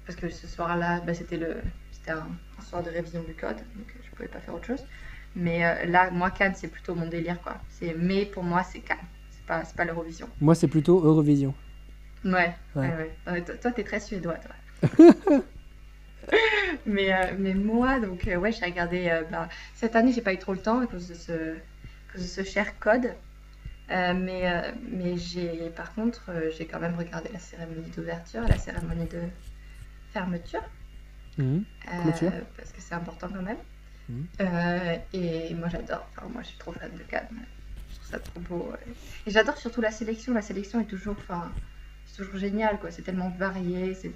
parce 0.06 0.16
que 0.16 0.28
ce 0.28 0.46
soir-là, 0.46 1.00
bah, 1.00 1.14
c'était 1.14 1.36
le... 1.36 1.56
c'était 2.04 2.18
un... 2.18 2.26
un 2.58 2.62
soir 2.62 2.82
de 2.82 2.90
révision 2.90 3.22
du 3.22 3.34
code, 3.34 3.56
donc 3.56 3.86
euh, 3.88 3.98
je 4.04 4.10
pouvais 4.16 4.28
pas 4.28 4.40
faire 4.40 4.54
autre 4.54 4.66
chose. 4.66 4.84
Mais 5.36 5.64
euh, 5.64 5.86
là, 5.86 6.10
moi, 6.10 6.30
Cannes, 6.30 6.54
c'est 6.54 6.68
plutôt 6.68 6.94
mon 6.94 7.06
délire, 7.08 7.40
quoi. 7.42 7.56
C'est... 7.70 7.94
Mais 7.98 8.26
pour 8.26 8.42
moi, 8.44 8.62
c'est 8.62 8.80
Cannes. 8.80 8.98
C'est 9.30 9.44
pas, 9.46 9.62
pas 9.76 9.84
l'Eurovision. 9.84 10.28
Moi, 10.40 10.54
c'est 10.54 10.68
plutôt 10.68 11.00
Eurovision. 11.02 11.54
Ouais, 12.24 12.54
ouais, 12.76 12.88
Ouais. 12.88 13.10
ouais. 13.26 13.42
Toi- 13.42 13.56
toi, 13.56 13.72
t'es 13.72 13.84
très 13.84 14.00
suédois, 14.00 14.36
toi. 14.36 15.42
mais, 16.86 17.12
euh, 17.12 17.34
mais 17.38 17.54
moi, 17.54 18.00
donc, 18.00 18.22
ouais, 18.26 18.52
j'ai 18.52 18.64
regardé. 18.64 19.08
euh, 19.08 19.22
bah, 19.30 19.48
cette 19.74 19.96
année, 19.96 20.12
j'ai 20.12 20.22
pas 20.22 20.32
eu 20.32 20.38
trop 20.38 20.52
le 20.52 20.60
temps 20.60 20.80
à 20.80 20.86
cause 20.86 21.08
de 21.08 21.14
ce, 21.14 21.32
à 21.32 22.12
cause 22.12 22.22
de 22.22 22.26
ce 22.26 22.44
cher 22.44 22.78
code. 22.78 23.14
Euh, 23.90 24.14
mais 24.14 24.50
euh, 24.50 24.72
mais 24.90 25.16
j'ai, 25.18 25.70
par 25.76 25.94
contre, 25.94 26.30
euh, 26.30 26.50
j'ai 26.56 26.64
quand 26.64 26.80
même 26.80 26.96
regardé 26.96 27.28
la 27.32 27.38
cérémonie 27.38 27.90
d'ouverture, 27.94 28.40
la 28.48 28.56
cérémonie 28.56 29.04
de 29.06 29.20
fermeture. 30.12 30.62
Mhm. 31.38 31.64
euh, 31.92 32.40
parce 32.56 32.72
que 32.72 32.80
c'est 32.80 32.94
important 32.94 33.28
quand 33.32 33.42
même. 33.42 33.56
Mhm. 34.08 34.26
Euh, 34.40 34.96
et 35.12 35.54
moi, 35.54 35.68
j'adore. 35.68 36.06
Enfin, 36.16 36.28
moi, 36.32 36.42
je 36.42 36.48
suis 36.48 36.58
trop 36.58 36.72
fan 36.72 36.90
de 36.92 37.02
Cannes. 37.04 37.28
Je 37.90 37.94
trouve 37.96 38.08
ça 38.10 38.18
trop 38.18 38.40
beau. 38.40 38.70
ouais. 38.72 38.94
Et 39.26 39.30
j'adore 39.30 39.56
surtout 39.56 39.80
la 39.80 39.90
sélection. 39.90 40.32
La 40.34 40.42
sélection 40.42 40.80
est 40.80 40.84
toujours, 40.84 41.16
enfin, 41.18 41.50
c'est 42.06 42.18
toujours 42.18 42.36
génial, 42.38 42.78
quoi. 42.78 42.90
C'est 42.90 43.02
tellement 43.02 43.30
varié. 43.30 43.94
C'est, 43.94 44.12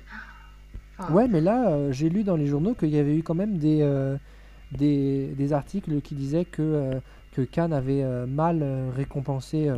enfin, 0.99 1.13
Ouais, 1.13 1.29
mais 1.29 1.41
là, 1.41 1.71
euh, 1.71 1.93
j'ai 1.93 2.09
lu 2.11 2.23
dans 2.25 2.37
les 2.37 2.47
journaux 2.47 2.75
qu'il 2.75 2.91
y 2.91 2.99
avait 2.99 3.17
eu 3.17 3.23
quand 3.23 3.35
même 3.35 3.59
des, 3.59 4.17
des, 4.73 5.29
des 5.29 5.53
articles 5.53 6.01
qui 6.03 6.15
disaient 6.15 6.45
que, 6.45 7.01
que 7.33 7.43
Cannes 7.43 7.73
avait 7.73 8.05
mal 8.27 8.63
récompensé 8.95 9.71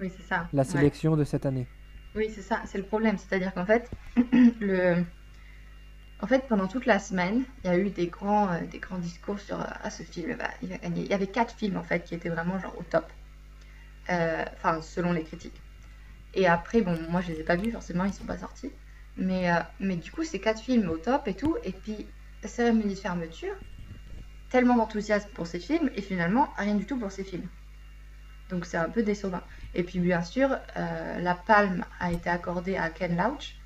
oui, 0.00 0.10
c'est 0.16 0.22
ça. 0.22 0.48
la 0.52 0.62
Ouais. 0.62 0.68
sélection 0.68 1.16
de 1.16 1.24
cette 1.24 1.44
année. 1.44 1.66
Oui, 2.14 2.30
c'est 2.32 2.42
ça, 2.42 2.62
c'est 2.66 2.78
le 2.78 2.84
problème. 2.84 3.16
C'est-à-dire 3.18 3.52
qu'en 3.52 3.66
fait, 3.66 3.90
le... 4.60 5.04
en 6.20 6.26
fait, 6.26 6.48
pendant 6.48 6.66
toute 6.66 6.86
la 6.86 6.98
semaine, 6.98 7.44
il 7.62 7.70
y 7.70 7.72
a 7.72 7.78
eu 7.78 7.90
des 7.90 8.08
grands, 8.08 8.50
euh, 8.50 8.60
des 8.66 8.78
grands 8.78 8.98
discours 8.98 9.38
sur 9.38 9.60
euh, 9.60 9.64
ah, 9.82 9.90
ce 9.90 10.02
film, 10.02 10.36
bah, 10.36 10.50
il 10.62 10.68
va 10.68 10.78
gagner. 10.78 11.02
Il 11.02 11.08
y 11.08 11.14
avait 11.14 11.28
quatre 11.28 11.54
films 11.54 11.76
en 11.76 11.84
fait 11.84 12.04
qui 12.04 12.14
étaient 12.14 12.28
vraiment 12.28 12.58
genre 12.58 12.76
au 12.78 12.82
top. 12.82 13.06
Euh, 14.10 14.44
Enfin, 14.54 14.82
selon 14.82 15.12
les 15.12 15.22
critiques. 15.22 15.60
Et 16.34 16.46
après, 16.46 16.82
bon, 16.82 16.98
moi 17.10 17.20
je 17.20 17.32
les 17.32 17.40
ai 17.40 17.44
pas 17.44 17.56
vus, 17.56 17.72
forcément, 17.72 18.04
ils 18.04 18.12
sont 18.12 18.24
pas 18.24 18.38
sortis. 18.38 18.72
Mais, 19.16 19.50
mais 19.80 19.96
du 19.96 20.12
coup, 20.12 20.24
ces 20.24 20.40
quatre 20.40 20.60
films 20.60 20.88
au 20.90 20.96
top 20.96 21.26
et 21.26 21.34
tout. 21.34 21.56
Et 21.64 21.72
puis, 21.72 22.06
cérémonie 22.44 22.94
de 22.94 22.98
fermeture, 23.00 23.54
tellement 24.50 24.76
d'enthousiasme 24.76 25.28
pour 25.34 25.46
ces 25.46 25.58
films 25.58 25.90
et 25.96 26.02
finalement, 26.02 26.50
rien 26.56 26.74
du 26.74 26.86
tout 26.86 26.98
pour 26.98 27.10
ces 27.10 27.24
films. 27.24 27.48
Donc 28.50 28.64
c'est 28.66 28.76
un 28.76 28.88
peu 28.88 29.02
décevant. 29.02 29.42
Et 29.74 29.82
puis 29.82 29.98
bien 29.98 30.22
sûr, 30.22 30.56
la 30.76 31.34
palme 31.34 31.84
a 32.00 32.12
été 32.12 32.30
accordée 32.30 32.76
à 32.76 32.90
Ken 32.90 33.16
Loach, 33.16 33.57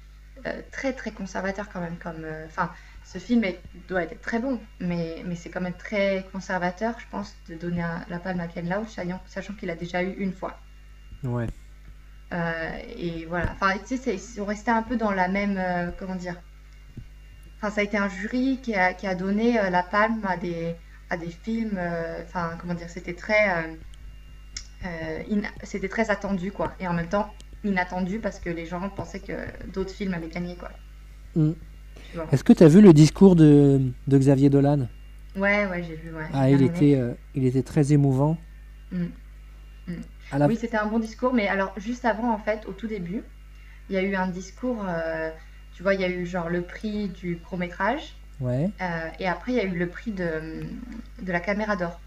très 0.70 0.92
très 0.92 1.10
conservateur 1.12 1.68
quand 1.72 1.80
même. 1.80 1.96
Comme, 1.98 2.24
euh, 2.24 2.46
enfin, 2.46 2.70
ce 3.04 3.18
film 3.18 3.44
est- 3.44 3.60
doit 3.88 4.02
être 4.04 4.20
très 4.20 4.38
bon, 4.38 4.60
mais, 4.80 5.22
mais 5.26 5.34
c'est 5.36 5.50
quand 5.50 5.60
même 5.60 5.74
très 5.74 6.26
conservateur, 6.32 6.98
je 6.98 7.06
pense, 7.10 7.34
de 7.48 7.54
donner 7.54 7.82
un- 7.82 8.04
la 8.08 8.18
palme 8.18 8.40
à 8.40 8.48
Ken 8.48 8.68
Loach, 8.68 8.88
sachant, 8.88 9.20
sachant 9.26 9.54
qu'il 9.54 9.70
a 9.70 9.76
déjà 9.76 10.02
eu 10.02 10.12
une 10.18 10.32
fois. 10.32 10.58
Ouais. 11.24 11.46
Euh, 12.32 12.70
et 12.96 13.26
voilà. 13.26 13.52
Enfin, 13.52 13.76
tu 13.86 13.96
sais, 13.96 14.16
sont 14.18 14.44
restés 14.44 14.70
un 14.70 14.82
peu 14.82 14.96
dans 14.96 15.10
la 15.10 15.28
même, 15.28 15.56
euh, 15.58 15.90
comment 15.98 16.14
dire. 16.16 16.36
Enfin, 17.56 17.70
ça 17.70 17.80
a 17.82 17.84
été 17.84 17.96
un 17.96 18.08
jury 18.08 18.58
qui 18.62 18.74
a, 18.74 18.92
qui 18.94 19.06
a 19.06 19.14
donné 19.14 19.60
euh, 19.60 19.70
la 19.70 19.82
palme 19.82 20.24
à 20.26 20.36
des, 20.36 20.74
à 21.10 21.16
des 21.16 21.30
films. 21.30 21.76
euh, 21.76 22.22
Enfin, 22.24 22.56
comment 22.60 22.74
dire, 22.74 22.88
c'était 22.90 23.14
très, 23.14 23.50
euh, 23.50 23.74
euh, 24.86 25.42
c'était 25.62 25.88
très 25.88 26.10
attendu, 26.10 26.50
quoi. 26.50 26.74
Et 26.80 26.88
en 26.88 26.92
même 26.94 27.08
temps, 27.08 27.32
inattendu 27.64 28.18
parce 28.18 28.38
que 28.40 28.50
les 28.50 28.66
gens 28.66 28.88
pensaient 28.90 29.20
que 29.20 29.32
d'autres 29.72 29.92
films 29.92 30.14
allaient 30.14 30.28
gagner, 30.28 30.56
quoi. 30.56 30.70
Mm. 31.36 31.52
Tu 32.10 32.16
vois. 32.16 32.26
Est-ce 32.32 32.44
que 32.44 32.52
tu 32.52 32.62
as 32.62 32.68
vu 32.68 32.80
le 32.80 32.92
discours 32.92 33.36
de, 33.36 33.80
de 34.06 34.18
Xavier 34.18 34.50
Dolan? 34.50 34.88
Ouais, 35.36 35.66
ouais, 35.66 35.82
j'ai 35.82 35.96
vu, 35.96 36.12
ouais. 36.14 36.26
Ah, 36.32 36.50
il 36.50 36.62
était, 36.62 36.96
euh, 36.96 37.12
il 37.34 37.46
était 37.46 37.62
très 37.62 37.92
émouvant. 37.92 38.36
Mm. 38.90 39.04
Mm. 39.86 39.92
À 40.30 40.38
la... 40.38 40.46
Oui, 40.46 40.56
c'était 40.56 40.76
un 40.76 40.86
bon 40.86 40.98
discours, 40.98 41.32
mais 41.32 41.48
alors 41.48 41.72
juste 41.78 42.04
avant, 42.04 42.32
en 42.32 42.38
fait, 42.38 42.66
au 42.66 42.72
tout 42.72 42.86
début, 42.86 43.22
il 43.88 43.94
y 43.94 43.98
a 43.98 44.02
eu 44.02 44.14
un 44.14 44.28
discours, 44.28 44.84
euh, 44.88 45.30
tu 45.74 45.82
vois, 45.82 45.94
il 45.94 46.00
y 46.00 46.04
a 46.04 46.08
eu 46.08 46.26
genre 46.26 46.48
le 46.48 46.62
prix 46.62 47.08
du 47.08 47.38
court-métrage, 47.38 48.14
Ouais. 48.40 48.70
euh, 48.80 49.08
et 49.20 49.28
après 49.28 49.52
il 49.52 49.56
y 49.56 49.60
a 49.60 49.64
eu 49.64 49.78
le 49.78 49.88
prix 49.88 50.10
de, 50.10 50.64
de 51.22 51.32
la 51.32 51.38
caméra 51.38 51.76
d'or. 51.76 52.00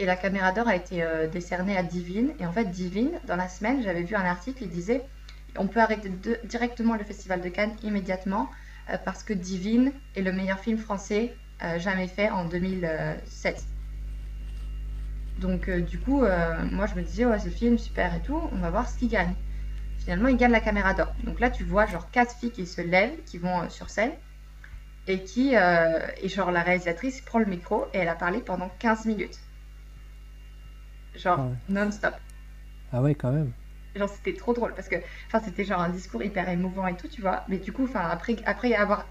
Et 0.00 0.06
la 0.06 0.14
caméra 0.14 0.52
d'or 0.52 0.68
a 0.68 0.76
été 0.76 1.02
euh, 1.02 1.26
décernée 1.26 1.76
à 1.76 1.82
Divine, 1.82 2.32
et 2.38 2.46
en 2.46 2.52
fait, 2.52 2.66
Divine, 2.66 3.18
dans 3.26 3.34
la 3.34 3.48
semaine, 3.48 3.82
j'avais 3.82 4.02
vu 4.02 4.14
un 4.14 4.24
article, 4.24 4.62
il 4.62 4.70
disait, 4.70 5.02
on 5.56 5.66
peut 5.66 5.80
arrêter 5.80 6.08
directement 6.44 6.94
le 6.94 7.02
Festival 7.02 7.40
de 7.40 7.48
Cannes 7.48 7.74
immédiatement, 7.82 8.48
euh, 8.90 8.96
parce 9.04 9.24
que 9.24 9.32
Divine 9.32 9.92
est 10.14 10.22
le 10.22 10.32
meilleur 10.32 10.60
film 10.60 10.78
français 10.78 11.34
euh, 11.64 11.80
jamais 11.80 12.06
fait 12.06 12.30
en 12.30 12.44
2007. 12.44 13.64
Donc 15.40 15.70
du 15.70 16.00
coup, 16.00 16.22
moi 16.72 16.86
je 16.86 16.96
me 16.96 17.02
disais, 17.02 17.24
ouais, 17.24 17.38
ce 17.38 17.48
film, 17.48 17.78
super 17.78 18.12
et 18.12 18.20
tout, 18.22 18.40
on 18.50 18.56
va 18.56 18.70
voir 18.70 18.88
ce 18.88 18.98
qu'il 18.98 19.08
gagne. 19.08 19.34
Finalement, 19.98 20.26
il 20.28 20.36
gagne 20.36 20.50
la 20.50 20.58
caméra 20.58 20.94
d'or. 20.94 21.14
Donc 21.22 21.38
là, 21.38 21.48
tu 21.48 21.62
vois 21.62 21.86
genre 21.86 22.10
quatre 22.10 22.34
filles 22.36 22.50
qui 22.50 22.66
se 22.66 22.80
lèvent, 22.80 23.22
qui 23.24 23.38
vont 23.38 23.70
sur 23.70 23.88
scène, 23.88 24.10
et 25.06 25.22
qui, 25.22 25.54
et 25.54 26.28
genre 26.28 26.50
la 26.50 26.62
réalisatrice 26.62 27.20
prend 27.20 27.38
le 27.38 27.44
micro 27.44 27.86
et 27.94 27.98
elle 27.98 28.08
a 28.08 28.16
parlé 28.16 28.40
pendant 28.40 28.68
15 28.80 29.06
minutes. 29.06 29.38
Genre 31.18 31.38
Ah 31.40 31.46
ouais. 31.46 31.54
non-stop. 31.68 32.14
Ah 32.92 33.02
ouais, 33.02 33.14
quand 33.14 33.32
même. 33.32 33.50
Genre 33.96 34.08
c'était 34.08 34.34
trop 34.34 34.52
drôle 34.54 34.74
parce 34.74 34.88
que, 34.88 34.96
enfin 35.26 35.40
c'était 35.44 35.64
genre 35.64 35.80
un 35.80 35.88
discours 35.88 36.22
hyper 36.22 36.48
émouvant 36.48 36.86
et 36.86 36.96
tout, 36.96 37.08
tu 37.08 37.20
vois. 37.20 37.44
Mais 37.48 37.58
du 37.58 37.72
coup, 37.72 37.84
enfin 37.84 38.08
après, 38.10 38.36
après 38.46 38.74
avoir, 38.74 39.06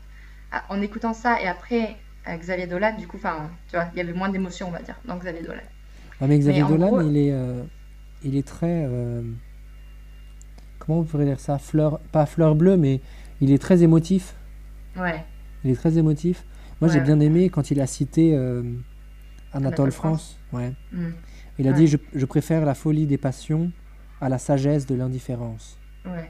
à- 0.51 0.64
en 0.70 0.82
écoutant 0.82 1.14
ça 1.14 1.41
et 1.41 1.47
après 1.47 1.97
euh, 2.28 2.38
Xavier 2.38 2.68
Dolan, 2.68 2.95
du 2.97 3.08
coup, 3.08 3.18
enfin, 3.18 3.49
tu 3.70 3.76
vois, 3.76 3.88
il 3.93 3.97
y 3.97 4.01
avait 4.01 4.14
moins 4.14 4.30
d'émotion, 4.30 4.68
on 4.68 4.72
va 4.72 4.82
dire, 4.82 4.95
dans 5.05 5.18
Xavier 5.18 5.41
Dolan. 5.41 5.62
Ah, 6.22 6.28
mais 6.28 6.38
Xavier 6.39 6.64
Dolan, 6.64 6.88
gros- 6.88 7.01
il 7.01 7.18
est, 7.18 7.32
euh, 7.32 7.64
il 8.24 8.36
est 8.38 8.47
très. 8.47 8.86
euh, 8.86 9.22
comment 10.80 10.99
on 10.99 11.03
pourrait 11.03 11.26
dire 11.26 11.39
ça? 11.39 11.58
Fleur, 11.58 11.99
pas 12.12 12.26
fleur 12.26 12.55
bleue, 12.55 12.78
mais 12.78 13.01
il 13.41 13.51
est 13.51 13.58
très 13.58 13.84
émotif. 13.84 14.36
Ouais. 14.95 15.24
Il 15.64 15.72
est 15.72 15.76
très 15.76 15.97
émotif. 15.97 16.43
Moi, 16.82 16.89
j'ai 16.89 16.99
Ouais, 16.99 17.05
bien 17.05 17.20
aimé 17.20 17.49
quand 17.49 17.72
il 17.72 17.82
a 17.82 17.88
cité 17.88 18.36
euh, 18.36 18.62
Anatole 19.53 19.68
Anatole 19.68 19.91
France. 19.91 20.38
Ouais. 20.53 20.72
Mm. 20.91 21.10
Il 21.60 21.68
a 21.68 21.72
Ouais. 21.72 21.78
dit 21.78 21.88
je, 21.88 21.97
je 22.14 22.26
préfère 22.26 22.66
la 22.66 22.76
folie 22.76 23.05
des 23.08 23.18
passions 23.18 23.72
à 24.22 24.30
la 24.30 24.38
sagesse 24.38 24.86
de 24.86 24.95
l'indifférence. 24.95 25.78
Ouais, 26.05 26.30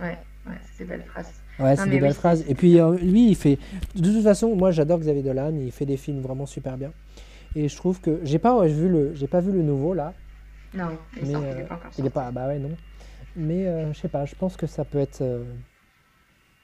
ouais, 0.00 0.18
ouais, 0.46 0.58
c'était 0.70 0.84
des 0.84 0.90
belles 0.90 1.04
phrases. 1.06 1.32
Ouais, 1.58 1.76
c'est 1.76 1.84
des 1.84 1.90
oui, 1.92 2.00
belles 2.00 2.12
c'est- 2.12 2.18
phrases. 2.18 2.44
Et 2.48 2.54
puis 2.54 2.80
euh, 2.80 2.96
lui, 2.98 3.28
il 3.30 3.36
fait. 3.36 3.58
De 3.94 4.02
toute 4.12 4.22
façon, 4.22 4.56
moi 4.56 4.70
j'adore 4.72 4.98
Xavier 5.00 5.22
Dolan, 5.22 5.54
il 5.56 5.70
fait 5.72 5.86
des 5.86 5.96
films 5.96 6.20
vraiment 6.20 6.46
super 6.46 6.76
bien. 6.76 6.92
Et 7.54 7.68
je 7.68 7.76
trouve 7.76 8.00
que. 8.00 8.20
J'ai 8.24 8.38
pas, 8.38 8.64
vu 8.66 8.88
le... 8.88 9.14
j'ai 9.14 9.26
pas 9.28 9.40
vu 9.40 9.52
le 9.52 9.62
nouveau 9.62 9.94
là. 9.94 10.12
Non, 10.74 10.88
il, 11.16 11.26
Mais, 11.26 11.32
sort, 11.32 11.42
il 11.42 11.46
euh, 11.46 11.58
est 11.60 11.64
pas 11.64 11.74
encore 11.76 11.90
Il 11.98 12.06
est 12.06 12.10
pas. 12.10 12.30
Bah 12.32 12.48
ouais, 12.48 12.58
non. 12.58 12.70
Mais 13.36 13.66
euh, 13.66 13.92
je 13.92 13.98
sais 14.00 14.08
pas, 14.08 14.24
je 14.24 14.34
pense 14.34 14.56
que 14.56 14.66
ça 14.66 14.84
peut 14.84 14.98
être. 14.98 15.20
euh, 15.20 15.44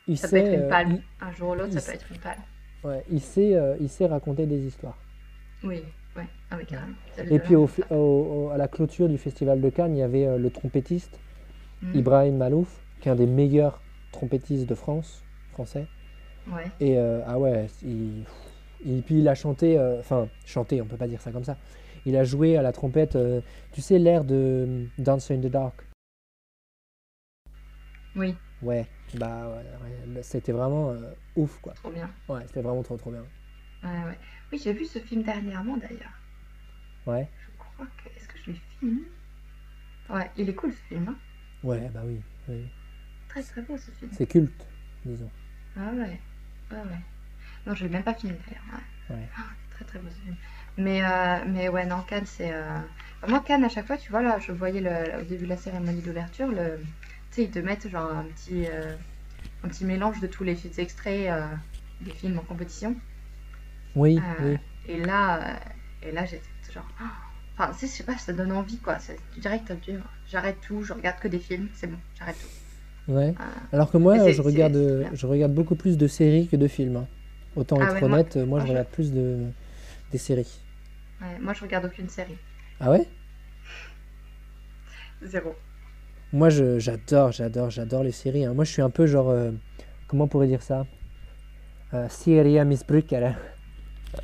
Il 0.08 0.16
Ça 0.18 0.26
peut 0.28 0.36
sait. 0.38 0.44
être 0.46 0.62
une 0.62 0.68
palme. 0.68 0.92
il- 0.96 1.24
Un 1.26 1.32
jour 1.32 1.50
ou 1.50 1.54
l'autre, 1.54 1.78
ça 1.78 1.92
peut 1.92 1.96
être 1.96 2.06
une 2.10 2.18
palme. 2.18 2.40
Ouais, 2.82 3.04
il 3.10 3.20
sait, 3.20 3.56
il 3.80 3.88
sait 3.88 4.06
raconter 4.06 4.46
des 4.46 4.58
histoires. 4.58 4.98
Oui. 5.62 5.82
Ah 6.50 6.56
oui, 6.58 6.66
carrément. 6.66 6.94
Et 7.28 7.38
puis 7.38 7.54
au, 7.56 7.68
au- 7.90 7.94
au- 7.94 8.50
à 8.50 8.56
la 8.56 8.66
clôture 8.68 9.08
du 9.08 9.18
festival 9.18 9.60
de 9.60 9.68
Cannes, 9.70 9.94
il 9.96 10.00
y 10.00 10.02
avait 10.02 10.26
euh, 10.26 10.38
le 10.38 10.50
trompettiste 10.50 11.18
Mhm. 11.82 11.94
Ibrahim 11.96 12.36
Malouf, 12.36 12.80
qui 13.00 13.08
est 13.08 13.12
un 13.12 13.16
des 13.16 13.26
meilleurs 13.26 13.80
trompettistes 14.12 14.68
de 14.68 14.74
France, 14.74 15.22
français. 15.52 15.86
Ouais. 16.50 16.70
Et 16.80 16.98
euh, 16.98 17.20
ah 17.26 17.38
ouais, 17.38 17.66
il, 17.82 18.24
puis 19.02 19.18
il 19.20 19.28
a 19.28 19.34
chanté, 19.34 19.78
euh, 19.78 19.98
enfin 20.00 20.28
chanté, 20.44 20.80
on 20.82 20.86
peut 20.86 20.96
pas 20.96 21.06
dire 21.06 21.20
ça 21.20 21.30
comme 21.30 21.44
ça. 21.44 21.56
Il 22.06 22.16
a 22.16 22.24
joué 22.24 22.56
à 22.56 22.62
la 22.62 22.72
trompette, 22.72 23.16
euh, 23.16 23.40
tu 23.72 23.80
sais 23.82 23.98
l'air 23.98 24.24
de 24.24 24.34
euh, 24.68 24.84
Dance 24.98 25.30
in 25.30 25.38
the 25.38 25.46
Dark? 25.46 25.74
Oui, 28.16 28.34
Ouais, 28.62 28.86
bah 29.14 29.48
ouais, 29.54 30.22
c'était 30.22 30.52
vraiment 30.52 30.92
ouf 31.36 31.58
quoi. 31.62 31.72
trop 31.74 31.90
bien. 31.90 32.10
Ouais, 32.28 32.40
c'était 32.46 32.60
vraiment 32.60 32.82
trop 32.82 32.96
trop 32.96 33.10
bien. 33.10 33.24
Ouais, 33.82 34.04
ouais. 34.04 34.18
Oui, 34.52 34.60
j'ai 34.62 34.72
vu 34.72 34.84
ce 34.84 34.98
film 34.98 35.22
dernièrement 35.22 35.76
d'ailleurs. 35.76 36.12
Ouais, 37.06 37.28
Je 37.42 37.58
crois 37.58 37.86
que. 37.86 38.08
Est-ce 38.16 38.28
que 38.28 38.38
je 38.44 38.50
l'ai 38.50 38.60
filmé? 38.78 39.02
Ouais, 40.08 40.30
il 40.36 40.48
est 40.48 40.54
cool 40.54 40.72
ce 40.72 40.80
film. 40.88 41.08
Hein 41.08 41.16
ouais, 41.62 41.88
bah 41.94 42.02
oui, 42.04 42.20
oui. 42.48 42.66
très 43.28 43.42
très 43.42 43.62
beau 43.62 43.76
ce 43.78 43.90
film. 43.92 44.10
c'est 44.12 44.26
culte, 44.26 44.66
disons. 45.04 45.30
Ah 45.76 45.90
ouais, 45.92 46.18
ouais, 46.72 46.76
ouais. 46.78 47.00
Non, 47.66 47.74
je 47.74 47.84
l'ai 47.84 47.90
même 47.90 48.02
pas 48.02 48.14
fini 48.14 48.32
d'ailleurs. 48.32 48.64
Ouais. 49.10 49.16
Ouais. 49.16 49.28
Ah, 49.36 49.42
très 49.70 49.84
très 49.84 49.98
beau 49.98 50.08
ce 50.10 50.20
film. 50.22 50.36
Mais, 50.78 51.02
euh, 51.04 51.44
mais 51.46 51.68
ouais, 51.68 51.86
non, 51.86 52.02
Cannes, 52.02 52.26
c'est. 52.26 52.52
euh, 52.52 52.78
enfin, 53.18 53.28
moi, 53.28 53.40
Cannes, 53.40 53.64
à 53.64 53.68
chaque 53.68 53.86
fois, 53.86 53.96
tu 53.96 54.10
vois, 54.10 54.22
là, 54.22 54.38
je 54.38 54.52
voyais 54.52 54.80
le, 54.80 55.20
au 55.20 55.24
début 55.24 55.44
de 55.44 55.48
la 55.50 55.56
cérémonie 55.56 56.02
d'ouverture, 56.02 56.48
le... 56.48 56.78
tu 57.30 57.36
sais, 57.36 57.44
ils 57.44 57.50
te 57.50 57.58
mettent 57.58 57.88
genre 57.88 58.10
un 58.10 58.24
petit, 58.24 58.66
euh, 58.66 58.94
un 59.64 59.68
petit 59.68 59.84
mélange 59.84 60.20
de 60.20 60.26
tous 60.26 60.44
les 60.44 60.80
extraits 60.80 61.30
des 62.00 62.10
films 62.10 62.38
en 62.38 62.42
compétition. 62.42 62.96
Oui, 63.94 64.20
oui. 64.42 64.56
Et 64.86 64.98
là, 64.98 65.60
et 66.02 66.12
là 66.12 66.24
j'étais 66.24 66.49
genre. 66.70 66.86
oh. 67.00 67.04
Enfin, 67.58 67.72
tu 67.72 67.80
sais, 67.80 67.86
je 67.88 67.92
sais 67.92 68.04
pas, 68.04 68.16
ça 68.16 68.32
donne 68.32 68.52
envie 68.52 68.78
quoi. 68.78 68.96
Direct, 69.38 69.64
t'as 69.68 69.74
dit, 69.74 69.92
j'arrête 70.30 70.56
tout, 70.66 70.82
je 70.82 70.92
regarde 70.94 71.18
que 71.20 71.28
des 71.28 71.38
films, 71.38 71.68
c'est 71.74 71.86
bon, 71.88 71.98
j'arrête 72.18 72.36
tout. 72.40 73.12
Ouais. 73.12 73.34
Ah. 73.38 73.44
Alors 73.72 73.90
que 73.90 73.98
moi, 73.98 74.30
je 74.32 74.40
regarde, 74.40 74.76
euh, 74.76 75.04
je 75.12 75.26
regarde 75.26 75.52
beaucoup 75.52 75.74
plus 75.74 75.98
de 75.98 76.06
séries 76.06 76.48
que 76.48 76.56
de 76.56 76.68
films. 76.68 76.96
hein. 76.96 77.06
Autant 77.56 77.78
Ah 77.80 77.84
être 77.86 77.94
ouais, 77.94 78.02
honnête, 78.04 78.36
moi, 78.36 78.46
moi, 78.46 78.60
je 78.60 78.66
je- 78.66 78.70
regarde 78.70 78.88
plus 78.88 79.12
de 79.12 79.46
des 80.12 80.18
séries. 80.18 80.60
Ouais, 81.20 81.38
moi, 81.40 81.52
je 81.52 81.60
regarde 81.62 81.84
aucune 81.84 82.08
série. 82.08 82.36
Ah 82.78 82.90
ouais? 82.92 83.06
Zéro. 85.22 85.54
Moi, 86.32 86.48
je- 86.48 86.78
j'adore, 86.78 87.32
j'adore, 87.32 87.70
j'adore 87.70 88.04
les 88.04 88.12
séries. 88.12 88.44
hein. 88.44 88.54
Moi, 88.54 88.64
je 88.64 88.70
suis 88.72 88.82
un 88.82 88.90
peu 88.90 89.06
genre, 89.06 89.28
euh, 89.30 89.50
comment 90.06 90.24
on 90.24 90.28
pourrait 90.28 90.46
dire 90.46 90.62
ça? 90.62 90.86
Euh, 91.92 92.08
Serie 92.08 92.64
missbrukare. 92.64 93.34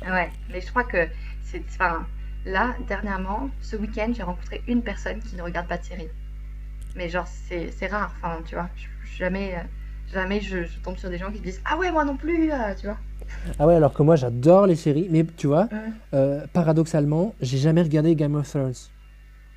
Ouais, 0.03 0.29
mais 0.49 0.61
je 0.61 0.67
crois 0.69 0.85
que 0.85 1.07
c'est. 1.43 1.61
Enfin, 1.69 2.07
là, 2.51 2.75
dernièrement, 2.87 3.49
ce 3.61 3.75
week-end, 3.75 4.11
j'ai 4.15 4.23
rencontré 4.23 4.61
une 4.67 4.81
personne 4.81 5.19
qui 5.19 5.35
ne 5.35 5.41
regarde 5.41 5.67
pas 5.67 5.77
de 5.77 5.83
série. 5.83 6.07
Mais 6.95 7.09
genre, 7.09 7.27
c'est 7.27 7.87
rare, 7.87 8.13
enfin, 8.17 8.39
tu 8.45 8.55
vois. 8.55 8.69
jamais, 9.17 9.55
euh, 9.55 9.59
jamais 10.13 10.39
je, 10.41 10.63
je 10.63 10.79
tombe 10.79 10.97
sur 10.97 11.09
des 11.09 11.17
gens 11.17 11.31
qui 11.31 11.39
disent 11.39 11.61
Ah 11.65 11.77
ouais, 11.77 11.91
moi 11.91 12.05
non 12.05 12.17
plus, 12.17 12.51
euh, 12.51 12.55
tu 12.79 12.87
vois. 12.87 12.97
Ah 13.59 13.67
ouais, 13.67 13.75
alors 13.75 13.93
que 13.93 14.01
moi, 14.03 14.15
j'adore 14.15 14.65
les 14.67 14.75
séries. 14.75 15.07
Mais 15.11 15.25
tu 15.25 15.47
vois, 15.47 15.67
Ouais. 15.71 15.91
euh, 16.13 16.45
paradoxalement, 16.53 17.35
j'ai 17.41 17.57
jamais 17.57 17.81
regardé 17.81 18.15
Game 18.15 18.35
of 18.35 18.49
Thrones. 18.49 18.73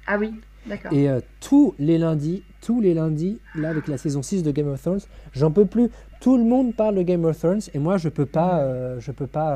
Ah 0.06 0.18
oui, 0.18 0.32
d'accord. 0.66 0.92
Et 0.92 1.08
euh, 1.08 1.20
tous 1.40 1.74
les 1.78 1.96
lundis, 1.98 2.42
tous 2.60 2.80
les 2.80 2.94
lundis, 2.94 3.40
là, 3.54 3.68
avec 3.70 3.86
la 3.86 3.96
saison 3.96 4.22
6 4.22 4.42
de 4.42 4.50
Game 4.50 4.68
of 4.68 4.80
Thrones, 4.82 5.00
j'en 5.32 5.50
peux 5.50 5.66
plus. 5.66 5.88
Tout 6.20 6.36
le 6.36 6.44
monde 6.44 6.74
parle 6.74 6.96
de 6.96 7.02
Game 7.02 7.24
of 7.24 7.38
Thrones 7.38 7.60
et 7.72 7.78
moi, 7.78 7.96
je 7.96 8.08
peux 8.08 8.26
pas, 8.26 8.58
euh, 8.60 8.98
je 9.00 9.12
peux 9.12 9.26
pas 9.28 9.54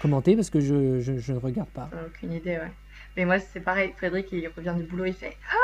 commenter 0.00 0.34
parce 0.36 0.50
que 0.50 0.60
je, 0.60 1.00
je, 1.00 1.18
je 1.18 1.32
ne 1.32 1.38
regarde 1.38 1.68
pas. 1.70 1.90
Aucune 2.06 2.32
idée, 2.32 2.56
ouais. 2.58 2.72
Mais 3.16 3.24
moi, 3.24 3.38
c'est 3.40 3.60
pareil. 3.60 3.92
Frédéric, 3.96 4.28
il 4.32 4.48
revient 4.48 4.74
du 4.76 4.84
boulot, 4.84 5.04
il 5.06 5.14
fait 5.14 5.36
Ah 5.52 5.56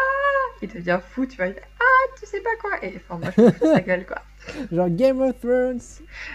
Il 0.63 0.69
devient 0.69 0.99
fou, 1.11 1.27
tu 1.27 1.37
vois. 1.37 1.47
Il 1.49 1.55
fait 1.55 1.63
Ah, 1.81 2.11
tu 2.19 2.27
sais 2.27 2.41
pas 2.41 2.57
quoi? 2.61 2.85
Et 2.85 2.97
enfin, 2.97 3.19
moi, 3.19 3.31
je 3.37 3.43
me 3.43 3.51
fous 3.51 3.65
de 3.67 3.73
sa 3.73 3.81
gueule, 3.89 4.07
quoi. 4.07 4.23
Genre 4.73 4.89
Game 4.91 5.21
of 5.21 5.39
Thrones. 5.41 5.81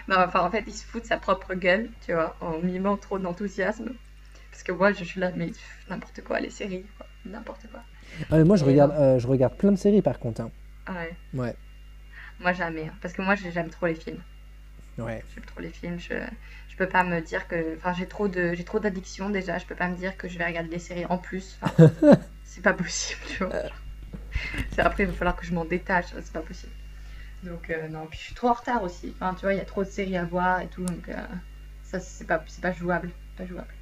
Non, 0.07 0.17
enfin, 0.19 0.41
en 0.41 0.51
fait, 0.51 0.63
il 0.67 0.73
se 0.73 0.85
fout 0.85 1.01
de 1.03 1.07
sa 1.07 1.17
propre 1.17 1.53
gueule, 1.55 1.89
tu 2.05 2.13
vois, 2.13 2.35
en 2.41 2.59
mimant 2.59 2.97
trop 2.97 3.19
d'enthousiasme. 3.19 3.91
Parce 4.51 4.63
que 4.63 4.71
moi, 4.71 4.91
je 4.93 5.03
suis 5.03 5.19
là, 5.19 5.31
mais 5.35 5.51
n'importe 5.89 6.21
quoi, 6.23 6.39
les 6.39 6.49
séries. 6.49 6.85
N'importe 7.25 7.67
quoi. 7.71 7.81
Mais 8.31 8.43
moi, 8.43 8.55
je 8.55 8.63
Et 8.63 8.67
regarde, 8.67 8.91
euh, 8.93 9.19
je 9.19 9.27
regarde 9.27 9.55
plein 9.55 9.71
de 9.71 9.77
séries 9.77 10.01
par 10.01 10.19
contre. 10.19 10.41
hein. 10.41 10.51
Ouais. 10.89 11.15
Ouais. 11.33 11.55
Moi, 12.39 12.53
jamais. 12.53 12.87
hein, 12.87 12.93
Parce 13.01 13.13
que 13.13 13.21
moi, 13.21 13.35
j'ai- 13.35 13.51
j'aime 13.51 13.69
trop 13.69 13.85
les 13.87 13.95
films. 13.95 14.21
Ouais. 14.97 15.23
J'aime 15.35 15.43
trop 15.45 15.59
les 15.61 15.69
films. 15.69 15.99
Je 15.99 16.13
peux 16.79 16.89
pas 16.89 17.03
me 17.03 17.21
dire 17.21 17.47
que. 17.47 17.75
Enfin, 17.77 17.93
j'ai 17.93 18.07
trop 18.07 18.27
de, 18.27 18.53
j'ai 18.55 18.63
trop 18.63 18.79
d'addiction 18.79 19.29
déjà. 19.29 19.57
Je 19.59 19.65
peux 19.65 19.75
pas 19.75 19.87
me 19.87 19.95
dire 19.95 20.17
que 20.17 20.27
je 20.27 20.37
vais 20.39 20.45
regarder 20.45 20.69
des 20.69 20.79
séries 20.79 21.05
en 21.05 21.17
plus. 21.19 21.57
Enfin, 21.61 21.91
c'est 22.43 22.63
pas 22.63 22.73
possible, 22.73 23.21
tu 23.27 23.43
vois. 23.43 23.63
C'est 24.71 24.81
après, 24.81 25.03
il 25.03 25.07
va 25.09 25.13
falloir 25.13 25.35
que 25.35 25.45
je 25.45 25.53
m'en 25.53 25.65
détache. 25.65 26.07
C'est 26.21 26.33
pas 26.33 26.41
possible. 26.41 26.71
Donc, 27.43 27.69
euh, 27.69 27.87
non. 27.89 28.07
Puis 28.09 28.19
je 28.19 28.23
suis 28.25 28.35
trop 28.35 28.49
en 28.49 28.53
retard 28.53 28.83
aussi. 28.83 29.13
Enfin, 29.15 29.33
tu 29.35 29.41
vois, 29.41 29.53
il 29.53 29.57
y 29.57 29.61
a 29.61 29.65
trop 29.65 29.83
de 29.83 29.89
séries 29.89 30.17
à 30.17 30.25
voir 30.25 30.61
et 30.61 30.67
tout. 30.67 30.83
Donc, 30.85 31.07
euh, 31.09 31.13
ça, 31.83 31.99
c'est 31.99 32.25
pas, 32.27 32.43
c'est 32.47 32.61
pas 32.61 32.71
jouable. 32.73 33.11
Pas 33.37 33.45
jouable. 33.45 33.73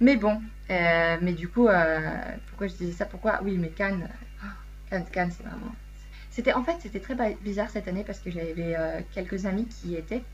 Mais 0.00 0.16
bon. 0.16 0.42
euh, 0.70 1.16
mais 1.22 1.32
du 1.32 1.48
coup, 1.48 1.68
euh, 1.68 2.00
pourquoi 2.48 2.66
je 2.66 2.74
disais 2.74 2.92
ça 2.92 3.06
Pourquoi 3.06 3.40
Oui, 3.42 3.56
mais 3.58 3.68
Cannes. 3.68 4.08
euh, 4.42 4.46
Cannes, 4.90 5.06
Cannes, 5.12 5.30
c'est 5.36 5.44
vraiment. 5.44 5.74
C'était 6.30 6.52
en 6.52 6.64
fait 6.64 6.74
c'était 6.80 6.98
très 6.98 7.14
bizarre 7.42 7.70
cette 7.70 7.86
année 7.86 8.02
parce 8.04 8.18
que 8.18 8.28
j'avais 8.28 8.74
euh, 8.76 9.00
quelques 9.12 9.46
amis 9.46 9.66
qui 9.68 9.90
y 9.90 9.94
étaient, 9.96 10.24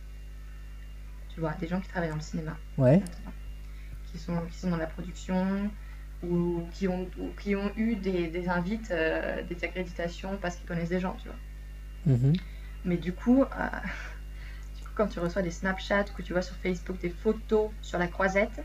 tu 1.40 1.46
vois, 1.46 1.54
des 1.54 1.68
gens 1.68 1.80
qui 1.80 1.88
travaillent 1.88 2.10
dans 2.10 2.16
le 2.16 2.20
cinéma, 2.20 2.54
Ouais. 2.76 3.00
qui 4.12 4.18
sont 4.18 4.38
qui 4.50 4.58
sont 4.58 4.68
dans 4.68 4.76
la 4.76 4.86
production 4.86 5.70
ou 6.22 6.66
qui 6.74 6.86
ont 6.86 7.08
ou 7.18 7.30
qui 7.40 7.56
ont 7.56 7.72
eu 7.78 7.96
des, 7.96 8.28
des 8.28 8.46
invites, 8.50 8.90
euh, 8.90 9.42
des 9.44 9.64
accréditations 9.64 10.36
parce 10.36 10.56
qu'ils 10.56 10.66
connaissent 10.66 10.90
des 10.90 11.00
gens, 11.00 11.16
tu 11.22 11.28
vois. 11.28 12.14
Mhm. 12.14 12.34
Mais 12.84 12.98
du 12.98 13.14
coup, 13.14 13.42
euh, 13.42 13.46
du 14.76 14.82
coup, 14.84 14.90
quand 14.94 15.06
tu 15.06 15.18
reçois 15.18 15.40
des 15.40 15.50
Snapchats 15.50 16.04
ou 16.12 16.16
que 16.18 16.20
tu 16.20 16.34
vois 16.34 16.42
sur 16.42 16.56
Facebook 16.56 16.98
des 17.00 17.08
photos 17.08 17.70
sur 17.80 17.98
la 17.98 18.06
croisette, 18.06 18.62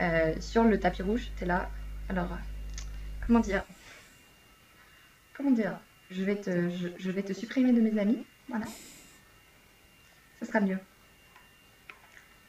euh, 0.00 0.34
sur 0.40 0.64
le 0.64 0.80
tapis 0.80 1.02
rouge, 1.02 1.30
t'es 1.36 1.44
là. 1.44 1.68
Alors, 2.08 2.30
comment 3.26 3.40
dire 3.40 3.62
Comment 5.36 5.50
dire 5.50 5.78
je 6.10 6.24
vais, 6.24 6.36
te, 6.36 6.70
je, 6.70 6.88
je 6.98 7.10
vais 7.10 7.22
te 7.22 7.34
supprimer 7.34 7.72
de 7.74 7.80
mes 7.82 7.98
amis. 8.00 8.24
Voilà. 8.48 8.64
Ça 10.40 10.46
sera 10.46 10.60
mieux. 10.60 10.78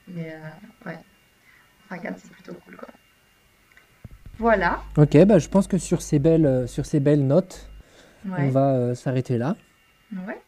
Mais 0.08 0.34
euh, 0.36 0.90
ouais. 0.90 1.00
Regarde, 1.90 2.16
c'est 2.18 2.32
plutôt 2.32 2.54
cool 2.66 2.76
quoi. 2.78 2.88
Voilà. 4.40 4.82
Ok, 4.98 5.18
bah, 5.26 5.40
je 5.40 5.48
pense 5.48 5.68
que 5.68 5.78
sur 5.78 6.02
ces 6.02 6.18
belles, 6.20 6.46
euh, 6.46 6.68
sur 6.68 6.86
ces 6.86 7.00
belles 7.00 7.26
notes, 7.28 7.70
Ouais. 8.26 8.38
on 8.40 8.50
va 8.50 8.74
euh, 8.74 8.96
s'arrêter 8.96 9.38
là. 9.38 9.56
Ouais. 10.14 10.42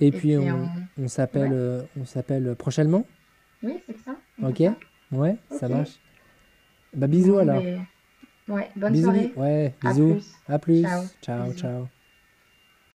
Et, 0.00 0.10
puis, 0.10 0.36
on, 0.38 0.48
on- 0.48 0.68
on 0.98 1.08
s'appelle, 1.08 1.50
Ouais. 1.50 1.56
euh, 1.56 1.82
on 2.00 2.04
s'appelle 2.04 2.54
prochainement. 2.56 3.04
Oui, 3.62 3.80
c'est 3.86 3.98
ça. 3.98 4.16
Ok. 4.42 4.58
ça. 4.58 4.76
Ouais, 5.16 5.36
ça 5.50 5.68
marche. 5.68 5.98
Bah 6.94 7.06
bisous 7.06 7.32
Bon, 7.32 7.38
alors. 7.38 7.62
mais- 7.62 7.78
Ouais, 8.48 8.68
bonne 8.74 8.92
bisous. 8.92 9.04
soirée. 9.04 9.32
Ouais, 9.36 9.74
À 9.84 9.90
bisous. 9.92 10.12
plus. 10.14 10.32
À 10.48 10.58
plus. 10.58 10.82
Ciao. 11.22 11.52
ciao. 11.52 11.88